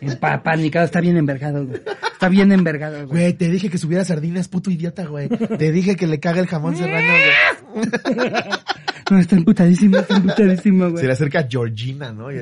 [0.00, 1.80] Empapanicado, está bien envergado, güey.
[2.12, 3.22] Está bien envergado, güey.
[3.22, 5.28] Güey, te dije que subiera sardinas, puto idiota, güey.
[5.28, 7.12] Te dije que le caga el jamón serrano,
[7.74, 7.86] güey.
[9.10, 11.00] No, está emputadísimo, está emputadísimo, güey.
[11.02, 12.32] Se le acerca a Georgina, ¿no?
[12.32, 12.36] Y,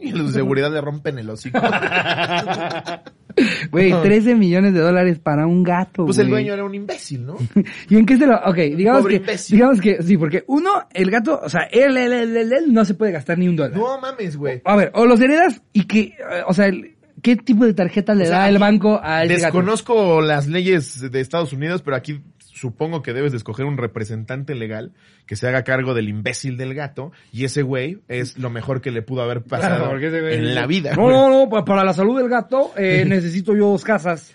[0.00, 1.60] y los de seguridad le rompen el hocico.
[3.70, 7.36] Güey, 13 millones de dólares para un gato, Pues el dueño era un imbécil, ¿no?
[7.88, 8.36] ¿Y en qué se lo...?
[8.44, 9.20] Ok, digamos Pobre que...
[9.22, 9.56] imbécil.
[9.56, 10.02] Digamos que...
[10.02, 11.40] Sí, porque uno, el gato...
[11.42, 13.76] O sea, él, él, él, él, él no se puede gastar ni un dólar.
[13.76, 14.60] No mames, güey.
[14.64, 16.00] A ver, o los heredas y que...
[16.00, 16.14] eh,
[16.46, 19.34] O sea, el- ¿qué tipo de tarjeta le O sea, da el banco a ese
[19.34, 19.44] gato?
[19.58, 22.20] Desconozco las leyes de Estados Unidos, pero aquí
[22.54, 24.92] supongo que debes de escoger un representante legal
[25.26, 28.90] que se haga cargo del imbécil del gato y ese güey es lo mejor que
[28.90, 30.94] le pudo haber pasado Claro, en dice, la vida.
[30.94, 34.34] No, no, no, pa- para la salud del gato eh, necesito yo dos casas.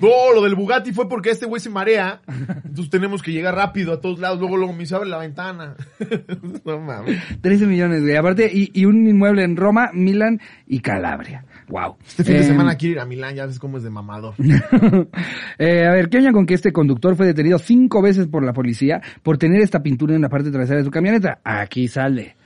[0.00, 2.20] No, lo del Bugatti fue porque este güey se marea.
[2.64, 4.38] Entonces tenemos que llegar rápido a todos lados.
[4.40, 5.74] Luego, luego me dice, abre la ventana.
[6.64, 7.18] no mames.
[7.40, 8.16] 13 millones, güey.
[8.16, 11.46] Aparte, y, y un inmueble en Roma, Milán y Calabria.
[11.68, 11.96] Wow.
[12.06, 14.34] Este fin de Eh, semana quiero ir a Milán, ya ves cómo es de mamador.
[15.58, 18.52] eh, a ver, ¿qué oña con que este conductor fue detenido cinco veces por la
[18.52, 21.40] policía por tener esta pintura en la parte trasera de su camioneta?
[21.44, 22.36] Aquí sale.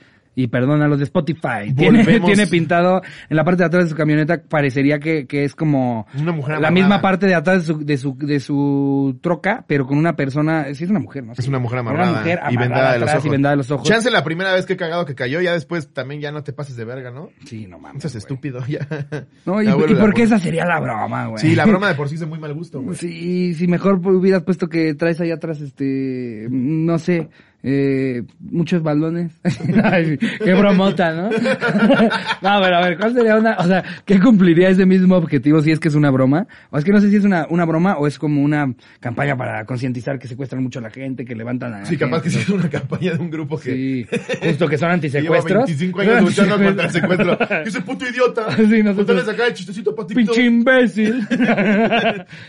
[0.41, 1.73] Y perdona los de Spotify.
[1.77, 5.53] Tiene, tiene pintado en la parte de atrás de su camioneta, parecería que, que es
[5.53, 6.71] como Una mujer la amarrada.
[6.71, 10.65] misma parte de atrás de su, de su, de su troca, pero con una persona,
[10.73, 11.33] sí es una mujer, ¿no?
[11.33, 12.17] Es una mujer Una amarrada.
[12.19, 13.25] mujer y vendada amarrada de los ojos.
[13.25, 13.87] y vendada de los ojos.
[13.87, 16.53] Chance la primera vez que he cagado que cayó, ya después también ya no te
[16.53, 17.29] pases de verga, ¿no?
[17.45, 18.01] Sí, no mames.
[18.01, 18.19] Seas güey.
[18.21, 18.87] estúpido, ya.
[19.45, 21.39] No, y, Ya y porque esa sería la broma, güey.
[21.41, 22.95] Sí, la broma de por sí es de muy mal gusto, güey.
[22.95, 27.29] Sí, si mejor hubieras puesto que traes ahí atrás, este, no sé,
[27.63, 29.31] eh, muchos balones.
[29.83, 31.23] Ay, qué bromota, ¿no?
[32.41, 35.71] no, pero a ver, ¿cuál sería una, o sea, qué cumpliría ese mismo objetivo si
[35.71, 36.47] es que es una broma?
[36.69, 39.35] O es que no sé si es una, una broma o es como una campaña
[39.35, 42.29] para concientizar que secuestran mucho a la gente, que levantan a la Sí, capaz que
[42.29, 44.07] sea una campaña de un grupo que Sí,
[44.43, 45.65] justo que son que lleva antisecuestros.
[45.65, 47.37] 25 años luchando contra el secuestro.
[47.65, 48.55] Y ese puto idiota.
[48.55, 50.17] Sí, nosotros- el chistecito patito.
[50.19, 51.25] Pinche imbécil.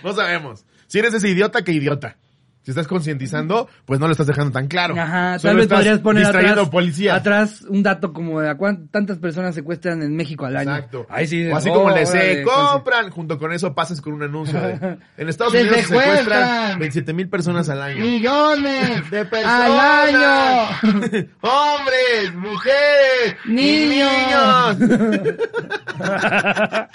[0.03, 0.65] No sabemos.
[0.87, 2.17] Si eres ese idiota, ¿qué idiota?
[2.63, 4.95] Si estás concientizando, pues no lo estás dejando tan claro.
[5.01, 7.15] Ajá, Solo tal vez estás podrías poner distrayendo atrás, policía.
[7.15, 10.77] atrás un dato como de a cuántas personas secuestran en México al año.
[10.77, 11.07] Exacto.
[11.09, 14.25] Ahí sí, o así oh, como le se compran, junto con eso pasas con un
[14.25, 14.61] anuncio.
[14.61, 16.17] de- en Estados Unidos se secuestran.
[16.19, 18.05] secuestran 27 mil personas al año.
[18.05, 19.71] Millones De personas.
[19.71, 21.29] al año.
[21.41, 24.77] Hombres, mujeres, niños.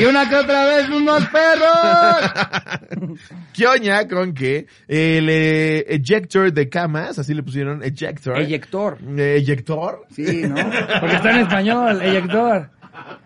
[0.00, 3.18] y una que otra vez unos perros.
[3.52, 8.38] ¿Qué oña con que el eh, ejector de camas, así le pusieron, ejector.
[8.38, 8.98] Eyector.
[9.16, 10.06] Eh, ejector.
[10.14, 10.54] Sí, ¿no?
[11.00, 12.70] Porque está en español, eyector.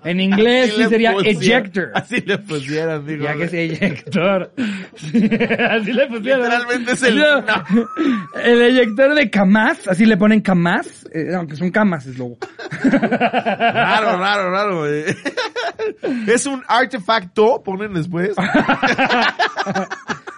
[0.04, 1.90] En inglés sí sería pusieron- ejector.
[1.94, 3.24] Así le pusieron, digo.
[3.24, 4.52] Ya que es eyector.
[4.96, 5.28] Sí,
[5.68, 6.42] así le pusieron.
[6.42, 7.44] Literalmente es el- No.
[8.42, 12.38] El eyector de camas, así le ponen camas, eh, aunque son camas es logo.
[12.82, 14.78] Raro, raro, raro.
[14.80, 15.04] güey.
[16.26, 18.30] Es un artefacto, ponen después.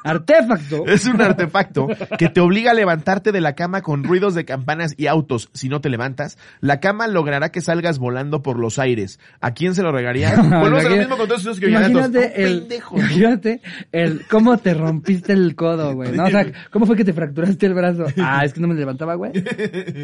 [0.09, 0.87] Artefacto.
[0.99, 1.87] Es un artefacto
[2.19, 5.51] que te obliga a levantarte de la cama con ruidos de campanas y autos.
[5.53, 9.21] Si no te levantas, la cama logrará que salgas volando por los aires.
[9.41, 10.35] ¿A quién se lo regaría?
[10.37, 11.69] Volvemos a lo mismo con todos esos que.
[11.69, 13.03] Imagínate el, pendejo, ¿no?
[13.03, 13.61] imagínate
[13.93, 16.25] el, cómo te rompiste el codo, güey, ¿no?
[16.25, 18.07] O sea, ¿cómo fue que te fracturaste el brazo?
[18.19, 19.33] Ah, es que no me levantaba, güey.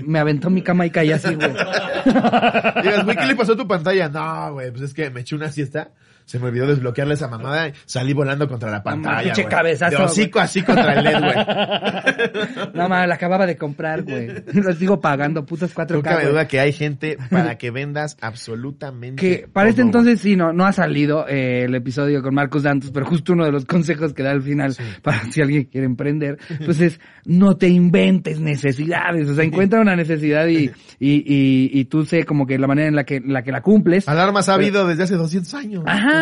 [0.06, 1.50] Me aventó mi cama y caí así, güey.
[2.04, 4.08] Digas, güey, ¿qué le pasó a tu pantalla?
[4.08, 5.90] No, güey, pues es que me eché una siesta.
[6.24, 9.54] Se me olvidó desbloquearle esa mamada y salí volando contra la pantalla, pinche güey.
[9.54, 11.34] cabezazo, De hocico así contra el LED, güey.
[12.74, 14.28] No, mames, la acababa de comprar, güey.
[14.54, 16.32] Lo sigo pagando, putas 4K, No cabe güey.
[16.32, 20.64] duda que hay gente para que vendas absolutamente Que para este entonces sí, no, no
[20.64, 24.22] ha salido eh, el episodio con Marcos Dantos, pero justo uno de los consejos que
[24.22, 29.34] da al final para si alguien quiere emprender, pues es no te inventes necesidades, o
[29.34, 32.96] sea, encuentra una necesidad y, y, y, y tú sé como que la manera en
[32.96, 34.08] la que, la que la cumples.
[34.08, 35.84] Alarmas ha habido desde hace 200 años.
[35.86, 36.13] Ajá.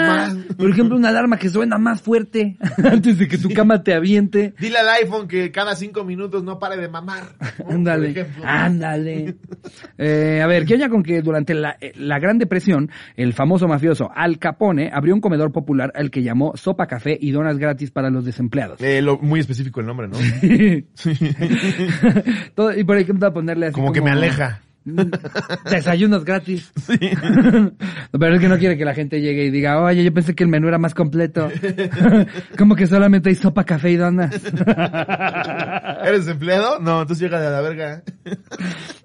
[0.57, 4.55] Por ejemplo, una alarma que suena más fuerte antes de que tu cama te aviente.
[4.59, 7.23] Dile al iPhone que cada cinco minutos no pare de mamar.
[7.69, 9.37] Ándale, ándale.
[9.99, 13.69] Eh, a ver, ¿qué oña con que durante la, eh, la Gran Depresión, el famoso
[13.69, 17.91] mafioso Al Capone abrió un comedor popular al que llamó Sopa Café y donas gratis
[17.93, 18.81] para los desempleados?
[18.81, 20.17] Eh, lo- muy específico el nombre, ¿no?
[22.55, 24.61] Todo- y por ejemplo, ponerle así Como que me aleja.
[25.71, 26.73] Desayunos gratis.
[26.87, 30.43] Pero es que no quiere que la gente llegue y diga, oye, yo pensé que
[30.45, 31.49] el menú era más completo.
[32.59, 34.33] Como que solamente hay sopa, café y donas.
[36.05, 36.79] ¿Eres empleado?
[36.81, 38.03] No, entonces llega de la verga.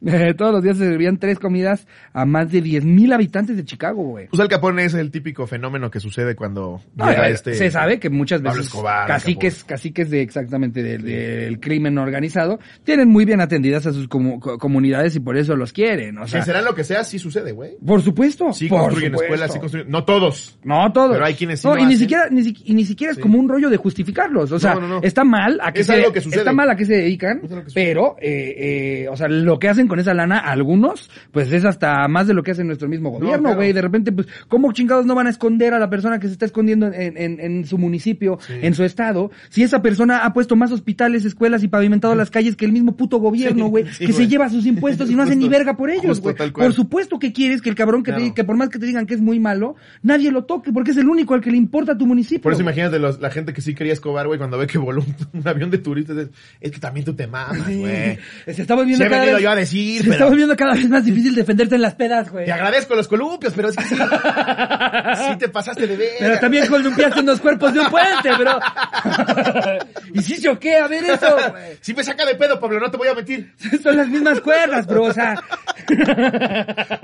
[0.06, 3.66] Eh, Todos los días se servían tres comidas a más de 10 mil habitantes de
[3.66, 4.28] Chicago, güey.
[4.28, 7.54] Pues Al Capone es el típico fenómeno que sucede cuando No, llega eh, este...
[7.56, 13.26] Se sabe que muchas veces Escobar, caciques, caciques de exactamente del, crimen organizado tienen muy
[13.26, 16.18] bien atendidas a sus comu- co- comunidades y por eso los quieren.
[16.18, 17.78] O Que sea, será lo que sea, sí sucede, güey.
[17.86, 18.52] por supuesto.
[18.54, 19.34] Sí por construyen supuesto.
[19.34, 19.90] escuelas, sí construyen...
[19.90, 20.58] No todos.
[20.64, 21.12] No todos.
[21.14, 22.00] Pero hay quienes sí No, lo y ni hacen.
[22.00, 23.22] siquiera, ni, y ni siquiera es Sí.
[23.22, 24.52] como un rollo de justificarlos.
[24.52, 25.00] O sea, No, no, no.
[25.04, 26.40] está mal a que Es se, algo que sucede.
[26.42, 29.88] está mal a que se dedican, que pero, eh, eh, o sea, lo que hacen
[29.88, 33.42] con esa lana, algunos, pues es hasta más de lo que hace nuestro mismo gobierno,
[33.44, 33.56] claro.
[33.58, 33.74] güey.
[33.74, 36.46] De repente, pues, ¿cómo chingados no van a esconder a la persona que se está
[36.46, 39.32] escondiendo en, en, en su municipio, en su estado?
[39.50, 42.96] Si esa persona ha puesto más hospitales, escuelas y pavimentado las calles que el mismo
[42.96, 46.22] puto gobierno, güey, que se lleva sus impuestos y no hace ni verga por ellos,
[46.22, 46.36] güey.
[46.52, 49.06] Por supuesto que quieres que el cabrón que, te- que por más que te digan
[49.06, 51.98] que es muy malo, nadie lo toque porque es el único al que le importa
[51.98, 52.42] tu municipio.
[52.42, 55.02] Por eso imagínate los- la gente que sí quería Escobar, güey, cuando ve que voló
[55.02, 56.18] un, un avión de turistas.
[56.18, 56.30] Es,
[56.62, 58.18] es que también tú te mamas, güey.
[58.46, 60.56] Se está volviendo Sí he cada venido vez, yo a decir, se está pero- volviendo
[60.56, 62.46] cada vez más difícil defenderte en las pedas, güey.
[62.46, 63.96] Te agradezco los columpios, pero es que sí,
[65.30, 66.10] sí te pasaste de ver.
[66.20, 68.60] Pero también columpiaste unos cuerpos de un puente, bro.
[70.14, 71.78] y sí choqué a ver eso, güey.
[71.82, 73.54] Sí me saca de pedo, Pablo, no te voy a mentir.
[73.82, 75.36] Son las mismas cuerdas, bro, o sea.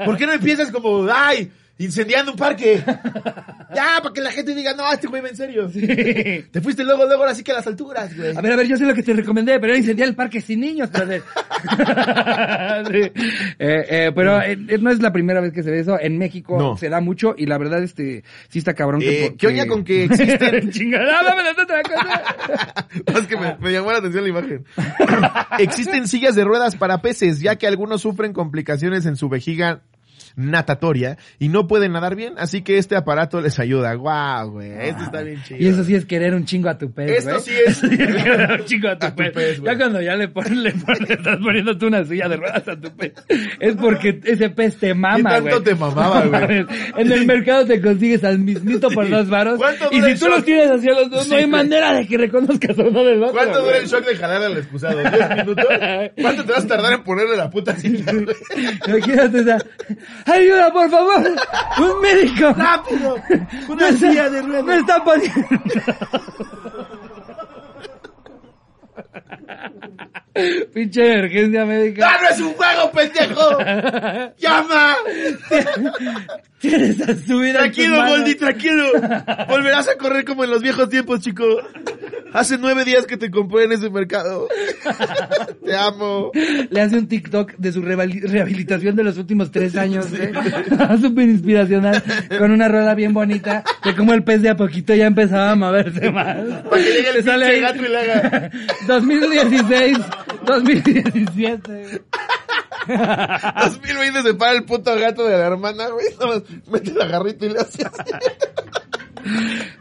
[0.06, 2.84] ¿Por qué no empiezas como, ay, incendiando un parque?
[3.74, 5.68] Ya, para que la gente diga, no, este güey va en serio.
[5.68, 8.38] Te fuiste luego, luego, ahora sí que a las alturas, güey.
[8.38, 10.42] A ver, a ver, yo sé lo que te recomendé, pero era incendiar el parque
[10.42, 11.24] sin niños, brother.
[12.92, 13.00] Sí.
[13.00, 13.12] Eh,
[13.58, 15.98] eh, pero eh, eh, no es la primera vez que se ve eso.
[16.00, 16.78] En México No.
[16.78, 19.34] se da mucho y la verdad, este, sí está cabrón que...
[19.38, 23.20] ¿Qué oña con que existen Chingada, dame la otra cosa.
[23.20, 24.66] es que me, me llamó la atención la imagen.
[25.60, 29.82] Existen sillas de ruedas para peces, ya que algunos sufren complicaciones en su vejiga
[30.36, 33.94] natatoria y no pueden nadar bien, así que este aparato les ayuda.
[33.96, 35.60] Guau, güey, esto está bien chido.
[35.62, 37.42] Y eso sí es querer un chingo a tu pez, Esto güey.
[37.44, 39.32] sí es- querer un chingo a tu, A tu pez.
[39.32, 39.72] pez, güey.
[39.74, 42.76] ya cuando ya le, pones, le, pones- estás poniendo tú una silla de ruedas a
[42.80, 43.14] tu pez,
[43.60, 45.54] es porque ese pez te mama, ¿Qué güey.
[45.54, 46.66] tanto te mamaba, güey?
[46.98, 49.58] En el mercado te consigues al mismito por dos varos.
[49.58, 50.30] ¿Cuánto Y si tú shock?
[50.30, 51.52] los tienes hacia los dos, Sí, no hay güey.
[51.52, 53.34] manera de que reconozcas a uno del otro.
[53.34, 55.02] ¿Cuánto dura el shock de jalar al excusado?
[55.02, 55.66] ¿10 minutos?
[56.22, 58.12] ¿Cuánto te vas a tardar en ponerle la puta silla?
[58.88, 59.58] Imagínate, o sea,
[60.26, 61.22] ayuda, por favor,
[61.80, 62.54] un médico.
[62.54, 63.16] ¡Rápido!
[63.70, 64.64] ¡Una está- silla de ruedas!
[64.66, 65.48] Me está poniendo.
[70.74, 72.10] Pinche emergencia médica.
[72.10, 73.58] ¡Ah, no es un juego, pendejo!
[74.40, 74.96] ¡Llama!
[76.60, 77.66] Tienes a su vida.
[77.66, 78.06] en tus Tranquilo.
[78.08, 78.86] Goldi, tranquilo.
[79.48, 81.44] Volverás a correr como en los viejos tiempos, chico.
[82.34, 84.48] Hace nueve días que te compré en ese mercado.
[85.64, 86.32] Te amo.
[86.72, 90.32] Le hace un TikTok de su rehabili- rehabilitación de los últimos tres años, ¿eh?
[91.02, 92.02] Súper inspiracional,
[92.40, 95.56] con una rueda bien bonita, de cómo el pez de a poquito ya empezaba a
[95.56, 96.38] moverse más.
[96.68, 98.50] Para que llegue el Le sale gato y le haga.
[99.24, 99.98] 2016,
[100.46, 102.02] 2017.
[102.86, 106.08] 2020 se para el puto gato de la hermana, güey.
[106.68, 108.12] Mete la garrita y le hace así.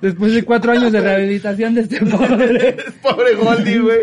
[0.00, 2.76] Después de cuatro años de rehabilitación de este pobre.
[3.02, 4.00] Pobre Goldie, güey.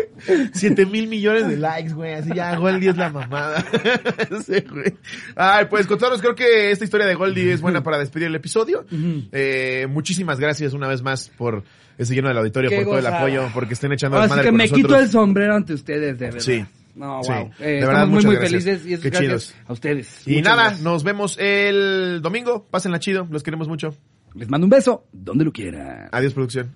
[0.52, 2.14] Siete mil millones de likes, güey.
[2.14, 3.64] Así ya, Goldie es la mamada.
[4.46, 4.94] Sí, güey.
[5.36, 8.84] Ay, pues, contaros, creo que esta historia de Goldie es buena para despedir el episodio.
[9.32, 11.62] Eh, muchísimas gracias una vez más por
[11.98, 14.36] ese lleno del auditorio, Qué por todo el apoyo, porque estén echando Ahora las sí
[14.36, 14.86] madres que con me nosotros.
[14.86, 16.40] quito el sombrero ante ustedes, de verdad.
[16.40, 16.64] Sí.
[16.94, 17.30] No, Sí.
[17.32, 17.50] wow.
[17.58, 18.64] De Eh, verdad, estamos muy, muy gracias.
[18.64, 19.54] felices y es Qué gracias chidos.
[19.66, 20.22] a ustedes.
[20.26, 20.82] Y Muchas nada, gracias.
[20.82, 22.66] nos vemos el domingo.
[22.70, 23.94] Pásenla chido, los queremos mucho.
[24.34, 26.08] Les mando un beso donde lo quiera.
[26.12, 26.70] Adiós, producción.